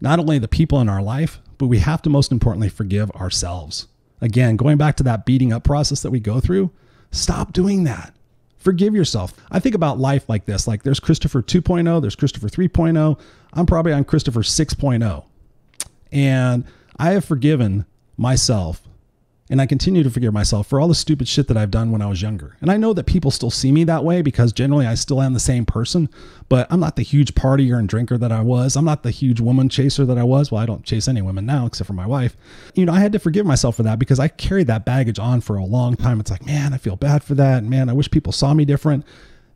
not 0.00 0.18
only 0.18 0.38
the 0.38 0.48
people 0.48 0.80
in 0.80 0.88
our 0.88 1.02
life, 1.02 1.40
but 1.58 1.66
we 1.68 1.78
have 1.78 2.02
to 2.02 2.10
most 2.10 2.30
importantly 2.30 2.68
forgive 2.68 3.10
ourselves. 3.12 3.86
Again, 4.20 4.56
going 4.56 4.76
back 4.76 4.96
to 4.96 5.02
that 5.04 5.24
beating 5.24 5.52
up 5.52 5.64
process 5.64 6.02
that 6.02 6.10
we 6.10 6.20
go 6.20 6.40
through, 6.40 6.70
stop 7.10 7.52
doing 7.52 7.84
that. 7.84 8.14
Forgive 8.66 8.96
yourself. 8.96 9.32
I 9.48 9.60
think 9.60 9.76
about 9.76 10.00
life 10.00 10.28
like 10.28 10.44
this 10.44 10.66
like 10.66 10.82
there's 10.82 10.98
Christopher 10.98 11.40
2.0, 11.40 12.00
there's 12.00 12.16
Christopher 12.16 12.48
3.0. 12.48 13.16
I'm 13.52 13.64
probably 13.64 13.92
on 13.92 14.02
Christopher 14.02 14.40
6.0. 14.40 15.24
And 16.10 16.64
I 16.96 17.12
have 17.12 17.24
forgiven 17.24 17.86
myself 18.16 18.82
and 19.48 19.60
I 19.60 19.66
continue 19.66 20.02
to 20.02 20.10
forgive 20.10 20.32
myself 20.32 20.66
for 20.66 20.80
all 20.80 20.88
the 20.88 20.94
stupid 20.94 21.28
shit 21.28 21.46
that 21.48 21.56
I've 21.56 21.70
done 21.70 21.92
when 21.92 22.02
I 22.02 22.06
was 22.06 22.20
younger. 22.20 22.56
And 22.60 22.70
I 22.70 22.76
know 22.76 22.92
that 22.92 23.06
people 23.06 23.30
still 23.30 23.50
see 23.50 23.70
me 23.70 23.84
that 23.84 24.02
way 24.02 24.20
because 24.22 24.52
generally 24.52 24.86
I 24.86 24.94
still 24.94 25.22
am 25.22 25.34
the 25.34 25.40
same 25.40 25.64
person, 25.64 26.08
but 26.48 26.66
I'm 26.70 26.80
not 26.80 26.96
the 26.96 27.02
huge 27.02 27.34
partier 27.34 27.78
and 27.78 27.88
drinker 27.88 28.18
that 28.18 28.32
I 28.32 28.40
was. 28.40 28.76
I'm 28.76 28.84
not 28.84 29.04
the 29.04 29.10
huge 29.10 29.40
woman 29.40 29.68
chaser 29.68 30.04
that 30.04 30.18
I 30.18 30.24
was. 30.24 30.50
Well, 30.50 30.60
I 30.60 30.66
don't 30.66 30.84
chase 30.84 31.06
any 31.06 31.22
women 31.22 31.46
now 31.46 31.66
except 31.66 31.86
for 31.86 31.92
my 31.92 32.06
wife. 32.06 32.36
You 32.74 32.86
know, 32.86 32.92
I 32.92 33.00
had 33.00 33.12
to 33.12 33.18
forgive 33.20 33.46
myself 33.46 33.76
for 33.76 33.84
that 33.84 33.98
because 34.00 34.18
I 34.18 34.28
carried 34.28 34.66
that 34.66 34.84
baggage 34.84 35.18
on 35.18 35.40
for 35.40 35.56
a 35.56 35.64
long 35.64 35.94
time. 35.94 36.18
It's 36.18 36.30
like, 36.30 36.44
man, 36.44 36.74
I 36.74 36.78
feel 36.78 36.96
bad 36.96 37.22
for 37.22 37.34
that. 37.34 37.62
Man, 37.62 37.88
I 37.88 37.92
wish 37.92 38.10
people 38.10 38.32
saw 38.32 38.52
me 38.52 38.64
different. 38.64 39.04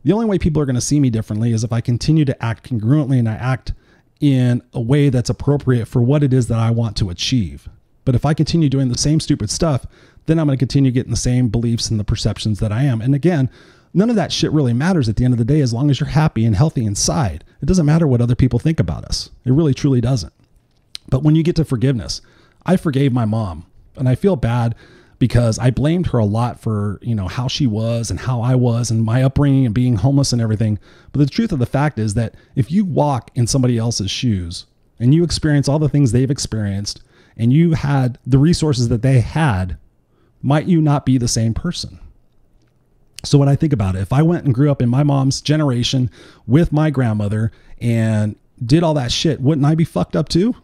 The 0.03 0.13
only 0.13 0.25
way 0.25 0.39
people 0.39 0.61
are 0.61 0.65
going 0.65 0.75
to 0.75 0.81
see 0.81 0.99
me 0.99 1.09
differently 1.09 1.51
is 1.51 1.63
if 1.63 1.73
I 1.73 1.81
continue 1.81 2.25
to 2.25 2.43
act 2.43 2.69
congruently 2.69 3.19
and 3.19 3.29
I 3.29 3.33
act 3.33 3.73
in 4.21 4.61
a 4.73 4.79
way 4.79 5.09
that's 5.09 5.29
appropriate 5.29 5.87
for 5.87 6.01
what 6.01 6.23
it 6.23 6.31
is 6.31 6.47
that 6.47 6.59
I 6.59 6.71
want 6.71 6.95
to 6.97 7.09
achieve. 7.09 7.67
But 8.05 8.15
if 8.15 8.25
I 8.25 8.33
continue 8.33 8.69
doing 8.69 8.89
the 8.89 8.97
same 8.97 9.19
stupid 9.19 9.49
stuff, 9.49 9.85
then 10.25 10.39
I'm 10.39 10.47
going 10.47 10.57
to 10.57 10.61
continue 10.61 10.91
getting 10.91 11.11
the 11.11 11.17
same 11.17 11.49
beliefs 11.49 11.89
and 11.89 11.99
the 11.99 12.03
perceptions 12.03 12.59
that 12.59 12.71
I 12.71 12.83
am. 12.83 13.01
And 13.01 13.13
again, 13.13 13.49
none 13.93 14.09
of 14.09 14.15
that 14.15 14.31
shit 14.31 14.51
really 14.51 14.73
matters 14.73 15.09
at 15.09 15.15
the 15.15 15.25
end 15.25 15.33
of 15.33 15.37
the 15.37 15.45
day 15.45 15.61
as 15.61 15.73
long 15.73 15.89
as 15.89 15.99
you're 15.99 16.09
happy 16.09 16.45
and 16.45 16.55
healthy 16.55 16.85
inside. 16.85 17.43
It 17.61 17.65
doesn't 17.65 17.85
matter 17.85 18.07
what 18.07 18.21
other 18.21 18.35
people 18.35 18.59
think 18.59 18.79
about 18.79 19.05
us. 19.05 19.29
It 19.45 19.53
really 19.53 19.73
truly 19.73 20.01
doesn't. 20.01 20.33
But 21.09 21.23
when 21.23 21.35
you 21.35 21.43
get 21.43 21.55
to 21.57 21.65
forgiveness, 21.65 22.21
I 22.65 22.77
forgave 22.77 23.11
my 23.11 23.25
mom 23.25 23.65
and 23.95 24.07
I 24.07 24.15
feel 24.15 24.35
bad 24.35 24.75
because 25.19 25.59
I 25.59 25.69
blamed 25.69 26.07
her 26.07 26.17
a 26.17 26.25
lot 26.25 26.59
for, 26.59 26.97
you 27.03 27.13
know, 27.13 27.27
how 27.27 27.47
she 27.47 27.67
was 27.67 28.09
and 28.09 28.21
how 28.21 28.41
I 28.41 28.55
was 28.55 28.89
and 28.89 29.03
my 29.03 29.21
upbringing 29.21 29.67
and 29.67 29.75
being 29.75 29.97
homeless 29.97 30.33
and 30.33 30.41
everything. 30.41 30.79
But 31.11 31.19
the 31.19 31.27
truth 31.27 31.51
of 31.51 31.59
the 31.59 31.67
fact 31.67 31.99
is 31.99 32.15
that 32.15 32.33
if 32.55 32.71
you 32.71 32.85
walk 32.85 33.29
in 33.35 33.45
somebody 33.45 33.77
else's 33.77 34.09
shoes 34.09 34.65
and 34.99 35.13
you 35.13 35.23
experience 35.23 35.67
all 35.67 35.77
the 35.77 35.89
things 35.89 36.11
they've 36.11 36.31
experienced, 36.31 37.03
and 37.37 37.51
you 37.53 37.73
had 37.73 38.17
the 38.25 38.37
resources 38.37 38.89
that 38.89 39.01
they 39.01 39.21
had, 39.21 39.77
might 40.41 40.65
you 40.65 40.81
not 40.81 41.05
be 41.05 41.17
the 41.17 41.27
same 41.27 41.53
person? 41.53 41.99
So 43.23 43.37
when 43.37 43.49
I 43.49 43.55
think 43.55 43.73
about 43.73 43.95
it, 43.95 43.99
if 43.99 44.11
I 44.11 44.23
went 44.23 44.45
and 44.45 44.53
grew 44.53 44.71
up 44.71 44.81
in 44.81 44.89
my 44.89 45.03
mom's 45.03 45.41
generation 45.41 46.09
with 46.47 46.71
my 46.71 46.89
grandmother 46.89 47.51
and 47.79 48.35
did 48.63 48.83
all 48.83 48.95
that 48.95 49.11
shit, 49.11 49.41
wouldn't 49.41 49.65
I 49.65 49.75
be 49.75 49.83
fucked 49.83 50.15
up 50.15 50.29
too? 50.29 50.55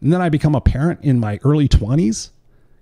And 0.00 0.12
then 0.12 0.20
I 0.20 0.28
become 0.28 0.54
a 0.54 0.60
parent 0.60 1.00
in 1.02 1.18
my 1.18 1.40
early 1.44 1.68
20s. 1.68 2.30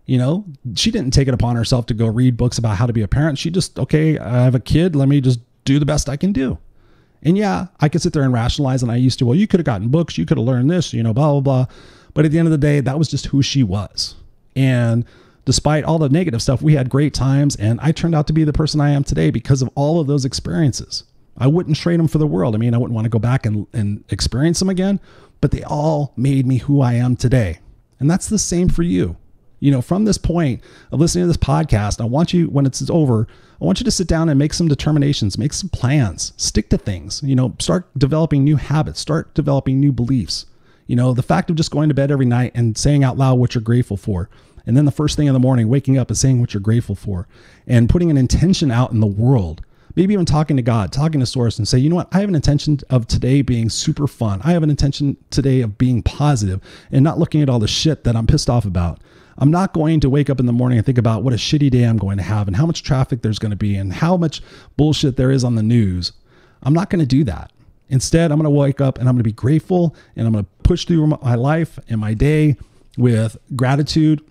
You 0.07 0.19
know, 0.19 0.45
she 0.75 0.91
didn't 0.91 1.13
take 1.13 1.29
it 1.29 1.35
upon 1.35 1.55
herself 1.55 1.87
to 1.87 1.95
go 1.95 2.09
read 2.09 2.37
books 2.37 2.59
about 2.59 2.77
how 2.77 2.87
to 2.87 2.93
be 2.93 3.03
a 3.03 3.09
parent. 3.09 3.39
She 3.39 3.51
just, 3.51 3.79
okay, 3.79 4.19
I 4.19 4.43
have 4.43 4.57
a 4.57 4.61
kid. 4.61 4.97
Let 4.97 5.09
me 5.09 5.21
just 5.21 5.39
do 5.65 5.79
the 5.79 5.87
best 5.87 6.09
I 6.09 6.17
can 6.17 6.33
do. 6.33 6.59
And 7.23 7.39
yeah, 7.39 7.69
I 7.81 7.89
could 7.89 8.03
sit 8.03 8.13
there 8.13 8.25
and 8.25 8.33
rationalize. 8.33 8.83
And 8.83 8.91
I 8.91 8.97
used 8.97 9.21
to, 9.21 9.27
well, 9.27 9.37
you 9.37 9.47
could 9.47 9.61
have 9.61 9.65
gotten 9.65 9.89
books, 9.89 10.19
you 10.19 10.27
could 10.27 10.39
have 10.39 10.47
learned 10.47 10.69
this, 10.69 10.93
you 10.93 11.05
know, 11.05 11.15
blah, 11.15 11.31
blah, 11.31 11.41
blah. 11.41 11.67
But 12.15 12.25
at 12.25 12.31
the 12.31 12.39
end 12.39 12.49
of 12.49 12.53
the 12.53 12.59
day, 12.59 12.81
that 12.81 12.99
was 12.99 13.09
just 13.09 13.27
who 13.27 13.43
she 13.43 13.63
was. 13.63 14.15
And 14.55 15.05
despite 15.45 15.85
all 15.85 15.99
the 15.99 16.09
negative 16.09 16.43
stuff, 16.43 16.63
we 16.63 16.75
had 16.75 16.91
great 16.91 17.15
times. 17.15 17.57
And 17.57 17.81
I 17.81 17.93
turned 17.93 18.15
out 18.15 18.27
to 18.27 18.33
be 18.33 18.45
the 18.45 18.53
person 18.53 18.81
I 18.81 18.91
am 18.91 19.05
today 19.05 19.31
because 19.31 19.63
of 19.63 19.71
all 19.75 20.01
of 20.01 20.07
those 20.07 20.25
experiences. 20.25 21.05
I 21.39 21.47
wouldn't 21.47 21.77
trade 21.77 21.99
them 21.99 22.09
for 22.09 22.19
the 22.19 22.27
world. 22.27 22.55
I 22.55 22.59
mean, 22.59 22.75
I 22.75 22.79
wouldn't 22.79 22.95
want 22.95 23.07
to 23.07 23.11
go 23.11 23.19
back 23.19 23.47
and, 23.47 23.67
and 23.73 24.05
experience 24.11 24.59
them 24.59 24.69
again, 24.69 25.01
but 25.41 25.51
they 25.51 25.63
all 25.63 26.13
made 26.17 26.47
me 26.47 26.59
who 26.59 26.81
I 26.81 26.95
am 26.95 27.17
today. 27.17 27.59
And 27.99 28.11
that's 28.11 28.29
the 28.29 28.39
same 28.39 28.69
for 28.69 28.83
you. 28.83 29.17
You 29.61 29.71
know, 29.71 29.81
from 29.81 30.05
this 30.05 30.19
point 30.19 30.61
of 30.91 30.99
listening 30.99 31.23
to 31.23 31.29
this 31.29 31.37
podcast, 31.37 32.01
I 32.01 32.05
want 32.05 32.33
you, 32.33 32.49
when 32.49 32.67
it's 32.67 32.91
over, 32.91 33.29
I 33.61 33.65
want 33.65 33.79
you 33.79 33.85
to 33.85 33.93
sit 33.93 34.09
down 34.09 34.29
and 34.29 34.37
make 34.37 34.55
some 34.55 34.67
determinations, 34.67 35.39
make 35.39 35.53
some 35.53 35.69
plans, 35.69 36.33
stick 36.37 36.69
to 36.71 36.79
things, 36.79 37.23
you 37.25 37.37
know, 37.37 37.55
start 37.61 37.89
developing 37.97 38.43
new 38.43 38.57
habits, 38.57 38.99
start 38.99 39.33
developing 39.35 39.79
new 39.79 39.93
beliefs. 39.93 40.47
You 40.87 40.97
know, 40.97 41.13
the 41.13 41.23
fact 41.23 41.51
of 41.51 41.57
just 41.57 41.71
going 41.71 41.89
to 41.89 41.95
bed 41.95 42.11
every 42.11 42.27
night 42.27 42.53
and 42.55 42.77
saying 42.77 43.05
out 43.05 43.17
loud 43.17 43.39
what 43.39 43.55
you're 43.55 43.63
grateful 43.63 43.97
for. 43.97 44.29
And 44.67 44.77
then 44.77 44.85
the 44.85 44.91
first 44.93 45.17
thing 45.17 45.27
in 45.27 45.33
the 45.33 45.41
morning, 45.41 45.69
waking 45.69 45.99
up 45.99 46.09
and 46.09 46.17
saying 46.17 46.41
what 46.41 46.55
you're 46.55 46.61
grateful 46.61 46.95
for 46.95 47.27
and 47.67 47.89
putting 47.89 48.11
an 48.11 48.17
intention 48.17 48.71
out 48.71 48.93
in 48.93 49.01
the 49.01 49.07
world. 49.07 49.63
Maybe 49.95 50.15
even 50.15 50.25
talking 50.25 50.57
to 50.57 50.63
God, 50.63 50.91
talking 50.91 51.21
to 51.21 51.27
Source 51.27 51.59
and 51.59 51.69
say, 51.69 51.79
you 51.79 51.91
know 51.91 51.97
what? 51.97 52.09
I 52.13 52.21
have 52.21 52.29
an 52.29 52.35
intention 52.35 52.79
of 52.89 53.07
today 53.07 53.43
being 53.43 53.69
super 53.69 54.07
fun. 54.07 54.41
I 54.43 54.53
have 54.53 54.63
an 54.63 54.71
intention 54.71 55.19
today 55.31 55.61
of 55.61 55.77
being 55.77 56.03
positive 56.03 56.61
and 56.91 57.05
not 57.05 57.19
looking 57.19 57.43
at 57.43 57.51
all 57.51 57.59
the 57.59 57.69
shit 57.69 58.05
that 58.05 58.17
I'm 58.17 58.27
pissed 58.27 58.49
off 58.49 58.65
about. 58.65 59.01
I'm 59.37 59.51
not 59.51 59.75
going 59.75 60.01
to 60.01 60.11
wake 60.11 60.31
up 60.31 60.41
in 60.41 60.47
the 60.47 60.53
morning 60.53 60.79
and 60.79 60.87
think 60.87 60.99
about 60.99 61.23
what 61.23 61.35
a 61.35 61.37
shitty 61.37 61.71
day 61.71 61.85
I'm 61.85 61.99
going 61.99 62.17
to 62.17 62.23
have 62.23 62.47
and 62.47 62.57
how 62.57 62.65
much 62.65 62.83
traffic 62.83 63.23
there's 63.23 63.39
going 63.39 63.51
to 63.51 63.57
be 63.57 63.77
and 63.77 63.93
how 63.93 64.17
much 64.17 64.43
bullshit 64.77 65.17
there 65.17 65.31
is 65.31 65.45
on 65.45 65.57
the 65.57 65.63
news. 65.63 66.13
I'm 66.63 66.75
not 66.75 66.89
going 66.89 67.01
to 67.01 67.07
do 67.07 67.25
that. 67.25 67.51
Instead, 67.93 68.33
I'm 68.33 68.39
going 68.39 68.45
to 68.45 68.59
wake 68.59 68.81
up 68.81 68.99
and 68.99 69.07
I'm 69.07 69.15
going 69.15 69.23
to 69.23 69.29
be 69.29 69.33
grateful 69.33 69.95
and 70.17 70.27
I'm 70.27 70.33
going 70.33 70.45
to 70.45 70.51
push 70.65 70.87
through 70.87 71.07
my 71.07 71.35
life 71.35 71.79
and 71.91 72.01
my 72.01 72.15
day 72.15 72.57
with 72.97 73.37
gratitude 73.55 74.23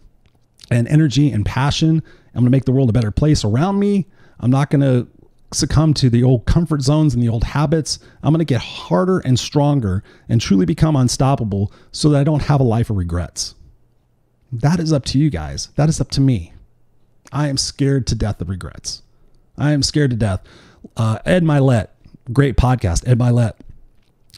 and 0.71 0.88
energy 0.88 1.32
and 1.32 1.45
passion. 1.45 2.02
I'm 2.34 2.41
going 2.41 2.45
to 2.45 2.50
make 2.50 2.65
the 2.65 2.71
world 2.71 2.89
a 2.89 2.93
better 2.93 3.12
place 3.12 3.45
around 3.45 3.78
me. 3.78 4.08
I'm 4.39 4.50
not 4.50 4.71
going 4.71 4.82
to 4.82 5.08
succumb 5.54 5.93
to 5.93 6.10
the 6.10 6.24
old 6.24 6.47
comfort 6.47 6.82
zones 6.82 7.13
and 7.13 7.21
the 7.21 7.30
old 7.30 7.43
habits. 7.43 8.00
I'm 8.24 8.34
going 8.34 8.39
to 8.39 8.45
get 8.45 8.62
harder 8.62 9.19
and 9.19 9.39
stronger 9.39 10.04
and 10.28 10.41
truly 10.41 10.65
become 10.65 10.95
unstoppable 10.95 11.71
so 11.91 12.10
that 12.10 12.19
I 12.19 12.24
don't 12.24 12.41
have 12.41 12.62
a 12.62 12.63
life 12.63 12.89
of 12.89 12.97
regrets. 12.97 13.54
That 14.52 14.80
is 14.80 14.91
up 14.91 15.06
to 15.06 15.19
you 15.19 15.30
guys. 15.30 15.67
That 15.76 15.88
is 15.88 16.02
up 16.02 16.10
to 16.12 16.21
me. 16.21 16.54
I 17.32 17.47
am 17.47 17.58
scared 17.58 18.08
to 18.08 18.15
death 18.15 18.41
of 18.41 18.50
regrets. 18.50 19.04
I 19.56 19.71
am 19.71 19.84
scared 19.84 20.10
to 20.10 20.17
death. 20.17 20.41
Uh, 20.97 21.19
Ed 21.26 21.43
Mylett, 21.43 21.89
great 22.32 22.58
podcast, 22.58 23.08
Ed 23.08 23.20
Mylett, 23.20 23.54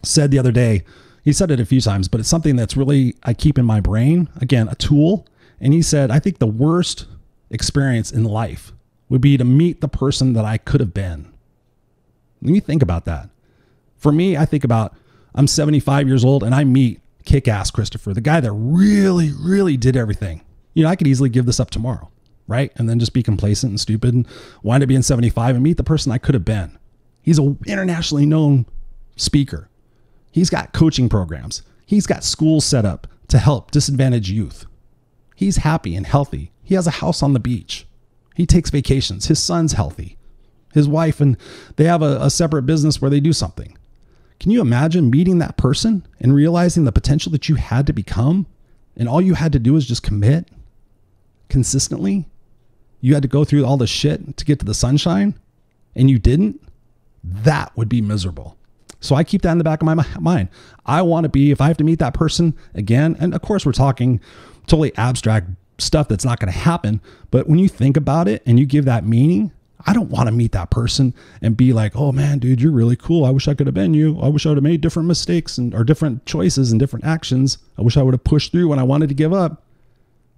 said 0.03 0.31
the 0.31 0.39
other 0.39 0.51
day, 0.51 0.83
he 1.23 1.31
said 1.31 1.51
it 1.51 1.59
a 1.59 1.65
few 1.65 1.79
times, 1.79 2.07
but 2.07 2.19
it's 2.19 2.29
something 2.29 2.55
that's 2.55 2.75
really, 2.75 3.15
I 3.23 3.33
keep 3.33 3.57
in 3.57 3.65
my 3.65 3.79
brain. 3.79 4.29
Again, 4.41 4.67
a 4.67 4.75
tool. 4.75 5.25
And 5.61 5.73
he 5.73 5.81
said, 5.81 6.11
I 6.11 6.19
think 6.19 6.39
the 6.39 6.47
worst 6.47 7.05
experience 7.49 8.11
in 8.11 8.25
life 8.25 8.73
would 9.07 9.21
be 9.21 9.37
to 9.37 9.45
meet 9.45 9.79
the 9.79 9.87
person 9.87 10.33
that 10.33 10.43
I 10.43 10.57
could 10.57 10.81
have 10.81 10.93
been. 10.93 11.31
Let 12.41 12.51
me 12.51 12.59
think 12.59 12.81
about 12.81 13.05
that. 13.05 13.29
For 13.95 14.11
me, 14.11 14.35
I 14.35 14.45
think 14.45 14.65
about 14.65 14.95
I'm 15.33 15.47
75 15.47 16.07
years 16.07 16.25
old 16.25 16.43
and 16.43 16.53
I 16.53 16.65
meet 16.65 16.99
kick 17.25 17.47
ass 17.47 17.71
Christopher, 17.71 18.13
the 18.13 18.21
guy 18.21 18.41
that 18.41 18.51
really, 18.51 19.31
really 19.31 19.77
did 19.77 19.95
everything. 19.95 20.41
You 20.73 20.83
know, 20.83 20.89
I 20.89 20.97
could 20.97 21.07
easily 21.07 21.29
give 21.29 21.45
this 21.45 21.59
up 21.59 21.69
tomorrow, 21.69 22.09
right? 22.47 22.71
And 22.75 22.89
then 22.89 22.99
just 22.99 23.13
be 23.13 23.23
complacent 23.23 23.69
and 23.69 23.79
stupid 23.79 24.13
and 24.13 24.27
wind 24.61 24.83
up 24.83 24.89
being 24.89 25.01
75 25.01 25.55
and 25.55 25.63
meet 25.63 25.77
the 25.77 25.83
person 25.83 26.11
I 26.11 26.17
could 26.17 26.33
have 26.33 26.43
been. 26.43 26.77
He's 27.23 27.39
an 27.39 27.57
internationally 27.65 28.27
known 28.27 28.67
speaker. 29.15 29.69
He's 30.29 30.49
got 30.49 30.73
coaching 30.73 31.09
programs. 31.09 31.63
He's 31.85 32.05
got 32.05 32.23
schools 32.23 32.65
set 32.65 32.85
up 32.85 33.07
to 33.29 33.39
help 33.39 33.71
disadvantaged 33.71 34.29
youth. 34.29 34.65
He's 35.35 35.57
happy 35.57 35.95
and 35.95 36.05
healthy. 36.05 36.51
He 36.63 36.75
has 36.75 36.85
a 36.85 36.91
house 36.91 37.23
on 37.23 37.33
the 37.33 37.39
beach. 37.39 37.87
He 38.35 38.45
takes 38.45 38.69
vacations. 38.69 39.27
His 39.27 39.41
son's 39.41 39.73
healthy. 39.73 40.17
His 40.73 40.87
wife 40.87 41.21
and 41.21 41.37
they 41.77 41.85
have 41.85 42.01
a, 42.01 42.17
a 42.21 42.29
separate 42.29 42.63
business 42.63 43.01
where 43.01 43.09
they 43.09 43.19
do 43.19 43.33
something. 43.33 43.77
Can 44.39 44.51
you 44.51 44.59
imagine 44.59 45.09
meeting 45.09 45.37
that 45.39 45.55
person 45.55 46.05
and 46.19 46.35
realizing 46.35 46.83
the 46.83 46.91
potential 46.91 47.31
that 47.31 47.47
you 47.47 47.55
had 47.55 47.87
to 47.87 47.93
become? 47.93 48.47
And 48.97 49.07
all 49.07 49.21
you 49.21 49.35
had 49.35 49.53
to 49.53 49.59
do 49.59 49.73
was 49.73 49.87
just 49.87 50.03
commit 50.03 50.49
consistently? 51.47 52.27
You 52.99 53.13
had 53.13 53.23
to 53.23 53.29
go 53.29 53.45
through 53.45 53.65
all 53.65 53.77
the 53.77 53.87
shit 53.87 54.37
to 54.37 54.45
get 54.45 54.59
to 54.59 54.65
the 54.65 54.73
sunshine 54.73 55.39
and 55.95 56.09
you 56.09 56.19
didn't? 56.19 56.59
That 57.23 57.75
would 57.77 57.89
be 57.89 58.01
miserable. 58.01 58.57
So 58.99 59.15
I 59.15 59.23
keep 59.23 59.41
that 59.41 59.51
in 59.51 59.57
the 59.57 59.63
back 59.63 59.81
of 59.81 59.85
my 59.85 59.95
mind. 60.19 60.49
I 60.85 61.01
want 61.01 61.25
to 61.25 61.29
be, 61.29 61.51
if 61.51 61.59
I 61.59 61.67
have 61.67 61.77
to 61.77 61.83
meet 61.83 61.99
that 61.99 62.13
person 62.13 62.55
again, 62.73 63.17
and 63.19 63.33
of 63.33 63.41
course, 63.41 63.65
we're 63.65 63.73
talking 63.73 64.21
totally 64.67 64.95
abstract 64.97 65.49
stuff 65.77 66.07
that's 66.07 66.23
not 66.23 66.39
going 66.39 66.51
to 66.51 66.57
happen. 66.57 67.01
But 67.29 67.47
when 67.47 67.59
you 67.59 67.67
think 67.67 67.97
about 67.97 68.27
it 68.27 68.41
and 68.45 68.59
you 68.59 68.65
give 68.65 68.85
that 68.85 69.05
meaning, 69.05 69.51
I 69.85 69.93
don't 69.93 70.09
want 70.09 70.27
to 70.27 70.31
meet 70.31 70.53
that 70.53 70.69
person 70.69 71.13
and 71.41 71.57
be 71.57 71.73
like, 71.73 71.95
oh 71.95 72.13
man, 72.13 72.39
dude, 72.39 72.61
you're 72.61 72.71
really 72.71 72.95
cool. 72.95 73.25
I 73.25 73.31
wish 73.31 73.47
I 73.47 73.53
could 73.53 73.67
have 73.67 73.73
been 73.73 73.93
you. 73.93 74.19
I 74.21 74.29
wish 74.29 74.45
I 74.45 74.49
would 74.49 74.57
have 74.57 74.63
made 74.63 74.79
different 74.79 75.07
mistakes 75.07 75.57
and 75.57 75.73
or 75.75 75.83
different 75.83 76.25
choices 76.25 76.71
and 76.71 76.79
different 76.79 77.05
actions. 77.05 77.57
I 77.77 77.81
wish 77.81 77.97
I 77.97 78.03
would 78.03 78.13
have 78.13 78.23
pushed 78.23 78.51
through 78.51 78.69
when 78.69 78.79
I 78.79 78.83
wanted 78.83 79.09
to 79.09 79.15
give 79.15 79.33
up. 79.33 79.63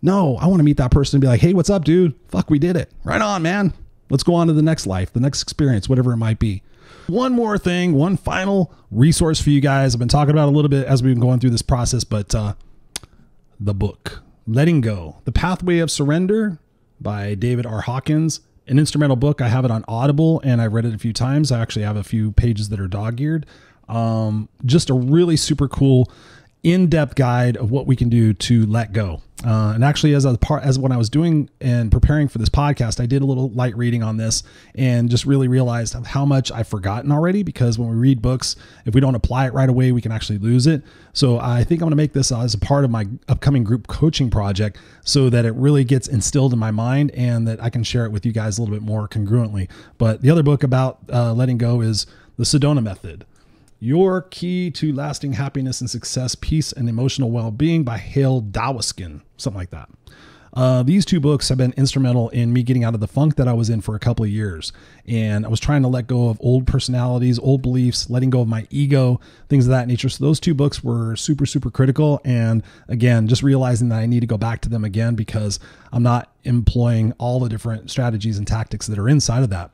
No, 0.01 0.37
I 0.37 0.47
want 0.47 0.59
to 0.59 0.63
meet 0.63 0.77
that 0.77 0.91
person 0.91 1.17
and 1.17 1.21
be 1.21 1.27
like, 1.27 1.41
hey, 1.41 1.53
what's 1.53 1.69
up, 1.69 1.83
dude? 1.83 2.15
Fuck, 2.29 2.49
we 2.49 2.59
did 2.59 2.75
it. 2.75 2.91
Right 3.03 3.21
on, 3.21 3.43
man. 3.43 3.73
Let's 4.09 4.23
go 4.23 4.35
on 4.35 4.47
to 4.47 4.53
the 4.53 4.61
next 4.61 4.87
life, 4.87 5.13
the 5.13 5.19
next 5.19 5.41
experience, 5.41 5.89
whatever 5.89 6.13
it 6.13 6.17
might 6.17 6.39
be. 6.39 6.63
One 7.07 7.33
more 7.33 7.57
thing, 7.57 7.93
one 7.93 8.17
final 8.17 8.73
resource 8.91 9.41
for 9.41 9.49
you 9.49 9.61
guys. 9.61 9.93
I've 9.93 9.99
been 9.99 10.07
talking 10.07 10.31
about 10.31 10.49
a 10.49 10.51
little 10.51 10.69
bit 10.69 10.87
as 10.87 11.03
we've 11.03 11.13
been 11.13 11.21
going 11.21 11.39
through 11.39 11.51
this 11.51 11.61
process, 11.61 12.03
but 12.03 12.33
uh, 12.33 12.53
the 13.59 13.73
book, 13.73 14.21
Letting 14.47 14.81
Go, 14.81 15.17
The 15.25 15.31
Pathway 15.31 15.79
of 15.79 15.91
Surrender 15.91 16.59
by 16.99 17.35
David 17.35 17.65
R. 17.65 17.81
Hawkins 17.81 18.41
an 18.67 18.79
instrumental 18.79 19.15
book. 19.15 19.41
I 19.41 19.47
have 19.47 19.65
it 19.65 19.71
on 19.71 19.85
Audible 19.87 20.41
and 20.43 20.61
I've 20.61 20.73
read 20.73 20.85
it 20.85 20.93
a 20.93 20.97
few 20.97 21.13
times. 21.13 21.51
I 21.51 21.59
actually 21.59 21.83
have 21.83 21.97
a 21.97 22.03
few 22.03 22.31
pages 22.31 22.69
that 22.69 22.79
are 22.79 22.87
dog 22.87 23.21
eared. 23.21 23.45
Um, 23.87 24.49
just 24.65 24.89
a 24.89 24.93
really 24.93 25.37
super 25.37 25.67
cool 25.67 26.11
in-depth 26.65 27.13
guide 27.15 27.55
of 27.57 27.69
what 27.69 27.85
we 27.85 27.95
can 27.95 28.09
do 28.09 28.33
to 28.33 28.65
let 28.65 28.91
go. 28.91 29.21
Uh, 29.45 29.73
and 29.75 29.83
actually, 29.83 30.15
as 30.15 30.25
a 30.25 30.35
part 30.37 30.63
as 30.63 30.79
when 30.79 30.91
I 30.91 30.97
was 30.97 31.09
doing 31.09 31.47
and 31.61 31.91
preparing 31.91 32.27
for 32.27 32.39
this 32.39 32.49
podcast, 32.49 32.99
I 32.99 33.05
did 33.05 33.21
a 33.21 33.25
little 33.25 33.49
light 33.51 33.77
reading 33.77 34.01
on 34.01 34.17
this 34.17 34.41
and 34.73 35.07
just 35.07 35.25
really 35.25 35.47
realized 35.47 35.93
how 35.93 36.25
much 36.25 36.51
I've 36.51 36.67
forgotten 36.67 37.11
already. 37.11 37.43
Because 37.43 37.77
when 37.77 37.89
we 37.89 37.95
read 37.95 38.21
books, 38.23 38.55
if 38.85 38.95
we 38.95 39.01
don't 39.01 39.13
apply 39.13 39.45
it 39.45 39.53
right 39.53 39.69
away, 39.69 39.91
we 39.91 40.01
can 40.01 40.11
actually 40.11 40.39
lose 40.39 40.65
it. 40.65 40.81
So 41.13 41.37
I 41.39 41.63
think 41.63 41.81
I'm 41.81 41.85
going 41.85 41.91
to 41.91 41.95
make 41.97 42.13
this 42.13 42.31
as 42.31 42.55
a 42.55 42.59
part 42.59 42.83
of 42.83 42.89
my 42.89 43.05
upcoming 43.27 43.63
group 43.63 43.85
coaching 43.85 44.31
project, 44.31 44.79
so 45.03 45.29
that 45.29 45.45
it 45.45 45.53
really 45.53 45.83
gets 45.83 46.07
instilled 46.07 46.51
in 46.51 46.57
my 46.57 46.71
mind 46.71 47.11
and 47.11 47.47
that 47.47 47.61
I 47.63 47.69
can 47.69 47.83
share 47.83 48.05
it 48.05 48.11
with 48.11 48.25
you 48.25 48.31
guys 48.31 48.57
a 48.57 48.61
little 48.61 48.73
bit 48.73 48.81
more 48.81 49.07
congruently. 49.07 49.69
But 49.99 50.21
the 50.21 50.31
other 50.31 50.41
book 50.41 50.63
about 50.63 50.99
uh, 51.13 51.33
letting 51.33 51.59
go 51.59 51.81
is 51.81 52.07
the 52.37 52.45
Sedona 52.45 52.81
Method. 52.81 53.25
Your 53.79 54.21
Key 54.21 54.71
to 54.71 54.93
Lasting 54.93 55.33
Happiness 55.33 55.81
and 55.81 55.89
Success, 55.89 56.35
Peace 56.35 56.71
and 56.71 56.87
Emotional 56.87 57.29
Well-Being 57.29 57.83
by 57.83 57.97
Hale 57.97 58.41
Dawoskin, 58.41 59.21
something 59.37 59.59
like 59.59 59.71
that. 59.71 59.89
Uh, 60.55 60.81
these 60.83 61.03
two 61.03 61.19
books 61.19 61.49
have 61.49 61.57
been 61.57 61.73
instrumental 61.75 62.29
in 62.29 62.53
me 62.53 62.63
getting 62.63 62.85
out 62.85 62.93
of 62.93 63.01
the 63.01 63.07
funk 63.07 63.35
that 63.35 63.47
I 63.47 63.51
was 63.51 63.69
in 63.69 63.81
for 63.81 63.93
a 63.93 63.99
couple 63.99 64.23
of 64.23 64.31
years. 64.31 64.71
And 65.05 65.45
I 65.45 65.49
was 65.49 65.59
trying 65.59 65.81
to 65.81 65.89
let 65.89 66.07
go 66.07 66.29
of 66.29 66.37
old 66.39 66.65
personalities, 66.65 67.37
old 67.37 67.61
beliefs, 67.61 68.09
letting 68.09 68.29
go 68.29 68.39
of 68.39 68.47
my 68.47 68.65
ego, 68.69 69.19
things 69.49 69.65
of 69.65 69.71
that 69.71 69.87
nature. 69.87 70.07
So 70.07 70.23
those 70.23 70.39
two 70.39 70.53
books 70.53 70.81
were 70.81 71.17
super, 71.17 71.45
super 71.45 71.69
critical. 71.69 72.21
And 72.23 72.63
again, 72.87 73.27
just 73.27 73.43
realizing 73.43 73.89
that 73.89 73.99
I 73.99 74.05
need 74.05 74.21
to 74.21 74.27
go 74.27 74.37
back 74.37 74.61
to 74.61 74.69
them 74.69 74.85
again 74.85 75.15
because 75.15 75.59
I'm 75.91 76.03
not 76.03 76.31
employing 76.45 77.11
all 77.17 77.41
the 77.41 77.49
different 77.49 77.91
strategies 77.91 78.37
and 78.37 78.47
tactics 78.47 78.87
that 78.87 78.97
are 78.97 79.09
inside 79.09 79.43
of 79.43 79.49
that 79.49 79.71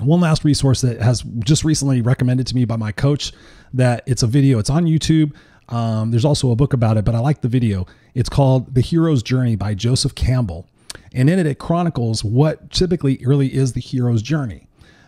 one 0.00 0.20
last 0.20 0.44
resource 0.44 0.80
that 0.80 1.00
has 1.00 1.22
just 1.40 1.64
recently 1.64 2.00
recommended 2.00 2.46
to 2.48 2.54
me 2.54 2.64
by 2.64 2.76
my 2.76 2.92
coach 2.92 3.32
that 3.72 4.02
it's 4.06 4.22
a 4.22 4.26
video. 4.26 4.58
It's 4.58 4.70
on 4.70 4.84
youtube. 4.86 5.32
Um, 5.68 6.10
there's 6.10 6.24
also 6.24 6.50
a 6.50 6.56
book 6.56 6.74
about 6.74 6.98
it 6.98 7.04
but 7.04 7.14
i 7.14 7.18
like 7.20 7.40
the 7.40 7.48
video. 7.48 7.86
It's 8.14 8.28
called 8.28 8.74
the 8.74 8.80
hero's 8.80 9.22
journey 9.22 9.56
by 9.56 9.74
joseph 9.74 10.14
campbell. 10.14 10.66
And 11.12 11.30
in 11.30 11.38
it 11.38 11.46
it 11.46 11.58
chronicles 11.58 12.24
what 12.24 12.70
typically 12.70 13.20
really 13.24 13.54
is 13.54 13.72
the 13.72 13.80
hero's 13.80 14.22
journey. 14.22 14.66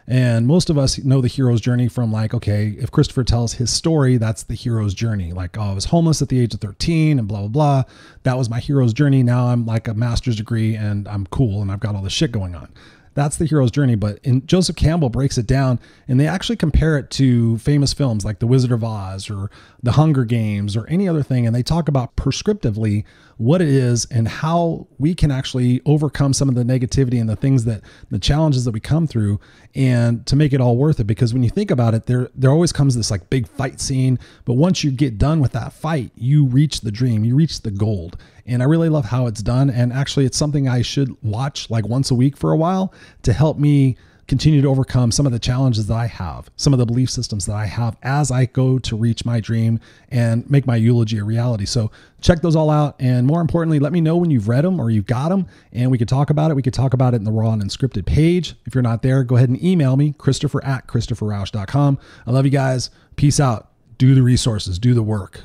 And 0.09 0.47
most 0.47 0.71
of 0.71 0.79
us 0.79 0.99
know 0.99 1.21
the 1.21 1.27
hero's 1.27 1.61
journey 1.61 1.89
from 1.89 2.13
like 2.13 2.33
okay 2.33 2.69
if 2.79 2.93
christopher 2.93 3.25
tells 3.25 3.55
his 3.55 3.73
story 3.73 4.19
that's 4.19 4.45
the 4.45 4.55
hero's 4.55 4.95
journey. 4.95 5.33
Like 5.33 5.59
oh 5.59 5.63
i 5.63 5.75
was 5.75 5.87
homeless 5.87 6.23
at 6.23 6.29
the 6.29 6.39
age 6.39 6.55
of 6.55 6.61
13 6.61 7.19
and 7.19 7.27
blah 7.27 7.41
blah 7.41 7.49
blah. 7.49 7.83
That 8.23 8.39
was 8.39 8.49
my 8.49 8.61
hero's 8.61 8.93
journey. 8.93 9.25
Now 9.25 9.49
i'm 9.49 9.67
like 9.67 9.89
a 9.89 9.95
master's 9.95 10.37
degree 10.37 10.77
and 10.77 11.09
i'm 11.09 11.27
cool 11.27 11.61
and 11.61 11.73
i've 11.73 11.81
got 11.81 11.97
all 11.97 12.03
this 12.03 12.13
shit 12.13 12.31
going 12.31 12.55
on 12.55 12.69
that's 13.17 13.39
the 13.39 13.47
hero's 13.47 13.71
journey. 13.71 13.97
But 13.97 14.21
in 14.23 14.47
Joseph 14.47 14.77
Campbell 14.77 15.09
breaks 15.09 15.39
it 15.39 15.47
down 15.47 15.81
and 16.07 16.21
they 16.21 16.27
actually 16.29 16.57
compare 16.57 16.99
it 16.99 17.11
to 17.13 17.59
famous 17.59 17.93
films 17.93 18.25
like 18.25 18.39
The 18.39 18.47
Wizard 18.47 18.71
of 18.71 18.85
Oz 18.85 19.29
or 19.31 19.51
The 19.83 19.93
Hunger 19.93 20.25
Games 20.25 20.77
or 20.77 20.87
any 20.87 21.09
other 21.09 21.23
thing. 21.23 21.47
And 21.47 21.57
they 21.57 21.63
talk 21.63 21.89
about 21.89 22.15
prescriptively 22.15 23.05
what 23.39 23.61
it 23.61 23.69
is 23.69 24.07
and 24.11 24.29
how 24.29 24.87
we 24.99 25.15
can 25.15 25.31
actually 25.31 25.81
overcome 25.85 26.33
some 26.33 26.49
of 26.49 26.55
the 26.55 26.63
negativity 26.63 27.19
and 27.19 27.29
the 27.29 27.37
things 27.37 27.65
that 27.65 27.83
the 28.11 28.19
challenges 28.19 28.65
that 28.65 28.71
we 28.71 28.81
come 28.81 29.07
through 29.07 29.39
and 29.75 30.27
to 30.27 30.37
make 30.37 30.53
it 30.53 30.61
all 30.61 30.77
worth 30.77 31.01
it 31.01 31.05
because 31.05 31.35
when 31.35 31.43
you 31.43 31.51
think 31.51 31.71
about 31.71 31.93
it 31.93 32.07
there 32.07 32.31
there 32.35 32.51
always 32.51 32.73
comes 32.73 32.97
this 32.97 33.11
like 33.11 33.29
big 33.29 33.47
fight 33.47 33.79
scene 33.79 34.19
but 34.47 34.55
once 34.55 34.83
you 34.83 34.91
get 34.91 35.19
done 35.19 35.41
with 35.41 35.53
that 35.53 35.71
fight 35.71 36.11
you 36.17 36.47
reach 36.47 36.81
the 36.81 36.91
dream 36.91 37.25
you 37.25 37.37
reach 37.37 37.61
the 37.61 37.71
gold 37.71 38.17
and 38.47 38.63
I 38.63 38.67
really 38.67 38.89
love 38.89 39.07
how 39.07 39.27
it's 39.27 39.43
done 39.43 39.71
and 39.71 39.93
actually 39.93 40.25
it's 40.27 40.37
something 40.37 40.69
I 40.69 40.83
should 40.83 41.17
watch 41.23 41.71
like 41.71 41.87
once 41.87 42.11
a 42.11 42.15
week 42.15 42.37
for 42.37 42.53
a 42.53 42.57
while 42.57 42.93
to 43.23 43.33
help 43.33 43.59
me 43.59 43.97
continue 44.29 44.61
to 44.61 44.69
overcome 44.69 45.13
some 45.13 45.27
of 45.27 45.33
the 45.33 45.39
challenges 45.39 45.87
that 45.87 45.95
I 45.95 46.07
have, 46.07 46.51
some 46.57 46.73
of 46.73 46.79
the 46.79 46.87
belief 46.87 47.11
systems 47.11 47.47
that 47.47 47.55
I 47.55 47.67
have 47.67 47.97
as 48.03 48.31
I 48.31 48.47
go 48.47 48.79
to 48.81 48.97
reach 48.97 49.25
my 49.25 49.41
dream 49.41 49.79
and 50.11 50.49
make 50.51 50.67
my 50.67 50.77
eulogy 50.77 51.19
a 51.19 51.25
reality. 51.25 51.65
So 51.65 51.91
check 52.21 52.43
those 52.43 52.57
all 52.57 52.71
out. 52.71 52.97
And 52.99 53.27
more 53.27 53.41
importantly, 53.41 53.79
let 53.79 53.93
me 53.93 54.01
know 54.01 54.17
when 54.17 54.31
you've 54.31 54.49
read 54.49 54.65
them 54.65 54.81
or 54.81 54.91
you've 54.91 55.07
got 55.07 55.29
them 55.29 55.47
and 55.73 55.91
we 55.91 55.99
could 55.99 56.09
talk 56.09 56.31
about 56.31 56.51
it. 56.51 56.55
We 56.55 56.63
could 56.63 56.75
talk 56.75 56.93
about 56.93 57.15
it 57.15 57.19
in 57.19 57.25
the 57.25 57.33
raw 57.33 57.53
and 57.53 57.63
unscripted 57.63 58.07
page. 58.07 58.55
If 58.67 58.75
you're 58.75 58.83
not 58.83 59.03
there, 59.03 59.23
go 59.23 59.37
ahead 59.37 59.49
and 59.49 59.63
email 59.63 59.97
me, 59.97 60.15
Christopher 60.19 60.65
at 60.65 60.87
ChristopherRausch.com. 60.89 61.99
I 62.27 62.31
love 62.31 62.45
you 62.45 62.51
guys. 62.51 62.91
Peace 63.15 63.39
out. 63.39 63.71
Do 63.99 64.15
the 64.15 64.23
resources, 64.23 64.79
do 64.79 64.93
the 64.93 65.03
work, 65.03 65.45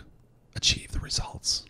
achieve 0.55 0.91
the 0.91 0.99
results. 0.99 1.63